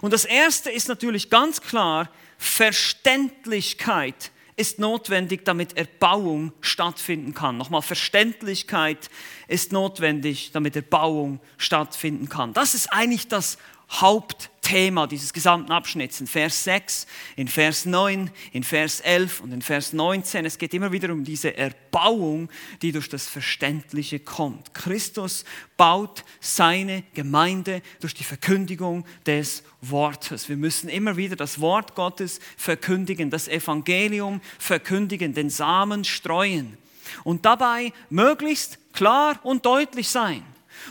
Und 0.01 0.12
das 0.12 0.25
erste 0.25 0.71
ist 0.71 0.89
natürlich 0.89 1.31
ganz 1.31 1.61
klar 1.61 2.09
Verständlichkeit 2.39 4.31
ist 4.57 4.79
notwendig, 4.79 5.45
damit 5.45 5.77
Erbauung 5.77 6.53
stattfinden 6.61 7.35
kann. 7.35 7.57
Nochmal, 7.57 7.83
Verständlichkeit 7.83 9.11
ist 9.49 9.73
notwendig, 9.73 10.53
damit 10.53 10.77
Erbauung 10.77 11.41
stattfinden 11.59 12.29
kann. 12.29 12.53
Das 12.53 12.75
ist 12.75 12.93
eigentlich 12.93 13.27
das 13.27 13.59
Hauptthema 14.01 15.07
dieses 15.07 15.33
gesamten 15.33 15.71
Abschnitts 15.71 16.21
in 16.21 16.27
Vers 16.27 16.65
6, 16.65 17.07
in 17.37 17.49
Vers 17.49 17.85
9, 17.85 18.31
in 18.53 18.65
Vers 18.65 19.01
11 19.01 19.41
und 19.41 19.53
in 19.53 19.63
Vers 19.63 19.93
19. 19.93 20.45
Es 20.45 20.59
geht 20.59 20.75
immer 20.75 20.93
wieder 20.93 21.13
um 21.13 21.25
diese 21.25 21.57
Erbauung, 21.57 22.49
die 22.83 22.93
durch 22.93 23.09
das 23.09 23.27
Verständliche 23.27 24.21
kommt. 24.21 24.75
Christus 24.75 25.45
baut 25.77 26.25
seine 26.41 27.05
Gemeinde 27.15 27.83
durch 28.01 28.15
die 28.15 28.25
Verkündigung 28.25 29.05
des 29.27 29.63
Wortes. 29.81 30.49
Wir 30.49 30.57
müssen 30.57 30.89
immer 30.89 31.17
wieder 31.17 31.37
das 31.37 31.61
Wort 31.61 31.95
Gottes 31.95 32.41
verkündigen, 32.57 33.31
das 33.31 33.49
Evangelium 33.49 34.41
verkündigen, 34.59 35.35
den 35.35 35.51
Samen 35.51 36.05
streuen 36.05 36.79
und 37.23 37.45
dabei 37.45 37.93
möglichst 38.11 38.79
klar 38.93 39.39
und 39.43 39.67
deutlich 39.67 40.09
sein. 40.09 40.43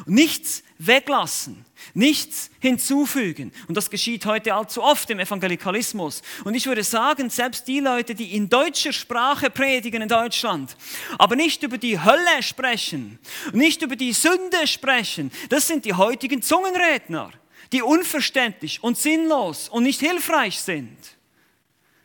Nichts 0.05 0.63
weglassen, 0.77 1.65
nichts 1.93 2.49
hinzufügen. 2.59 3.51
Und 3.67 3.75
das 3.75 3.89
geschieht 3.89 4.25
heute 4.25 4.53
allzu 4.53 4.81
oft 4.81 5.09
im 5.09 5.19
Evangelikalismus. 5.19 6.21
Und 6.43 6.55
ich 6.55 6.65
würde 6.65 6.83
sagen, 6.83 7.29
selbst 7.29 7.67
die 7.67 7.79
Leute, 7.79 8.15
die 8.15 8.35
in 8.35 8.49
deutscher 8.49 8.93
Sprache 8.93 9.49
predigen 9.49 10.01
in 10.01 10.09
Deutschland, 10.09 10.75
aber 11.17 11.35
nicht 11.35 11.63
über 11.63 11.77
die 11.77 11.99
Hölle 11.99 12.41
sprechen, 12.41 13.19
nicht 13.51 13.81
über 13.81 13.95
die 13.95 14.13
Sünde 14.13 14.65
sprechen, 14.65 15.31
das 15.49 15.67
sind 15.67 15.85
die 15.85 15.93
heutigen 15.93 16.41
Zungenredner, 16.41 17.31
die 17.71 17.81
unverständlich 17.81 18.83
und 18.83 18.97
sinnlos 18.97 19.69
und 19.69 19.83
nicht 19.83 19.99
hilfreich 19.99 20.59
sind. 20.59 20.97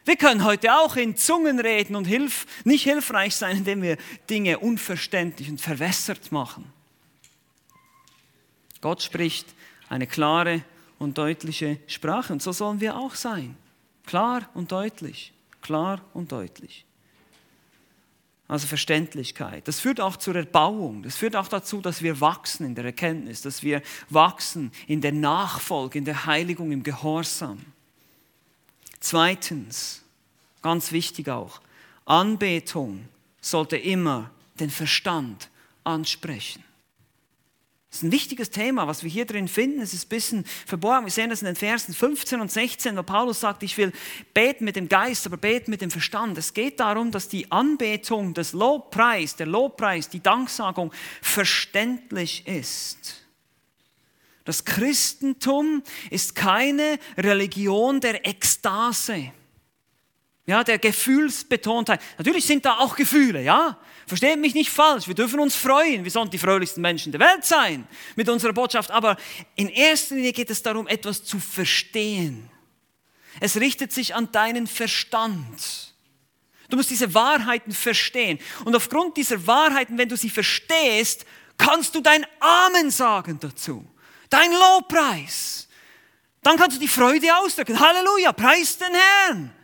Wir 0.08 0.16
können 0.16 0.44
heute 0.44 0.74
auch 0.74 0.96
in 0.96 1.16
Zungen 1.16 1.60
reden 1.60 1.94
und 1.94 2.06
hilf, 2.06 2.46
nicht 2.64 2.84
hilfreich 2.84 3.36
sein, 3.36 3.58
indem 3.58 3.82
wir 3.82 3.98
Dinge 4.30 4.58
unverständlich 4.58 5.50
und 5.50 5.60
verwässert 5.60 6.32
machen. 6.32 6.72
Gott 8.80 9.02
spricht 9.02 9.48
eine 9.88 10.06
klare 10.06 10.62
und 10.98 11.18
deutliche 11.18 11.78
Sprache 11.86 12.32
und 12.32 12.42
so 12.42 12.52
sollen 12.52 12.80
wir 12.80 12.96
auch 12.96 13.14
sein. 13.14 13.56
Klar 14.06 14.48
und 14.54 14.72
deutlich, 14.72 15.32
klar 15.60 16.00
und 16.14 16.32
deutlich. 16.32 16.84
Also 18.48 18.66
Verständlichkeit. 18.66 19.68
Das 19.68 19.78
führt 19.78 20.00
auch 20.00 20.16
zur 20.16 20.34
Erbauung. 20.34 21.02
Das 21.02 21.16
führt 21.16 21.36
auch 21.36 21.48
dazu, 21.48 21.82
dass 21.82 22.02
wir 22.02 22.18
wachsen 22.22 22.64
in 22.64 22.74
der 22.74 22.86
Erkenntnis, 22.86 23.42
dass 23.42 23.62
wir 23.62 23.82
wachsen 24.08 24.72
in 24.86 25.02
der 25.02 25.12
Nachfolge, 25.12 25.98
in 25.98 26.06
der 26.06 26.24
Heiligung, 26.24 26.72
im 26.72 26.82
Gehorsam. 26.82 27.60
Zweitens, 29.00 30.02
ganz 30.62 30.92
wichtig 30.92 31.28
auch, 31.28 31.60
Anbetung 32.06 33.06
sollte 33.40 33.76
immer 33.76 34.30
den 34.58 34.70
Verstand 34.70 35.50
ansprechen. 35.84 36.64
Das 37.90 37.98
ist 37.98 38.02
ein 38.02 38.12
wichtiges 38.12 38.50
Thema, 38.50 38.86
was 38.86 39.02
wir 39.02 39.10
hier 39.10 39.24
drin 39.24 39.48
finden. 39.48 39.80
Es 39.80 39.94
ist 39.94 40.06
ein 40.06 40.08
bisschen 40.10 40.44
verborgen. 40.66 41.06
Wir 41.06 41.10
sehen 41.10 41.30
das 41.30 41.40
in 41.40 41.46
den 41.46 41.56
Versen 41.56 41.94
15 41.94 42.40
und 42.40 42.52
16, 42.52 42.96
wo 42.96 43.02
Paulus 43.02 43.40
sagt, 43.40 43.62
ich 43.62 43.78
will 43.78 43.92
beten 44.34 44.66
mit 44.66 44.76
dem 44.76 44.90
Geist, 44.90 45.24
aber 45.26 45.38
beten 45.38 45.70
mit 45.70 45.80
dem 45.80 45.90
Verstand. 45.90 46.36
Es 46.36 46.52
geht 46.52 46.80
darum, 46.80 47.10
dass 47.10 47.28
die 47.28 47.50
Anbetung, 47.50 48.34
das 48.34 48.52
Lobpreis, 48.52 49.36
der 49.36 49.46
Lobpreis, 49.46 50.10
die 50.10 50.22
Danksagung 50.22 50.92
verständlich 51.22 52.46
ist. 52.46 53.24
Das 54.44 54.66
Christentum 54.66 55.82
ist 56.10 56.34
keine 56.34 56.98
Religion 57.16 58.00
der 58.00 58.26
Ekstase 58.26 59.32
ja, 60.48 60.64
der 60.64 60.78
Gefühlsbetontheit. 60.78 62.00
Natürlich 62.16 62.46
sind 62.46 62.64
da 62.64 62.78
auch 62.78 62.96
Gefühle, 62.96 63.42
ja. 63.42 63.76
Versteht 64.06 64.38
mich 64.38 64.54
nicht 64.54 64.70
falsch, 64.70 65.06
wir 65.06 65.14
dürfen 65.14 65.40
uns 65.40 65.54
freuen, 65.54 66.04
wir 66.04 66.10
sollen 66.10 66.30
die 66.30 66.38
fröhlichsten 66.38 66.80
Menschen 66.80 67.12
der 67.12 67.20
Welt 67.20 67.44
sein 67.44 67.86
mit 68.16 68.30
unserer 68.30 68.54
Botschaft, 68.54 68.90
aber 68.90 69.18
in 69.56 69.68
erster 69.68 70.14
Linie 70.14 70.32
geht 70.32 70.48
es 70.48 70.62
darum, 70.62 70.88
etwas 70.88 71.22
zu 71.22 71.38
verstehen. 71.38 72.48
Es 73.40 73.56
richtet 73.56 73.92
sich 73.92 74.14
an 74.14 74.32
deinen 74.32 74.66
Verstand. 74.66 75.92
Du 76.70 76.78
musst 76.78 76.88
diese 76.88 77.12
Wahrheiten 77.12 77.72
verstehen. 77.72 78.38
Und 78.64 78.74
aufgrund 78.74 79.18
dieser 79.18 79.46
Wahrheiten, 79.46 79.98
wenn 79.98 80.08
du 80.08 80.16
sie 80.16 80.30
verstehst, 80.30 81.26
kannst 81.58 81.94
du 81.94 82.00
dein 82.00 82.24
Amen 82.40 82.90
sagen 82.90 83.38
dazu. 83.38 83.86
Dein 84.30 84.50
Lobpreis. 84.52 85.68
Dann 86.42 86.56
kannst 86.56 86.78
du 86.78 86.80
die 86.80 86.88
Freude 86.88 87.36
ausdrücken. 87.36 87.78
Halleluja, 87.78 88.32
preis 88.32 88.78
den 88.78 88.94
Herrn. 88.94 89.57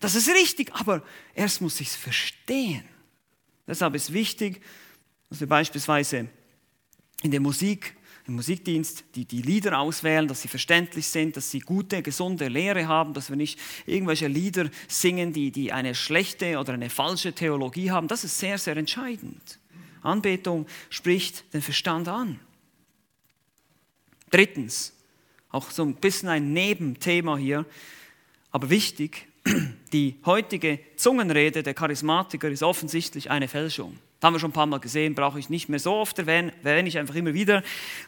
Das 0.00 0.14
ist 0.14 0.28
richtig, 0.28 0.74
aber 0.74 1.02
erst 1.34 1.60
muss 1.60 1.80
ich 1.80 1.88
es 1.88 1.96
verstehen. 1.96 2.84
Deshalb 3.66 3.94
ist 3.94 4.12
wichtig, 4.12 4.62
dass 5.28 5.40
wir 5.40 5.46
beispielsweise 5.46 6.28
in 7.22 7.30
der 7.30 7.40
Musik, 7.40 7.94
im 8.26 8.34
Musikdienst, 8.34 9.04
die, 9.14 9.26
die 9.26 9.42
Lieder 9.42 9.78
auswählen, 9.78 10.26
dass 10.26 10.42
sie 10.42 10.48
verständlich 10.48 11.06
sind, 11.06 11.36
dass 11.36 11.50
sie 11.50 11.60
gute, 11.60 12.02
gesunde 12.02 12.48
Lehre 12.48 12.88
haben, 12.88 13.12
dass 13.12 13.28
wir 13.28 13.36
nicht 13.36 13.58
irgendwelche 13.86 14.26
Lieder 14.26 14.70
singen, 14.88 15.32
die, 15.32 15.50
die 15.50 15.72
eine 15.72 15.94
schlechte 15.94 16.58
oder 16.58 16.72
eine 16.72 16.90
falsche 16.90 17.32
Theologie 17.32 17.90
haben. 17.90 18.08
Das 18.08 18.24
ist 18.24 18.38
sehr, 18.38 18.58
sehr 18.58 18.76
entscheidend. 18.76 19.58
Anbetung 20.02 20.66
spricht 20.88 21.52
den 21.52 21.62
Verstand 21.62 22.08
an. 22.08 22.40
Drittens, 24.30 24.94
auch 25.50 25.70
so 25.70 25.82
ein 25.82 25.96
bisschen 25.96 26.28
ein 26.28 26.52
Nebenthema 26.52 27.36
hier, 27.36 27.66
aber 28.50 28.70
wichtig, 28.70 29.28
die 29.92 30.16
heutige 30.24 30.78
Zungenrede 30.96 31.62
der 31.62 31.74
Charismatiker 31.74 32.48
ist 32.48 32.62
offensichtlich 32.62 33.30
eine 33.30 33.48
Fälschung. 33.48 33.98
Das 34.20 34.26
haben 34.26 34.34
wir 34.34 34.40
schon 34.40 34.50
ein 34.50 34.54
paar 34.54 34.66
Mal 34.66 34.80
gesehen, 34.80 35.14
brauche 35.14 35.38
ich 35.38 35.48
nicht 35.48 35.70
mehr 35.70 35.78
so 35.78 35.94
oft 35.94 36.18
erwähnen, 36.18 36.52
erwähne 36.62 36.88
ich 36.88 36.98
einfach 36.98 37.14
immer 37.14 37.32
wieder, 37.32 37.62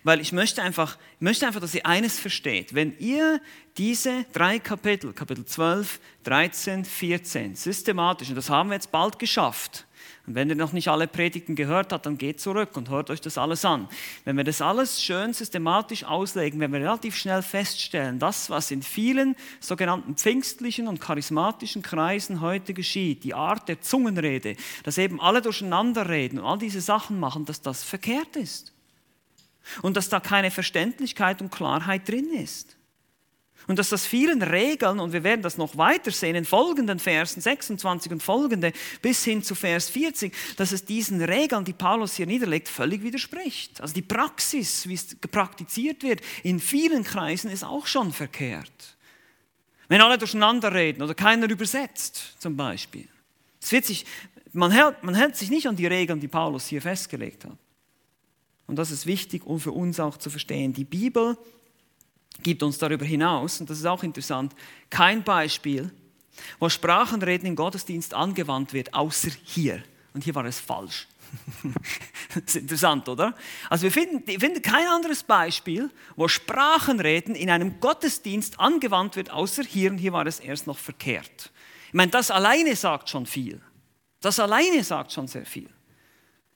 weil 0.05 0.21
ich 0.21 0.33
möchte 0.33 0.63
einfach, 0.63 0.99
möchte 1.21 1.47
einfach, 1.47 1.61
dass 1.61 1.75
ihr 1.75 1.87
eines 1.87 2.21
versteht. 2.21 2.75
Wenn 2.75 2.95
ihr 2.99 3.41
diese 3.79 4.27
drei 4.35 4.59
Kapitel, 4.59 5.15
Kapitel 5.15 5.47
12, 5.47 6.01
13, 6.25 6.85
14, 6.85 7.55
systematisch, 7.57 8.29
und 8.29 8.35
das 8.35 8.51
haben 8.51 8.69
wir 8.69 8.75
jetzt 8.75 8.93
bald 8.93 9.19
geschafft, 9.19 9.87
und 10.27 10.37
wenn 10.37 10.49
ihr 10.49 10.55
noch 10.55 10.73
nicht 10.73 10.87
alle 10.87 11.09
Predigten 11.09 11.57
gehört 11.57 11.93
habt, 11.93 12.07
dann 12.07 12.17
geht 12.17 12.41
zurück 12.41 12.77
und 12.77 12.91
hört 12.91 13.11
euch 13.11 13.21
das 13.21 13.39
alles 13.39 13.65
an. 13.65 13.89
Wenn 14.25 14.37
wir 14.37 14.45
das 14.45 14.61
alles 14.63 15.03
schön 15.03 15.33
systematisch 15.33 16.05
auslegen, 16.05 16.61
wenn 16.61 16.73
wir 16.73 16.79
relativ 16.79 17.17
schnell 17.17 17.43
feststellen, 17.43 18.21
das, 18.21 18.49
was 18.49 18.71
in 18.71 18.83
vielen 18.83 19.35
sogenannten 19.59 20.15
pfingstlichen 20.15 20.87
und 20.87 21.01
charismatischen 21.01 21.83
Kreisen 21.83 22.41
heute 22.41 22.73
geschieht, 22.73 23.25
die 23.25 23.35
Art 23.35 23.69
der 23.69 23.81
Zungenrede, 23.81 24.55
dass 24.85 24.97
eben 24.97 25.21
alle 25.21 25.43
durcheinander 25.43 26.09
reden 26.09 26.39
und 26.39 26.45
all 26.45 26.59
diese 26.59 26.81
Sachen 26.81 27.19
machen, 27.19 27.45
dass 27.45 27.61
das 27.61 27.83
verkehrt 27.83 28.37
ist. 28.37 28.73
Und 29.81 29.97
dass 29.97 30.09
da 30.09 30.21
keine 30.21 30.53
Verständlichkeit 30.53 31.41
und 31.41 31.51
Klarheit 31.51 32.09
drin 32.09 32.31
ist. 32.33 32.77
Und 33.69 33.79
dass 33.79 33.91
das 33.91 34.07
vielen 34.07 34.43
Regeln, 34.43 34.99
und 34.99 35.13
wir 35.13 35.23
werden 35.23 35.43
das 35.43 35.57
noch 35.57 35.77
weiter 35.77 36.11
sehen 36.11 36.35
in 36.35 36.45
folgenden 36.45 36.99
Versen 36.99 37.41
26 37.41 38.13
und 38.13 38.23
folgende 38.23 38.73
bis 39.01 39.25
hin 39.25 39.43
zu 39.43 39.55
Vers 39.55 39.89
40, 39.89 40.35
dass 40.57 40.73
es 40.73 40.85
diesen 40.85 41.23
Regeln, 41.23 41.65
die 41.65 41.73
Paulus 41.73 42.17
hier 42.17 42.27
niederlegt, 42.27 42.69
völlig 42.69 43.03
widerspricht. 43.03 43.81
Also 43.81 43.95
die 43.95 44.03
Praxis, 44.03 44.89
wie 44.89 44.95
es 44.95 45.15
praktiziert 45.15 46.03
wird, 46.03 46.21
in 46.43 46.61
vielen 46.61 47.05
Kreisen 47.05 47.51
ist 47.51 47.65
auch 47.65 47.87
schon 47.87 48.13
verkehrt. 48.13 48.97
Wenn 49.89 50.01
alle 50.01 50.19
durcheinander 50.19 50.73
reden 50.73 51.03
oder 51.03 51.15
keiner 51.15 51.49
übersetzt, 51.49 52.37
zum 52.39 52.57
Beispiel. 52.57 53.09
Es 53.61 53.71
wird 53.71 53.85
sich, 53.85 54.07
man, 54.53 54.71
hält, 54.71 55.05
man 55.05 55.15
hält 55.15 55.37
sich 55.37 55.51
nicht 55.51 55.69
an 55.69 55.77
die 55.77 55.87
Regeln, 55.87 56.19
die 56.19 56.29
Paulus 56.29 56.67
hier 56.67 56.83
festgelegt 56.83 57.45
hat. 57.45 57.57
Und 58.67 58.77
das 58.77 58.91
ist 58.91 59.07
wichtig, 59.07 59.45
um 59.45 59.61
für 59.61 59.73
uns 59.73 60.01
auch 60.01 60.17
zu 60.17 60.31
verstehen. 60.31 60.73
Die 60.73 60.85
Bibel 60.85 61.37
gibt 62.43 62.63
uns 62.63 62.79
darüber 62.79 63.05
hinaus, 63.05 63.61
und 63.61 63.69
das 63.71 63.79
ist 63.79 63.87
auch 63.87 64.03
interessant, 64.03 64.55
kein 64.91 65.23
Beispiel, 65.23 65.91
wo 66.59 66.69
Sprachenreden 66.69 67.47
im 67.47 67.57
Gottesdienst 67.57 68.15
angewandt 68.15 68.73
wird, 68.73 68.95
außer 68.95 69.31
hier. 69.45 69.83
Und 70.15 70.25
hier 70.25 70.35
war 70.35 70.45
es 70.45 70.61
falsch. 70.61 71.09
das 72.35 72.43
ist 72.45 72.57
interessant, 72.57 73.09
oder? 73.09 73.35
Also 73.71 73.85
wir 73.85 73.93
finden, 73.93 74.27
wir 74.27 74.39
finden 74.39 74.61
kein 74.63 74.87
anderes 74.87 75.23
Beispiel, 75.23 75.91
wo 76.17 76.29
Sprachenreden 76.29 77.35
in 77.35 77.51
einem 77.51 77.81
Gottesdienst 77.81 78.61
angewandt 78.61 79.17
wird, 79.17 79.31
außer 79.31 79.63
hier. 79.63 79.91
Und 79.91 79.99
hier 79.99 80.13
war 80.13 80.27
es 80.27 80.41
erst 80.41 80.67
noch 80.67 80.79
verkehrt. 80.79 81.51
Ich 81.89 81.95
meine, 81.95 82.11
das 82.11 82.31
alleine 82.31 82.77
sagt 82.77 83.09
schon 83.09 83.27
viel. 83.27 83.61
Das 84.21 84.39
alleine 84.39 84.85
sagt 84.85 85.13
schon 85.13 85.27
sehr 85.27 85.47
viel. 85.47 85.69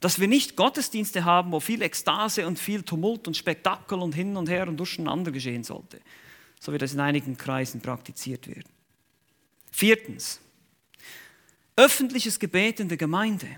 Dass 0.01 0.20
wir 0.20 0.28
nicht 0.28 0.57
Gottesdienste 0.57 1.24
haben, 1.24 1.53
wo 1.53 1.61
viel 1.61 1.82
Ekstase 1.82 2.47
und 2.47 2.59
viel 2.59 2.82
Tumult 2.82 3.26
und 3.26 3.36
Spektakel 3.36 3.99
und 3.99 4.14
hin 4.14 4.36
und 4.36 4.49
her 4.49 4.68
und 4.68 4.76
durcheinander 4.76 5.30
geschehen 5.30 5.64
sollte, 5.64 6.01
so 6.61 6.72
wie 6.72 6.78
das 6.78 6.92
in 6.92 7.01
einigen 7.01 7.36
Kreisen 7.36 7.80
praktiziert 7.80 8.47
wird. 8.47 8.66
Viertens, 9.70 10.40
öffentliches 11.76 12.38
Gebet 12.38 12.80
in 12.80 12.88
der 12.88 12.99
Gemeinde. 12.99 13.49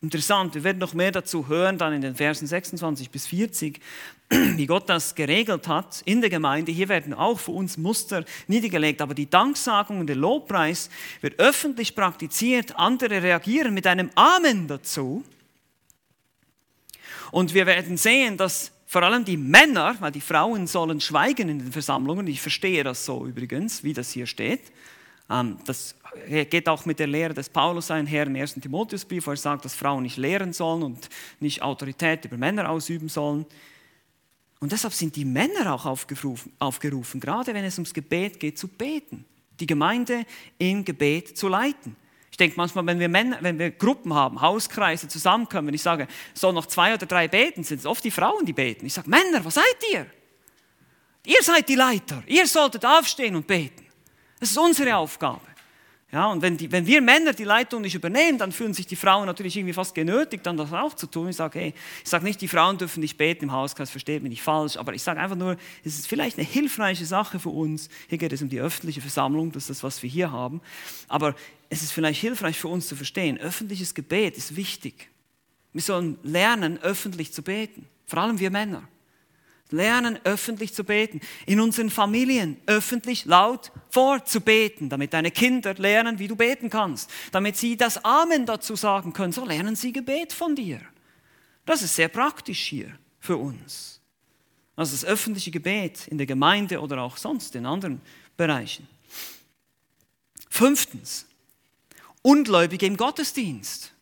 Interessant, 0.00 0.54
wir 0.54 0.62
werden 0.62 0.78
noch 0.78 0.94
mehr 0.94 1.10
dazu 1.10 1.48
hören, 1.48 1.76
dann 1.76 1.92
in 1.92 2.00
den 2.00 2.14
Versen 2.14 2.46
26 2.46 3.10
bis 3.10 3.26
40, 3.26 3.80
wie 4.30 4.66
Gott 4.66 4.88
das 4.88 5.16
geregelt 5.16 5.66
hat 5.66 6.02
in 6.04 6.20
der 6.20 6.30
Gemeinde. 6.30 6.70
Hier 6.70 6.88
werden 6.88 7.12
auch 7.12 7.40
für 7.40 7.50
uns 7.50 7.76
Muster 7.76 8.24
niedergelegt, 8.46 9.02
aber 9.02 9.14
die 9.14 9.28
Danksagung 9.28 9.98
und 9.98 10.06
der 10.06 10.14
Lobpreis 10.14 10.88
wird 11.20 11.40
öffentlich 11.40 11.96
praktiziert. 11.96 12.76
Andere 12.76 13.24
reagieren 13.24 13.74
mit 13.74 13.88
einem 13.88 14.10
Amen 14.14 14.68
dazu. 14.68 15.24
Und 17.30 17.54
wir 17.54 17.66
werden 17.66 17.96
sehen, 17.96 18.36
dass 18.36 18.72
vor 18.86 19.02
allem 19.02 19.24
die 19.24 19.36
Männer, 19.36 19.96
weil 20.00 20.12
die 20.12 20.20
Frauen 20.20 20.66
sollen 20.66 21.00
schweigen 21.00 21.48
in 21.48 21.58
den 21.58 21.72
Versammlungen, 21.72 22.26
ich 22.26 22.40
verstehe 22.40 22.82
das 22.84 23.04
so 23.04 23.26
übrigens, 23.26 23.84
wie 23.84 23.92
das 23.92 24.10
hier 24.10 24.26
steht. 24.26 24.62
Ähm, 25.30 25.58
das 25.66 25.94
geht 26.26 26.68
auch 26.68 26.86
mit 26.86 26.98
der 26.98 27.06
Lehre 27.06 27.34
des 27.34 27.48
Paulus 27.48 27.90
einher 27.90 28.26
im 28.26 28.34
1. 28.34 28.54
Timotheusbrief, 28.54 29.26
wo 29.26 29.30
er 29.30 29.36
sagt, 29.36 29.64
dass 29.64 29.74
Frauen 29.74 30.02
nicht 30.02 30.16
lehren 30.16 30.52
sollen 30.52 30.82
und 30.82 31.08
nicht 31.38 31.62
Autorität 31.62 32.24
über 32.24 32.38
Männer 32.38 32.70
ausüben 32.70 33.08
sollen. 33.08 33.44
Und 34.60 34.72
deshalb 34.72 34.94
sind 34.94 35.14
die 35.16 35.24
Männer 35.24 35.72
auch 35.72 35.84
aufgerufen, 35.84 36.52
aufgerufen, 36.58 37.20
gerade 37.20 37.54
wenn 37.54 37.64
es 37.64 37.78
ums 37.78 37.94
Gebet 37.94 38.40
geht, 38.40 38.58
zu 38.58 38.68
beten, 38.68 39.24
die 39.60 39.66
Gemeinde 39.66 40.24
im 40.58 40.84
Gebet 40.84 41.36
zu 41.36 41.48
leiten. 41.48 41.94
Ich 42.30 42.36
denke 42.36 42.56
manchmal, 42.56 42.86
wenn 42.86 43.00
wir, 43.00 43.08
Männer, 43.08 43.38
wenn 43.40 43.58
wir 43.58 43.70
Gruppen 43.70 44.14
haben, 44.14 44.40
Hauskreise 44.40 45.08
zusammenkommen, 45.08 45.74
ich 45.74 45.82
sage, 45.82 46.06
soll 46.34 46.52
noch 46.52 46.66
zwei 46.66 46.94
oder 46.94 47.06
drei 47.06 47.26
beten, 47.26 47.64
sind 47.64 47.80
es 47.80 47.86
oft 47.86 48.04
die 48.04 48.10
Frauen, 48.10 48.44
die 48.44 48.52
beten. 48.52 48.86
Ich 48.86 48.94
sage, 48.94 49.10
Männer, 49.10 49.44
was 49.44 49.54
seid 49.54 49.64
ihr? 49.92 50.06
Ihr 51.24 51.42
seid 51.42 51.68
die 51.68 51.74
Leiter, 51.74 52.22
ihr 52.26 52.46
solltet 52.46 52.84
aufstehen 52.84 53.34
und 53.36 53.46
beten. 53.46 53.86
Das 54.40 54.50
ist 54.50 54.58
unsere 54.58 54.96
Aufgabe. 54.96 55.47
Ja, 56.10 56.28
und 56.28 56.40
wenn, 56.40 56.56
die, 56.56 56.72
wenn 56.72 56.86
wir 56.86 57.02
Männer 57.02 57.34
die 57.34 57.44
Leitung 57.44 57.82
nicht 57.82 57.94
übernehmen, 57.94 58.38
dann 58.38 58.50
fühlen 58.50 58.72
sich 58.72 58.86
die 58.86 58.96
Frauen 58.96 59.26
natürlich 59.26 59.58
irgendwie 59.58 59.74
fast 59.74 59.94
genötigt, 59.94 60.46
dann 60.46 60.56
das 60.56 60.72
auch 60.72 60.94
zu 60.94 61.06
tun. 61.06 61.28
Ich 61.28 61.36
sage, 61.36 61.58
hey, 61.58 61.74
ich 62.02 62.08
sage 62.08 62.24
nicht, 62.24 62.40
die 62.40 62.48
Frauen 62.48 62.78
dürfen 62.78 63.00
nicht 63.00 63.18
beten 63.18 63.44
im 63.44 63.52
Hauskreis, 63.52 63.90
versteht 63.90 64.22
mich 64.22 64.30
nicht 64.30 64.42
falsch, 64.42 64.78
aber 64.78 64.94
ich 64.94 65.02
sage 65.02 65.20
einfach 65.20 65.36
nur, 65.36 65.58
es 65.84 65.98
ist 65.98 66.06
vielleicht 66.06 66.38
eine 66.38 66.46
hilfreiche 66.46 67.04
Sache 67.04 67.38
für 67.38 67.50
uns. 67.50 67.90
Hier 68.08 68.16
geht 68.16 68.32
es 68.32 68.40
um 68.40 68.48
die 68.48 68.58
öffentliche 68.58 69.02
Versammlung, 69.02 69.52
das 69.52 69.64
ist 69.64 69.70
das, 69.70 69.82
was 69.82 70.02
wir 70.02 70.08
hier 70.08 70.32
haben. 70.32 70.62
Aber 71.08 71.34
es 71.68 71.82
ist 71.82 71.92
vielleicht 71.92 72.22
hilfreich 72.22 72.58
für 72.58 72.68
uns 72.68 72.88
zu 72.88 72.96
verstehen, 72.96 73.36
öffentliches 73.36 73.94
Gebet 73.94 74.38
ist 74.38 74.56
wichtig. 74.56 75.10
Wir 75.74 75.82
sollen 75.82 76.18
lernen, 76.22 76.78
öffentlich 76.78 77.34
zu 77.34 77.42
beten, 77.42 77.86
vor 78.06 78.20
allem 78.20 78.38
wir 78.38 78.50
Männer. 78.50 78.82
Lernen, 79.70 80.18
öffentlich 80.24 80.74
zu 80.74 80.84
beten. 80.84 81.20
In 81.46 81.60
unseren 81.60 81.90
Familien 81.90 82.56
öffentlich 82.66 83.24
laut 83.24 83.70
vorzubeten, 83.90 84.88
damit 84.88 85.12
deine 85.12 85.30
Kinder 85.30 85.74
lernen, 85.74 86.18
wie 86.18 86.28
du 86.28 86.36
beten 86.36 86.70
kannst. 86.70 87.10
Damit 87.32 87.56
sie 87.56 87.76
das 87.76 88.04
Amen 88.04 88.46
dazu 88.46 88.76
sagen 88.76 89.12
können. 89.12 89.32
So 89.32 89.44
lernen 89.44 89.76
sie 89.76 89.92
Gebet 89.92 90.32
von 90.32 90.54
dir. 90.54 90.80
Das 91.66 91.82
ist 91.82 91.96
sehr 91.96 92.08
praktisch 92.08 92.60
hier 92.60 92.98
für 93.20 93.36
uns. 93.36 94.00
Also 94.76 94.92
das 94.92 95.04
öffentliche 95.04 95.50
Gebet 95.50 96.06
in 96.06 96.18
der 96.18 96.26
Gemeinde 96.26 96.80
oder 96.80 97.02
auch 97.02 97.16
sonst 97.16 97.54
in 97.56 97.66
anderen 97.66 98.00
Bereichen. 98.36 98.86
Fünftens, 100.48 101.26
Ungläubige 102.22 102.86
im 102.86 102.96
Gottesdienst. 102.96 103.92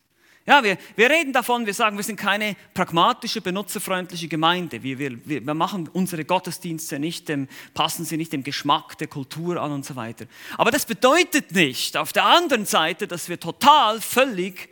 Ja, 0.47 0.63
wir, 0.63 0.77
wir 0.95 1.09
reden 1.09 1.33
davon, 1.33 1.65
wir 1.65 1.73
sagen, 1.73 1.97
wir 1.97 2.05
sind 2.05 2.15
keine 2.15 2.55
pragmatische, 2.73 3.41
benutzerfreundliche 3.41 4.29
Gemeinde. 4.29 4.81
Wir, 4.81 4.97
wir, 4.97 5.19
wir 5.25 5.53
machen 5.53 5.89
unsere 5.91 6.23
Gottesdienste 6.23 6.99
nicht, 6.99 7.27
dem, 7.27 7.49
passen 7.73 8.05
sie 8.05 8.15
nicht 8.15 8.31
dem 8.31 8.43
Geschmack 8.43 8.97
der 8.97 9.07
Kultur 9.07 9.61
an 9.61 9.73
und 9.73 9.85
so 9.85 9.97
weiter. 9.97 10.25
Aber 10.57 10.71
das 10.71 10.85
bedeutet 10.85 11.51
nicht 11.51 11.97
auf 11.97 12.13
der 12.13 12.23
anderen 12.23 12.65
Seite, 12.65 13.07
dass 13.09 13.27
wir 13.27 13.37
total, 13.41 13.99
völlig 13.99 14.69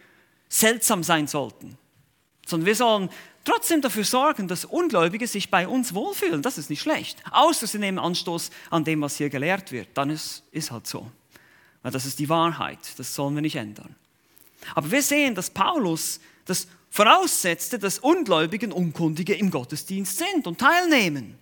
seltsam 0.48 1.04
sein 1.04 1.28
sollten. 1.28 1.78
Sondern 2.46 2.68
wir 2.68 2.76
sollen 2.76 3.10
trotzdem 3.44 3.82
dafür 3.82 4.06
sorgen, 4.06 4.48
dass 4.48 4.64
Ungläubige 4.64 5.28
sich 5.28 5.52
bei 5.52 5.68
uns 5.68 5.94
wohlfühlen. 5.94 6.42
Das 6.42 6.58
ist 6.58 6.70
nicht 6.70 6.82
schlecht. 6.82 7.22
Außer 7.32 7.68
sie 7.68 7.80
nehmen 7.80 8.00
Anstoß 8.00 8.50
an 8.70 8.86
dem, 8.86 9.02
was 9.02 9.18
hier 9.18 9.30
gelehrt 9.30 9.74
wird. 9.74 9.90
Dann 9.96 10.10
ist 10.10 10.44
es 10.54 10.72
halt 10.72 10.88
so. 10.88 11.12
Weil 11.84 11.92
das 11.92 12.06
ist 12.06 12.20
die 12.20 12.30
Wahrheit. 12.30 12.80
Das 12.96 13.14
sollen 13.14 13.36
wir 13.36 13.42
nicht 13.42 13.58
ändern. 13.58 13.94
Aber 14.74 14.92
wir 14.92 15.02
sehen, 15.02 15.36
dass 15.36 15.50
Paulus 15.50 16.20
das 16.46 16.68
voraussetzte, 16.90 17.78
dass 17.78 18.00
Ungläubigen 18.00 18.72
Unkundige 18.72 19.36
im 19.36 19.52
Gottesdienst 19.52 20.18
sind 20.18 20.48
und 20.48 20.60
teilnehmen. 20.60 21.38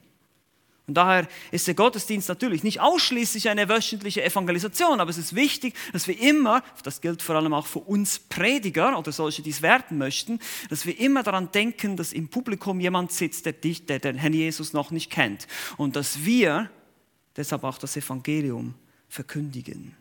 Und 0.86 0.96
daher 0.96 1.30
ist 1.52 1.68
der 1.68 1.76
Gottesdienst 1.76 2.28
natürlich 2.28 2.62
nicht 2.64 2.82
ausschließlich 2.82 3.48
eine 3.48 3.70
wöchentliche 3.70 4.22
Evangelisation, 4.24 5.00
aber 5.00 5.12
es 5.12 5.18
ist 5.18 5.34
wichtig, 5.34 5.76
dass 5.94 6.08
wir 6.08 6.20
immer, 6.20 6.62
das 6.84 7.00
gilt 7.00 7.22
vor 7.22 7.36
allem 7.36 7.54
auch 7.54 7.68
für 7.68 7.80
uns 7.80 8.20
Prediger 8.20 8.98
oder 8.98 9.14
solche, 9.14 9.42
die 9.42 9.52
es 9.52 9.62
werden 9.62 9.98
möchten, 9.98 10.40
dass 10.70 10.86
wir 10.86 11.00
immer 11.00 11.24
daran 11.24 11.52
denken, 11.52 11.96
dass 11.96 12.12
im 12.12 12.28
Publikum 12.28 12.82
jemand 12.82 13.14
sitzt, 13.14 13.46
der, 13.46 13.54
dich, 13.54 13.86
der 13.86 14.00
den 14.00 14.18
Herrn 14.18 14.34
Jesus 14.34 14.74
noch 14.74 14.92
nicht 14.92 15.10
kennt. 15.10 15.48
Und 15.78 15.96
dass 15.96 16.26
wir 16.26 16.70
deshalb 17.38 17.64
auch 17.64 17.78
das 17.78 17.96
Evangelium 17.96 18.74
verkündigen. 19.08 19.96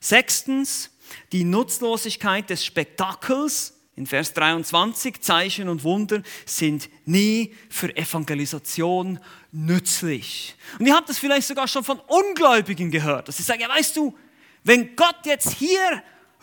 Sechstens, 0.00 0.90
die 1.32 1.44
Nutzlosigkeit 1.44 2.50
des 2.50 2.64
Spektakels. 2.64 3.76
In 3.96 4.06
Vers 4.06 4.32
23, 4.32 5.20
Zeichen 5.20 5.68
und 5.68 5.84
Wunder 5.84 6.22
sind 6.46 6.88
nie 7.04 7.54
für 7.68 7.94
Evangelisation 7.94 9.18
nützlich. 9.52 10.54
Und 10.78 10.86
ihr 10.86 10.94
habt 10.94 11.08
das 11.08 11.18
vielleicht 11.18 11.46
sogar 11.46 11.68
schon 11.68 11.84
von 11.84 12.00
Ungläubigen 12.06 12.90
gehört, 12.90 13.28
dass 13.28 13.36
sie 13.36 13.42
sagen, 13.42 13.60
ja 13.60 13.68
weißt 13.68 13.96
du, 13.96 14.16
wenn 14.64 14.96
Gott 14.96 15.26
jetzt 15.26 15.52
hier 15.54 16.02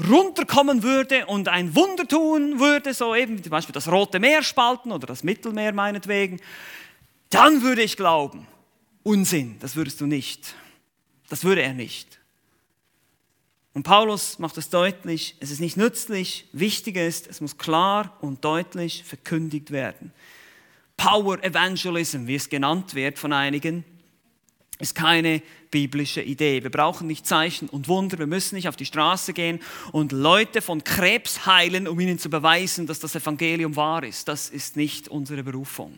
runterkommen 0.10 0.84
würde 0.84 1.26
und 1.26 1.48
ein 1.48 1.76
Wunder 1.76 2.08
tun 2.08 2.60
würde, 2.60 2.94
so 2.94 3.16
eben 3.16 3.42
zum 3.42 3.50
Beispiel 3.50 3.74
das 3.74 3.92
Rote 3.92 4.20
Meer 4.20 4.44
spalten 4.44 4.92
oder 4.92 5.08
das 5.08 5.24
Mittelmeer 5.24 5.74
meinetwegen, 5.74 6.40
dann 7.30 7.62
würde 7.62 7.82
ich 7.82 7.98
glauben. 7.98 8.48
Unsinn, 9.04 9.58
das 9.60 9.76
würdest 9.76 10.00
du 10.02 10.06
nicht. 10.06 10.54
Das 11.30 11.44
würde 11.44 11.62
er 11.62 11.74
nicht. 11.74 12.17
Und 13.78 13.84
Paulus 13.84 14.40
macht 14.40 14.58
es 14.58 14.72
deutlich, 14.72 15.36
es 15.40 15.52
ist 15.52 15.60
nicht 15.60 15.78
nützlich, 15.78 16.48
wichtig 16.52 16.96
ist, 16.96 17.28
es 17.28 17.42
muss 17.42 17.60
klar 17.60 18.18
und 18.22 18.44
deutlich 18.44 19.04
verkündigt 19.04 19.70
werden. 19.70 20.12
Power 20.98 21.44
Evangelism, 21.44 22.26
wie 22.26 22.34
es 22.34 22.50
genannt 22.50 22.96
wird 22.96 23.20
von 23.20 23.34
einigen, 23.34 23.84
ist 24.80 24.96
keine 24.96 25.44
biblische 25.70 26.24
Idee. 26.24 26.64
Wir 26.64 26.72
brauchen 26.72 27.06
nicht 27.06 27.28
Zeichen 27.28 27.70
und 27.70 27.88
Wunder, 27.88 28.18
wir 28.18 28.26
müssen 28.26 28.56
nicht 28.56 28.68
auf 28.68 28.78
die 28.78 28.86
Straße 28.88 29.34
gehen 29.34 29.60
und 29.92 30.12
Leute 30.12 30.64
von 30.64 30.84
Krebs 30.84 31.46
heilen, 31.46 31.88
um 31.88 32.00
ihnen 32.00 32.18
zu 32.18 32.32
beweisen, 32.32 32.88
dass 32.88 32.98
das 32.98 33.14
Evangelium 33.14 33.76
wahr 33.76 34.04
ist. 34.04 34.28
Das 34.28 34.50
ist 34.50 34.76
nicht 34.76 35.08
unsere 35.08 35.44
Berufung. 35.44 35.94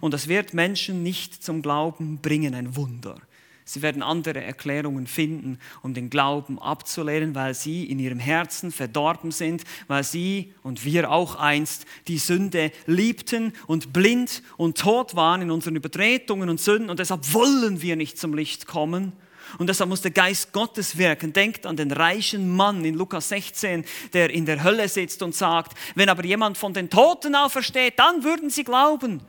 Und 0.00 0.14
das 0.14 0.28
wird 0.28 0.54
Menschen 0.54 1.02
nicht 1.02 1.44
zum 1.44 1.60
Glauben 1.60 2.22
bringen, 2.22 2.54
ein 2.54 2.74
Wunder. 2.74 3.20
Sie 3.64 3.80
werden 3.80 4.02
andere 4.02 4.42
Erklärungen 4.42 5.06
finden, 5.06 5.58
um 5.82 5.94
den 5.94 6.10
Glauben 6.10 6.58
abzulehnen, 6.58 7.34
weil 7.34 7.54
sie 7.54 7.84
in 7.84 7.98
ihrem 7.98 8.18
Herzen 8.18 8.72
verdorben 8.72 9.30
sind, 9.30 9.62
weil 9.86 10.02
sie 10.02 10.52
und 10.62 10.84
wir 10.84 11.10
auch 11.10 11.36
einst 11.36 11.86
die 12.08 12.18
Sünde 12.18 12.72
liebten 12.86 13.52
und 13.66 13.92
blind 13.92 14.42
und 14.56 14.78
tot 14.78 15.14
waren 15.14 15.42
in 15.42 15.50
unseren 15.50 15.76
Übertretungen 15.76 16.48
und 16.48 16.60
Sünden 16.60 16.90
und 16.90 16.98
deshalb 16.98 17.32
wollen 17.32 17.82
wir 17.82 17.96
nicht 17.96 18.18
zum 18.18 18.34
Licht 18.34 18.66
kommen. 18.66 19.12
Und 19.58 19.68
deshalb 19.68 19.90
muss 19.90 20.00
der 20.00 20.10
Geist 20.10 20.52
Gottes 20.52 20.96
wirken. 20.96 21.32
Denkt 21.32 21.66
an 21.66 21.76
den 21.76 21.90
reichen 21.90 22.54
Mann 22.54 22.84
in 22.84 22.94
Lukas 22.94 23.28
16, 23.28 23.84
der 24.12 24.30
in 24.30 24.46
der 24.46 24.62
Hölle 24.64 24.88
sitzt 24.88 25.22
und 25.22 25.34
sagt, 25.34 25.76
wenn 25.94 26.08
aber 26.08 26.24
jemand 26.24 26.58
von 26.58 26.72
den 26.72 26.90
Toten 26.90 27.34
aufersteht, 27.34 27.98
dann 27.98 28.24
würden 28.24 28.50
sie 28.50 28.64
glauben. 28.64 29.20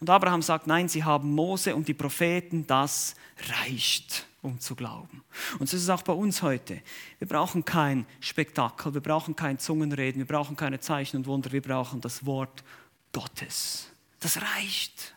Und 0.00 0.10
Abraham 0.10 0.42
sagt, 0.42 0.66
nein, 0.66 0.88
sie 0.88 1.04
haben 1.04 1.32
Mose 1.32 1.74
und 1.74 1.88
die 1.88 1.94
Propheten, 1.94 2.66
das 2.66 3.14
reicht, 3.48 4.26
um 4.42 4.60
zu 4.60 4.76
glauben. 4.76 5.22
Und 5.58 5.68
so 5.68 5.76
ist 5.76 5.82
es 5.82 5.90
auch 5.90 6.02
bei 6.02 6.12
uns 6.12 6.42
heute. 6.42 6.80
Wir 7.18 7.26
brauchen 7.26 7.64
kein 7.64 8.06
Spektakel, 8.20 8.94
wir 8.94 9.00
brauchen 9.00 9.34
kein 9.34 9.58
Zungenreden, 9.58 10.20
wir 10.20 10.26
brauchen 10.26 10.56
keine 10.56 10.78
Zeichen 10.78 11.16
und 11.16 11.26
Wunder, 11.26 11.50
wir 11.50 11.62
brauchen 11.62 12.00
das 12.00 12.24
Wort 12.24 12.62
Gottes. 13.12 13.88
Das 14.20 14.40
reicht. 14.40 15.14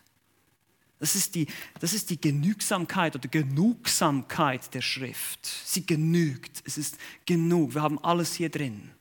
Das 1.00 1.16
ist, 1.16 1.34
die, 1.34 1.48
das 1.80 1.94
ist 1.94 2.12
die 2.12 2.22
Genügsamkeit 2.22 3.16
oder 3.16 3.28
Genugsamkeit 3.28 4.72
der 4.74 4.82
Schrift. 4.82 5.46
Sie 5.46 5.84
genügt. 5.84 6.62
Es 6.64 6.78
ist 6.78 6.98
genug. 7.26 7.74
Wir 7.74 7.82
haben 7.82 7.98
alles 8.04 8.36
hier 8.36 8.50
drin. 8.50 8.92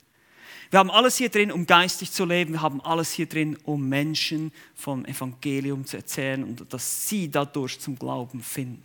Wir 0.70 0.78
haben 0.78 0.90
alles 0.90 1.16
hier 1.16 1.30
drin, 1.30 1.50
um 1.50 1.66
geistig 1.66 2.12
zu 2.12 2.24
leben. 2.24 2.52
Wir 2.52 2.62
haben 2.62 2.80
alles 2.80 3.10
hier 3.10 3.26
drin, 3.26 3.58
um 3.64 3.88
Menschen 3.88 4.52
vom 4.76 5.04
Evangelium 5.04 5.84
zu 5.84 5.96
erzählen 5.96 6.44
und 6.44 6.72
dass 6.72 7.08
sie 7.08 7.28
dadurch 7.28 7.80
zum 7.80 7.98
Glauben 7.98 8.40
finden. 8.40 8.84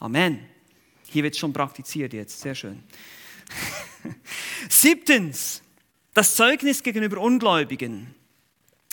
Amen. 0.00 0.40
Hier 1.08 1.22
wird 1.22 1.36
schon 1.36 1.52
praktiziert 1.52 2.12
jetzt. 2.12 2.40
Sehr 2.40 2.56
schön. 2.56 2.82
Siebtens, 4.68 5.62
das 6.12 6.34
Zeugnis 6.34 6.82
gegenüber 6.82 7.20
Ungläubigen. 7.20 8.12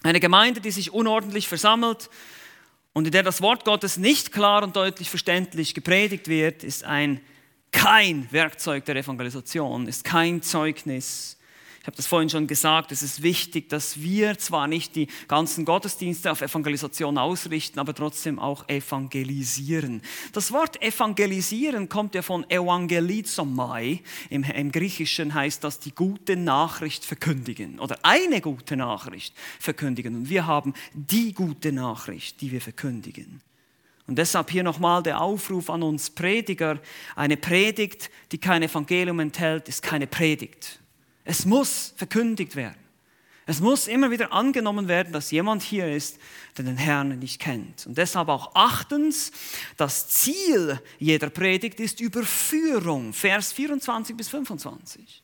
Eine 0.03 0.20
Gemeinde, 0.20 0.61
die 0.61 0.72
sich 0.72 0.93
unordentlich 0.93 1.47
versammelt 1.47 2.11
und 2.93 3.05
in 3.05 3.11
der 3.11 3.24
das 3.24 3.41
Wort 3.41 3.66
Gottes 3.66 3.97
nicht 3.97 4.32
klar 4.32 4.61
und 4.61 4.76
deutlich 4.76 5.09
verständlich 5.09 5.74
gepredigt 5.74 6.28
wird, 6.28 6.64
ist 6.64 6.84
ein 6.84 7.22
kein 7.72 8.32
Werkzeug 8.32 8.86
der 8.86 8.97
Evangelisation, 8.97 9.88
ist 9.88 10.03
kein 10.03 10.43
Zeugnis 10.43 11.38
ich 11.84 11.88
habe 11.88 11.98
das 11.98 12.08
vorhin 12.08 12.30
schon 12.30 12.48
gesagt, 12.48 12.94
es 12.94 13.04
ist 13.04 13.24
wichtig, 13.24 13.68
dass 13.68 14.02
wir 14.02 14.38
zwar 14.38 14.70
nicht 14.70 14.96
die 14.96 15.10
ganzen 15.28 15.66
Gottesdienste 15.66 16.32
auf 16.32 16.42
Evangelisation 16.42 17.18
ausrichten, 17.18 17.78
aber 17.78 17.94
trotzdem 17.94 18.40
auch 18.40 18.70
evangelisieren. 18.70 20.02
Das 20.32 20.54
Wort 20.54 20.82
evangelisieren 20.82 21.90
kommt 21.90 22.16
ja 22.16 22.22
von 22.22 22.50
evangelizomai. 22.50 24.00
Im, 24.30 24.46
Im 24.46 24.72
Griechischen 24.72 25.34
heißt 25.34 25.62
das 25.66 25.82
die 25.82 25.94
gute 25.94 26.38
Nachricht 26.38 27.04
verkündigen 27.04 27.82
oder 27.82 27.98
eine 28.04 28.40
gute 28.40 28.78
Nachricht 28.78 29.36
verkündigen. 29.60 30.16
Und 30.16 30.30
wir 30.30 30.48
haben 30.48 30.74
die 30.94 31.34
gute 31.34 31.74
Nachricht, 31.74 32.40
die 32.40 32.54
wir 32.54 32.62
verkündigen. 32.62 33.42
Und 34.08 34.18
deshalb 34.18 34.52
hier 34.52 34.64
nochmal 34.64 35.04
der 35.04 35.20
Aufruf 35.20 35.70
an 35.70 35.84
uns 35.84 36.12
Prediger. 36.12 36.80
Eine 37.18 37.36
Predigt, 37.36 38.10
die 38.32 38.38
kein 38.38 38.64
Evangelium 38.64 39.20
enthält, 39.20 39.68
ist 39.68 39.84
keine 39.84 40.08
Predigt. 40.08 40.80
Es 41.24 41.45
muss 41.45 41.93
verkündigt 41.95 42.55
werden. 42.55 42.84
Es 43.45 43.59
muss 43.59 43.88
immer 43.88 44.09
wieder 44.09 44.32
angenommen 44.32 44.88
werden, 44.88 45.11
dass 45.11 45.32
jemand 45.32 45.63
hier 45.63 45.93
ist, 45.93 46.17
der 46.57 46.63
den 46.63 46.78
Herrn 46.78 47.19
nicht 47.19 47.41
kennt. 47.41 47.86
Und 47.86 47.97
deshalb 47.97 48.30
auch 48.30 48.55
achtens, 48.55 49.32
das 49.76 50.07
Ziel 50.07 50.80
jeder 50.97 51.30
Predigt 51.30 51.82
ist 51.82 51.99
Überführung. 51.99 53.11
Vers 53.11 53.51
24 53.51 54.15
bis 54.15 54.30
25. 54.30 55.24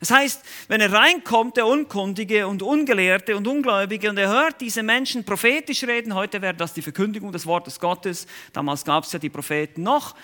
Das 0.00 0.10
heißt, 0.10 0.42
wenn 0.66 0.80
er 0.80 0.92
reinkommt, 0.92 1.56
der 1.56 1.64
Unkundige 1.64 2.48
und 2.48 2.60
Ungelehrte 2.60 3.36
und 3.36 3.46
Ungläubige, 3.46 4.10
und 4.10 4.18
er 4.18 4.30
hört 4.30 4.60
diese 4.60 4.82
Menschen 4.82 5.22
prophetisch 5.22 5.84
reden, 5.84 6.16
heute 6.16 6.42
wäre 6.42 6.54
das 6.54 6.74
die 6.74 6.82
Verkündigung 6.82 7.30
des 7.30 7.46
Wortes 7.46 7.78
Gottes, 7.78 8.26
damals 8.52 8.84
gab 8.84 9.04
es 9.04 9.12
ja 9.12 9.20
die 9.20 9.30
Propheten 9.30 9.84
noch, 9.84 10.16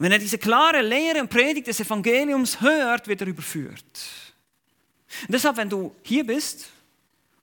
wenn 0.00 0.12
er 0.12 0.18
diese 0.18 0.38
klare 0.38 0.80
Lehre 0.80 1.20
und 1.20 1.28
Predigt 1.28 1.66
des 1.66 1.78
Evangeliums 1.78 2.60
hört, 2.60 3.06
wird 3.06 3.20
er 3.20 3.26
überführt. 3.26 3.84
Und 5.22 5.32
deshalb, 5.32 5.58
wenn 5.58 5.68
du 5.68 5.94
hier 6.02 6.24
bist, 6.24 6.68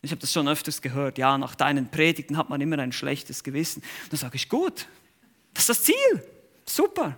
ich 0.01 0.09
habe 0.09 0.21
das 0.21 0.33
schon 0.33 0.47
öfters 0.47 0.81
gehört, 0.81 1.19
ja, 1.19 1.37
nach 1.37 1.53
deinen 1.53 1.89
Predigten 1.91 2.35
hat 2.35 2.49
man 2.49 2.59
immer 2.59 2.79
ein 2.79 2.91
schlechtes 2.91 3.43
Gewissen. 3.43 3.83
Dann 4.09 4.17
sage 4.17 4.37
ich, 4.37 4.49
gut, 4.49 4.87
das 5.53 5.63
ist 5.63 5.69
das 5.69 5.83
Ziel, 5.83 6.23
super. 6.65 7.15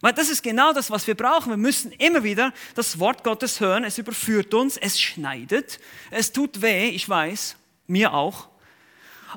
Weil 0.00 0.12
das 0.12 0.28
ist 0.28 0.42
genau 0.42 0.72
das, 0.72 0.90
was 0.90 1.06
wir 1.06 1.14
brauchen. 1.14 1.50
Wir 1.50 1.56
müssen 1.56 1.92
immer 1.92 2.24
wieder 2.24 2.52
das 2.74 2.98
Wort 2.98 3.22
Gottes 3.22 3.60
hören. 3.60 3.84
Es 3.84 3.98
überführt 3.98 4.52
uns, 4.54 4.76
es 4.76 5.00
schneidet, 5.00 5.78
es 6.10 6.32
tut 6.32 6.62
weh, 6.62 6.88
ich 6.88 7.08
weiß, 7.08 7.56
mir 7.86 8.12
auch. 8.12 8.48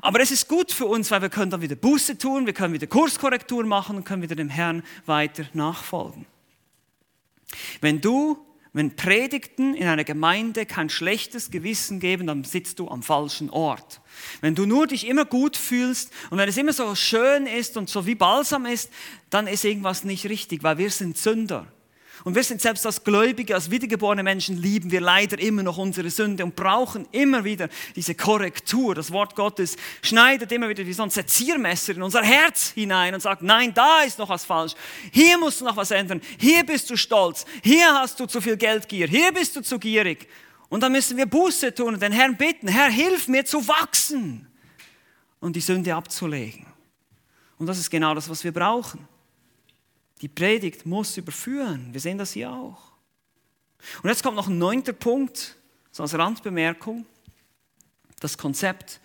Aber 0.00 0.20
es 0.20 0.30
ist 0.30 0.48
gut 0.48 0.72
für 0.72 0.86
uns, 0.86 1.10
weil 1.10 1.22
wir 1.22 1.28
können 1.28 1.50
dann 1.50 1.62
wieder 1.62 1.76
Buße 1.76 2.18
tun, 2.18 2.46
wir 2.46 2.52
können 2.52 2.74
wieder 2.74 2.86
Kurskorrektur 2.86 3.64
machen 3.64 3.96
und 3.96 4.04
können 4.04 4.22
wieder 4.22 4.36
dem 4.36 4.48
Herrn 4.48 4.82
weiter 5.06 5.44
nachfolgen. 5.54 6.26
Wenn 7.80 8.00
du, 8.00 8.38
wenn 8.72 8.94
Predigten 8.94 9.74
in 9.74 9.88
einer 9.88 10.04
Gemeinde 10.04 10.66
kein 10.66 10.90
schlechtes 10.90 11.50
Gewissen 11.50 12.00
geben, 12.00 12.26
dann 12.26 12.44
sitzt 12.44 12.78
du 12.78 12.88
am 12.88 13.02
falschen 13.02 13.50
Ort. 13.50 14.00
Wenn 14.40 14.54
du 14.54 14.66
nur 14.66 14.86
dich 14.86 15.06
immer 15.06 15.24
gut 15.24 15.56
fühlst 15.56 16.12
und 16.30 16.38
wenn 16.38 16.48
es 16.48 16.56
immer 16.56 16.72
so 16.72 16.94
schön 16.94 17.46
ist 17.46 17.76
und 17.76 17.88
so 17.88 18.06
wie 18.06 18.14
Balsam 18.14 18.66
ist, 18.66 18.90
dann 19.30 19.46
ist 19.46 19.64
irgendwas 19.64 20.04
nicht 20.04 20.26
richtig, 20.26 20.62
weil 20.62 20.78
wir 20.78 20.90
sind 20.90 21.16
Sünder. 21.16 21.66
Und 22.24 22.34
wir 22.34 22.42
sind 22.42 22.60
selbst 22.60 22.84
als 22.84 23.04
Gläubige, 23.04 23.54
als 23.54 23.70
wiedergeborene 23.70 24.22
Menschen, 24.22 24.56
lieben 24.56 24.90
wir 24.90 25.00
leider 25.00 25.38
immer 25.38 25.62
noch 25.62 25.78
unsere 25.78 26.10
Sünde 26.10 26.44
und 26.44 26.56
brauchen 26.56 27.06
immer 27.12 27.44
wieder 27.44 27.68
diese 27.94 28.14
Korrektur. 28.14 28.94
Das 28.94 29.12
Wort 29.12 29.34
Gottes 29.34 29.76
schneidet 30.02 30.50
immer 30.52 30.68
wieder 30.68 30.84
wie 30.84 30.92
so 30.92 31.02
ein 31.02 31.10
Seziermesser 31.10 31.94
in 31.94 32.02
unser 32.02 32.22
Herz 32.22 32.70
hinein 32.70 33.14
und 33.14 33.20
sagt, 33.20 33.42
nein, 33.42 33.72
da 33.74 34.02
ist 34.02 34.18
noch 34.18 34.28
was 34.28 34.44
falsch. 34.44 34.74
Hier 35.12 35.38
musst 35.38 35.60
du 35.60 35.64
noch 35.64 35.76
was 35.76 35.90
ändern. 35.90 36.20
Hier 36.38 36.64
bist 36.64 36.90
du 36.90 36.96
stolz. 36.96 37.44
Hier 37.62 37.94
hast 37.94 38.18
du 38.18 38.26
zu 38.26 38.40
viel 38.40 38.56
Geldgier. 38.56 39.06
Hier 39.06 39.32
bist 39.32 39.54
du 39.56 39.60
zu 39.60 39.78
gierig. 39.78 40.28
Und 40.68 40.82
dann 40.82 40.92
müssen 40.92 41.16
wir 41.16 41.26
Buße 41.26 41.74
tun 41.74 41.94
und 41.94 42.02
den 42.02 42.12
Herrn 42.12 42.36
bitten, 42.36 42.68
Herr, 42.68 42.90
hilf 42.90 43.28
mir 43.28 43.44
zu 43.44 43.66
wachsen 43.66 44.46
und 45.40 45.56
die 45.56 45.60
Sünde 45.60 45.94
abzulegen. 45.94 46.66
Und 47.58 47.66
das 47.66 47.78
ist 47.78 47.90
genau 47.90 48.14
das, 48.14 48.28
was 48.28 48.44
wir 48.44 48.52
brauchen. 48.52 49.06
Die 50.20 50.28
Predigt 50.28 50.86
muss 50.86 51.16
überführen. 51.16 51.92
Wir 51.92 52.00
sehen 52.00 52.18
das 52.18 52.32
hier 52.32 52.50
auch. 52.50 52.92
Und 54.02 54.08
jetzt 54.08 54.22
kommt 54.22 54.36
noch 54.36 54.48
ein 54.48 54.58
neunter 54.58 54.92
Punkt, 54.92 55.56
so 55.90 56.02
als 56.02 56.14
Randbemerkung, 56.14 57.06
das 58.20 58.36
Konzept 58.36 59.00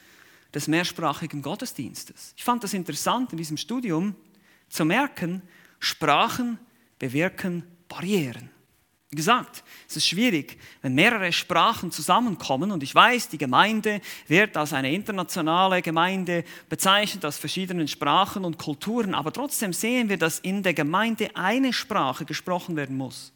des 0.53 0.67
mehrsprachigen 0.67 1.41
Gottesdienstes. 1.41 2.33
Ich 2.35 2.43
fand 2.43 2.63
das 2.63 2.73
interessant 2.73 3.31
in 3.31 3.37
diesem 3.37 3.57
Studium 3.57 4.15
zu 4.69 4.85
merken, 4.85 5.41
Sprachen 5.79 6.59
bewirken 6.97 7.63
Barrieren. 7.87 8.49
Wie 9.13 9.15
gesagt, 9.15 9.63
es 9.87 9.97
ist 9.97 10.07
schwierig, 10.07 10.57
wenn 10.81 10.95
mehrere 10.95 11.31
Sprachen 11.31 11.91
zusammenkommen 11.91 12.71
und 12.71 12.81
ich 12.81 12.95
weiß, 12.95 13.29
die 13.29 13.37
Gemeinde 13.37 14.01
wird 14.27 14.57
als 14.57 14.73
eine 14.73 14.91
internationale 14.91 15.83
Gemeinde 15.83 16.43
bezeichnet, 16.67 17.23
aus 17.23 17.37
verschiedenen 17.37 17.87
Sprachen 17.87 18.43
und 18.43 18.57
Kulturen, 18.57 19.13
aber 19.13 19.31
trotzdem 19.31 19.71
sehen 19.71 20.09
wir, 20.09 20.17
dass 20.17 20.39
in 20.39 20.63
der 20.63 20.73
Gemeinde 20.73 21.29
eine 21.35 21.73
Sprache 21.73 22.25
gesprochen 22.25 22.75
werden 22.75 22.97
muss 22.97 23.33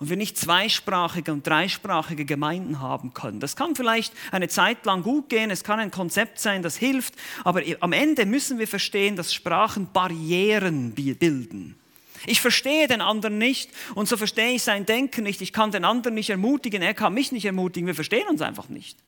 und 0.00 0.10
wir 0.10 0.18
nicht 0.18 0.36
zweisprachige 0.36 1.32
und 1.32 1.46
dreisprachige 1.46 2.26
Gemeinden 2.26 2.80
haben 2.80 3.14
können. 3.14 3.40
Das 3.40 3.56
kann 3.56 3.74
vielleicht 3.74 4.12
eine 4.32 4.48
Zeit 4.48 4.84
lang 4.84 5.02
gut 5.02 5.30
gehen, 5.30 5.50
es 5.50 5.64
kann 5.64 5.80
ein 5.80 5.90
Konzept 5.90 6.38
sein, 6.40 6.62
das 6.62 6.76
hilft, 6.76 7.14
aber 7.42 7.62
am 7.80 7.94
Ende 7.94 8.26
müssen 8.26 8.58
wir 8.58 8.68
verstehen, 8.68 9.16
dass 9.16 9.32
Sprachen 9.32 9.90
Barrieren 9.94 10.92
bilden. 10.92 11.79
Ich 12.26 12.40
verstehe 12.40 12.88
den 12.88 13.00
anderen 13.00 13.38
nicht 13.38 13.70
und 13.94 14.08
so 14.08 14.16
verstehe 14.16 14.54
ich 14.54 14.62
sein 14.62 14.86
Denken 14.86 15.24
nicht. 15.24 15.40
Ich 15.40 15.52
kann 15.52 15.70
den 15.70 15.84
anderen 15.84 16.14
nicht 16.14 16.30
ermutigen, 16.30 16.82
er 16.82 16.94
kann 16.94 17.14
mich 17.14 17.32
nicht 17.32 17.44
ermutigen. 17.44 17.86
Wir 17.86 17.94
verstehen 17.94 18.28
uns 18.28 18.42
einfach 18.42 18.68
nicht. 18.68 18.98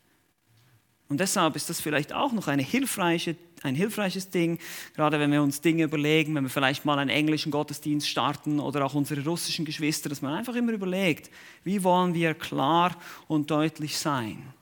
Und 1.13 1.19
deshalb 1.19 1.57
ist 1.57 1.69
das 1.69 1.79
vielleicht 1.79 2.15
auch 2.15 2.33
noch 2.33 2.49
eine 2.49 2.63
hilfreiche, 2.63 3.37
ein 3.63 3.75
hilfreiches 3.75 4.31
Ding, 4.31 4.59
gerade 4.95 5.21
wenn 5.21 5.31
wir 5.31 5.43
uns 5.43 5.61
Dinge 5.61 5.85
überlegen, 5.85 6.35
wenn 6.35 6.45
wir 6.45 6.49
vielleicht 6.49 6.87
mal 6.87 6.99
einen 6.99 7.11
englischen 7.11 7.53
Gottesdienst 7.53 8.09
starten 8.09 8.59
oder 8.59 8.85
auch 8.87 8.95
unsere 8.95 9.23
russischen 9.23 9.67
Geschwister, 9.67 10.09
dass 10.09 10.23
man 10.23 10.33
einfach 10.33 10.55
immer 10.55 10.73
überlegt, 10.73 11.31
wie 11.65 11.85
wollen 11.85 12.15
wir 12.15 12.33
klar 12.33 12.97
und 13.29 13.51
deutlich 13.51 13.99
sein. 13.99 14.55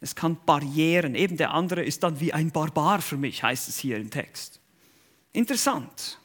Es 0.00 0.16
kann 0.16 0.36
Barrieren, 0.44 1.14
eben 1.14 1.36
der 1.36 1.54
andere 1.54 1.84
ist 1.84 2.02
dann 2.02 2.18
wie 2.18 2.32
ein 2.32 2.50
Barbar 2.50 3.00
für 3.00 3.16
mich, 3.16 3.44
heißt 3.44 3.68
es 3.68 3.78
hier 3.78 3.98
im 3.98 4.10
Text. 4.10 4.58
Interessant. 5.32 6.18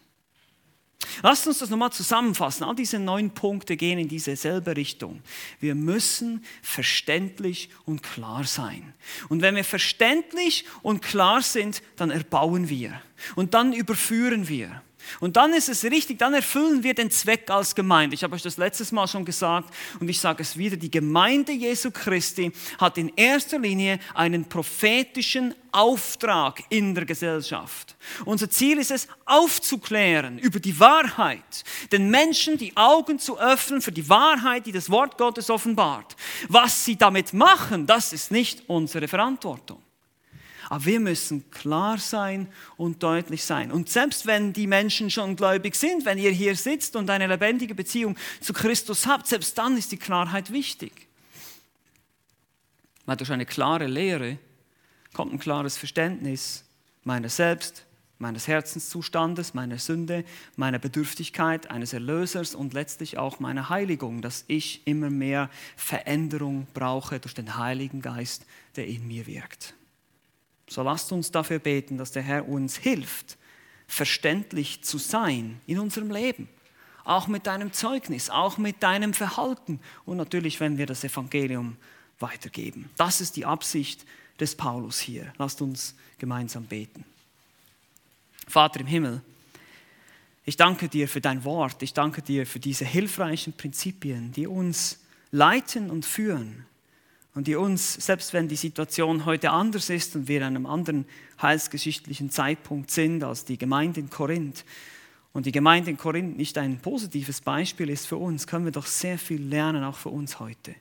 Lasst 1.24 1.48
uns 1.48 1.60
das 1.60 1.70
nochmal 1.70 1.92
zusammenfassen. 1.92 2.64
All 2.64 2.76
diese 2.76 3.00
neun 3.00 3.32
Punkte 3.32 3.78
gehen 3.78 4.00
in 4.00 4.08
dieselbe 4.08 4.76
Richtung. 4.76 5.22
Wir 5.60 5.76
müssen 5.76 6.44
verständlich 6.62 7.70
und 7.86 8.04
klar 8.04 8.44
sein. 8.44 8.94
Und 9.30 9.42
wenn 9.42 9.56
wir 9.56 9.64
verständlich 9.64 10.66
und 10.82 11.02
klar 11.02 11.42
sind, 11.42 11.82
dann 11.96 12.12
erbauen 12.12 12.70
wir. 12.70 13.02
Und 13.36 13.54
dann 13.54 13.74
überführen 13.74 14.48
wir. 14.48 14.82
Und 15.20 15.38
dann 15.38 15.54
ist 15.54 15.70
es 15.70 15.84
richtig, 15.84 16.20
dann 16.20 16.34
erfüllen 16.34 16.84
wir 16.84 16.94
den 16.94 17.12
Zweck 17.12 17.50
als 17.50 17.76
Gemeinde. 17.76 18.16
Ich 18.16 18.24
habe 18.24 18.36
euch 18.36 18.42
das 18.42 18.58
letztes 18.58 18.92
Mal 18.92 19.08
schon 19.08 19.26
gesagt 19.26 19.74
und 20.00 20.10
ich 20.10 20.20
sage 20.20 20.42
es 20.42 20.58
wieder. 20.58 20.78
Die 20.78 20.92
Gemeinde 20.92 21.52
Jesu 21.52 21.92
Christi 21.92 22.52
hat 22.78 22.98
in 22.98 23.12
erster 23.16 23.60
Linie 23.60 24.00
einen 24.14 24.46
prophetischen 24.46 25.54
Auftrag 25.72 26.64
in 26.70 26.96
der 26.96 27.06
Gesellschaft. 27.06 27.96
Unser 28.26 28.50
Ziel 28.50 28.80
ist 28.80 28.92
es, 28.92 29.08
aufzuklären 29.26 30.40
über 30.40 30.60
die 30.60 30.80
Wahrheit, 30.80 31.64
den 31.92 32.10
Menschen 32.10 32.58
die 32.58 32.76
Augen 32.76 33.20
zu 33.20 33.40
öffnen 33.40 33.82
für 33.82 33.92
die 33.92 34.10
Wahrheit, 34.10 34.66
die 34.66 34.72
das 34.72 34.90
Wort 34.90 35.18
Gottes 35.18 35.50
offenbart. 35.50 36.16
Was 36.48 36.86
sie 36.86 36.96
damit 36.96 37.34
machen, 37.34 37.86
das 37.86 38.14
ist 38.14 38.32
nicht 38.32 38.64
unsere 38.68 39.08
Verantwortung. 39.08 39.82
Aber 40.70 40.86
wir 40.86 41.00
müssen 41.00 41.50
klar 41.52 41.98
sein 41.98 42.48
und 42.76 43.02
deutlich 43.04 43.44
sein. 43.44 43.72
Und 43.72 43.90
selbst 43.90 44.26
wenn 44.26 44.54
die 44.54 44.68
Menschen 44.68 45.10
schon 45.10 45.36
gläubig 45.36 45.76
sind, 45.76 46.06
wenn 46.06 46.18
ihr 46.18 46.32
hier 46.32 46.56
sitzt 46.56 46.96
und 46.96 47.10
eine 47.10 47.28
lebendige 47.28 47.76
Beziehung 47.76 48.18
zu 48.42 48.54
Christus 48.54 49.08
habt, 49.08 49.28
selbst 49.28 49.58
dann 49.58 49.78
ist 49.78 49.92
die 49.92 49.98
Klarheit 49.98 50.52
wichtig. 50.52 51.08
Weil 53.06 53.18
durch 53.18 53.32
eine 53.32 53.46
klare 53.46 53.88
Lehre 53.88 54.38
kommt 55.14 55.34
ein 55.34 55.40
klares 55.40 55.78
Verständnis, 55.78 56.66
meiner 57.04 57.30
selbst, 57.30 57.86
meines 58.20 58.48
Herzenszustandes, 58.48 59.54
meiner 59.54 59.78
Sünde, 59.78 60.26
meiner 60.56 60.80
Bedürftigkeit 60.80 61.70
eines 61.72 61.94
Erlösers 61.94 62.56
und 62.56 62.74
letztlich 62.74 63.18
auch 63.18 63.40
meiner 63.40 63.70
Heiligung, 63.70 64.22
dass 64.22 64.44
ich 64.48 64.86
immer 64.86 65.10
mehr 65.10 65.50
Veränderung 65.76 66.68
brauche 66.74 67.20
durch 67.20 67.34
den 67.34 67.58
Heiligen 67.58 68.02
Geist, 68.02 68.46
der 68.76 68.88
in 68.88 69.08
mir 69.08 69.28
wirkt. 69.28 69.76
So 70.68 70.84
lasst 70.84 71.12
uns 71.12 71.32
dafür 71.32 71.60
beten, 71.60 71.98
dass 71.98 72.12
der 72.12 72.24
Herr 72.24 72.48
uns 72.48 72.78
hilft, 72.78 73.38
verständlich 73.88 74.84
zu 74.84 74.98
sein 74.98 75.62
in 75.66 75.80
unserem 75.80 76.12
Leben. 76.12 76.50
Auch 77.06 77.28
mit 77.28 77.48
deinem 77.48 77.72
Zeugnis, 77.72 78.30
auch 78.30 78.58
mit 78.58 78.84
deinem 78.84 79.14
Verhalten 79.14 79.80
und 80.06 80.18
natürlich, 80.18 80.60
wenn 80.60 80.78
wir 80.78 80.86
das 80.86 81.06
Evangelium 81.06 81.78
weitergeben. 82.20 82.90
Das 82.98 83.22
ist 83.22 83.38
die 83.38 83.46
Absicht 83.46 84.06
des 84.40 84.56
Paulus 84.56 85.00
hier. 85.00 85.34
Lasst 85.38 85.62
uns 85.62 85.96
gemeinsam 86.18 86.66
beten. 86.66 87.06
Vater 88.48 88.82
im 88.82 88.88
Himmel, 88.88 89.22
ich 90.46 90.58
danke 90.58 90.88
dir 90.90 91.08
für 91.08 91.22
dein 91.22 91.44
Wort, 91.44 91.82
ich 91.84 91.94
danke 91.94 92.22
dir 92.22 92.46
für 92.46 92.60
diese 92.60 92.86
hilfreichen 92.86 93.54
Prinzipien, 93.54 94.32
die 94.32 94.48
uns 94.48 95.00
leiten 95.32 95.90
und 95.90 96.06
führen 96.06 96.66
und 97.38 97.46
die 97.46 97.56
uns, 97.56 97.94
selbst 97.94 98.34
wenn 98.34 98.48
die 98.48 98.56
Situation 98.56 99.26
heute 99.26 99.52
anders 99.52 99.92
ist 99.92 100.16
und 100.16 100.28
wir 100.28 100.42
an 100.42 100.56
einem 100.56 100.66
anderen 100.66 101.06
heilsgeschichtlichen 101.40 102.32
Zeitpunkt 102.32 102.90
sind 102.90 103.24
als 103.24 103.46
die 103.46 103.60
Gemeinde 103.60 104.00
in 104.00 104.10
Korinth, 104.10 104.66
und 105.34 105.46
die 105.46 105.52
Gemeinde 105.52 105.92
in 105.92 105.98
Korinth 105.98 106.36
nicht 106.36 106.58
ein 106.58 106.80
positives 106.80 107.42
Beispiel 107.42 107.92
ist 107.92 108.08
für 108.08 108.18
uns, 108.18 108.48
können 108.48 108.66
wir 108.66 108.72
doch 108.72 108.88
sehr 108.88 109.20
viel 109.20 109.44
lernen, 109.44 109.84
auch 109.84 109.98
für 109.98 110.10
uns 110.10 110.40
heute. 110.40 110.74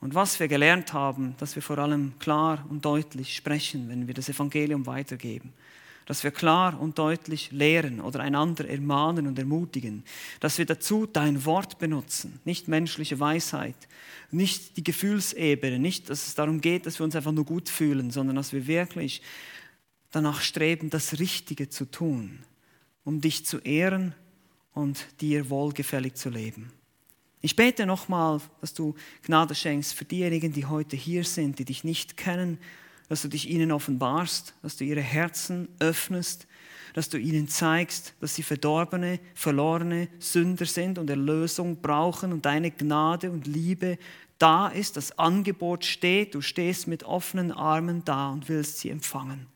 Und 0.00 0.14
was 0.14 0.40
wir 0.40 0.48
gelernt 0.48 0.94
haben, 0.94 1.34
dass 1.36 1.56
wir 1.56 1.62
vor 1.62 1.76
allem 1.76 2.14
klar 2.18 2.64
und 2.70 2.86
deutlich 2.86 3.36
sprechen, 3.36 3.90
wenn 3.90 4.06
wir 4.06 4.14
das 4.14 4.30
Evangelium 4.30 4.86
weitergeben 4.86 5.52
dass 6.10 6.24
wir 6.24 6.32
klar 6.32 6.80
und 6.80 6.98
deutlich 6.98 7.52
lehren 7.52 8.00
oder 8.00 8.18
einander 8.18 8.68
ermahnen 8.68 9.28
und 9.28 9.38
ermutigen, 9.38 10.02
dass 10.40 10.58
wir 10.58 10.66
dazu 10.66 11.06
dein 11.06 11.44
Wort 11.44 11.78
benutzen, 11.78 12.40
nicht 12.44 12.66
menschliche 12.66 13.20
Weisheit, 13.20 13.76
nicht 14.32 14.76
die 14.76 14.82
Gefühlsebene, 14.82 15.78
nicht, 15.78 16.10
dass 16.10 16.26
es 16.26 16.34
darum 16.34 16.60
geht, 16.60 16.84
dass 16.84 16.98
wir 16.98 17.04
uns 17.04 17.14
einfach 17.14 17.30
nur 17.30 17.44
gut 17.44 17.68
fühlen, 17.68 18.10
sondern 18.10 18.34
dass 18.34 18.52
wir 18.52 18.66
wirklich 18.66 19.22
danach 20.10 20.40
streben, 20.40 20.90
das 20.90 21.20
Richtige 21.20 21.68
zu 21.68 21.84
tun, 21.84 22.40
um 23.04 23.20
dich 23.20 23.46
zu 23.46 23.58
ehren 23.58 24.12
und 24.72 25.06
dir 25.20 25.48
wohlgefällig 25.48 26.16
zu 26.16 26.28
leben. 26.28 26.72
Ich 27.40 27.54
bete 27.54 27.86
nochmal, 27.86 28.40
dass 28.60 28.74
du 28.74 28.96
Gnade 29.22 29.54
schenkst 29.54 29.94
für 29.94 30.06
diejenigen, 30.06 30.52
die 30.52 30.66
heute 30.66 30.96
hier 30.96 31.22
sind, 31.22 31.60
die 31.60 31.64
dich 31.64 31.84
nicht 31.84 32.16
kennen 32.16 32.58
dass 33.10 33.22
du 33.22 33.28
dich 33.28 33.50
ihnen 33.50 33.72
offenbarst, 33.72 34.54
dass 34.62 34.76
du 34.76 34.84
ihre 34.84 35.00
Herzen 35.00 35.68
öffnest, 35.80 36.46
dass 36.94 37.08
du 37.08 37.18
ihnen 37.18 37.48
zeigst, 37.48 38.14
dass 38.20 38.36
sie 38.36 38.44
verdorbene, 38.44 39.18
verlorene 39.34 40.06
Sünder 40.20 40.64
sind 40.64 40.96
und 40.96 41.10
Erlösung 41.10 41.80
brauchen 41.80 42.32
und 42.32 42.46
deine 42.46 42.70
Gnade 42.70 43.32
und 43.32 43.48
Liebe 43.48 43.98
da 44.38 44.68
ist, 44.68 44.96
das 44.96 45.18
Angebot 45.18 45.84
steht, 45.84 46.36
du 46.36 46.40
stehst 46.40 46.86
mit 46.86 47.02
offenen 47.02 47.50
Armen 47.50 48.04
da 48.04 48.30
und 48.30 48.48
willst 48.48 48.78
sie 48.78 48.90
empfangen. 48.90 49.48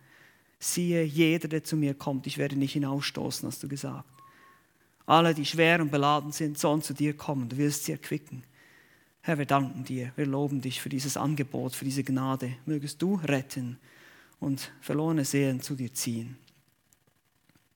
Siehe, 0.59 1.05
jeder, 1.05 1.47
der 1.47 1.63
zu 1.63 1.77
mir 1.77 1.95
kommt, 1.95 2.27
ich 2.27 2.39
werde 2.39 2.57
nicht 2.57 2.73
hinausstoßen, 2.73 3.47
hast 3.47 3.63
du 3.63 3.69
gesagt. 3.69 4.11
Alle, 5.07 5.33
die 5.33 5.47
schwer 5.47 5.81
und 5.81 5.93
beladen 5.93 6.33
sind, 6.33 6.59
sollen 6.59 6.83
zu 6.83 6.93
dir 6.93 7.17
kommen, 7.17 7.49
du 7.49 7.57
wirst 7.57 7.85
sie 7.85 7.93
erquicken. 7.93 8.43
Herr, 9.27 9.39
wir 9.39 9.47
danken 9.47 9.85
dir, 9.85 10.13
wir 10.17 10.27
loben 10.27 10.61
dich 10.61 10.83
für 10.83 10.91
dieses 10.91 11.17
Angebot, 11.17 11.75
für 11.75 11.87
diese 11.87 12.05
Gnade. 12.05 12.57
Mögest 12.67 13.01
du 13.01 13.15
retten 13.15 13.79
und 14.39 14.71
verlorene 14.83 15.25
Seelen 15.25 15.63
zu 15.63 15.77
dir 15.77 15.95
ziehen. 15.95 16.37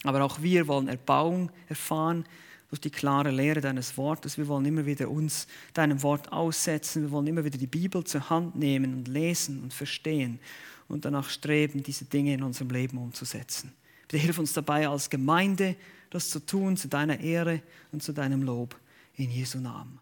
Aber 0.05 0.23
auch 0.25 0.43
wir 0.43 0.69
wollen 0.69 0.89
Erbauung 0.89 1.51
erfahren 1.67 2.27
durch 2.69 2.83
die 2.83 2.91
klare 2.91 3.31
Lehre 3.31 3.63
deines 3.63 3.97
Wortes. 3.97 4.37
Wir 4.37 4.47
wollen 4.47 4.67
immer 4.67 4.85
wieder 4.85 5.11
uns 5.11 5.47
deinem 5.73 6.03
Wort 6.03 6.31
aussetzen. 6.31 7.05
Wir 7.05 7.11
wollen 7.13 7.29
immer 7.29 7.47
wieder 7.47 7.57
die 7.57 7.67
Bibel 7.67 8.05
zur 8.05 8.29
Hand 8.29 8.55
nehmen 8.55 8.93
und 8.93 9.09
lesen 9.09 9.63
und 9.63 9.73
verstehen 9.73 10.41
und 10.87 11.07
danach 11.07 11.31
streben, 11.31 11.83
diese 11.83 12.05
Dinge 12.05 12.35
in 12.35 12.43
unserem 12.43 12.69
Leben 12.69 12.99
umzusetzen. 12.99 13.73
Bitte 14.03 14.19
hilf 14.19 14.39
uns 14.39 14.53
dabei 14.53 14.87
als 14.87 15.09
Gemeinde, 15.09 15.77
das 16.11 16.29
zu 16.29 16.45
tun 16.45 16.77
zu 16.77 16.89
deiner 16.89 17.19
Ehre 17.21 17.63
und 17.91 18.03
zu 18.03 18.13
deinem 18.13 18.43
Lob. 18.43 18.79
In 19.17 19.31
Jesu 19.31 19.59
Namen. 19.61 19.99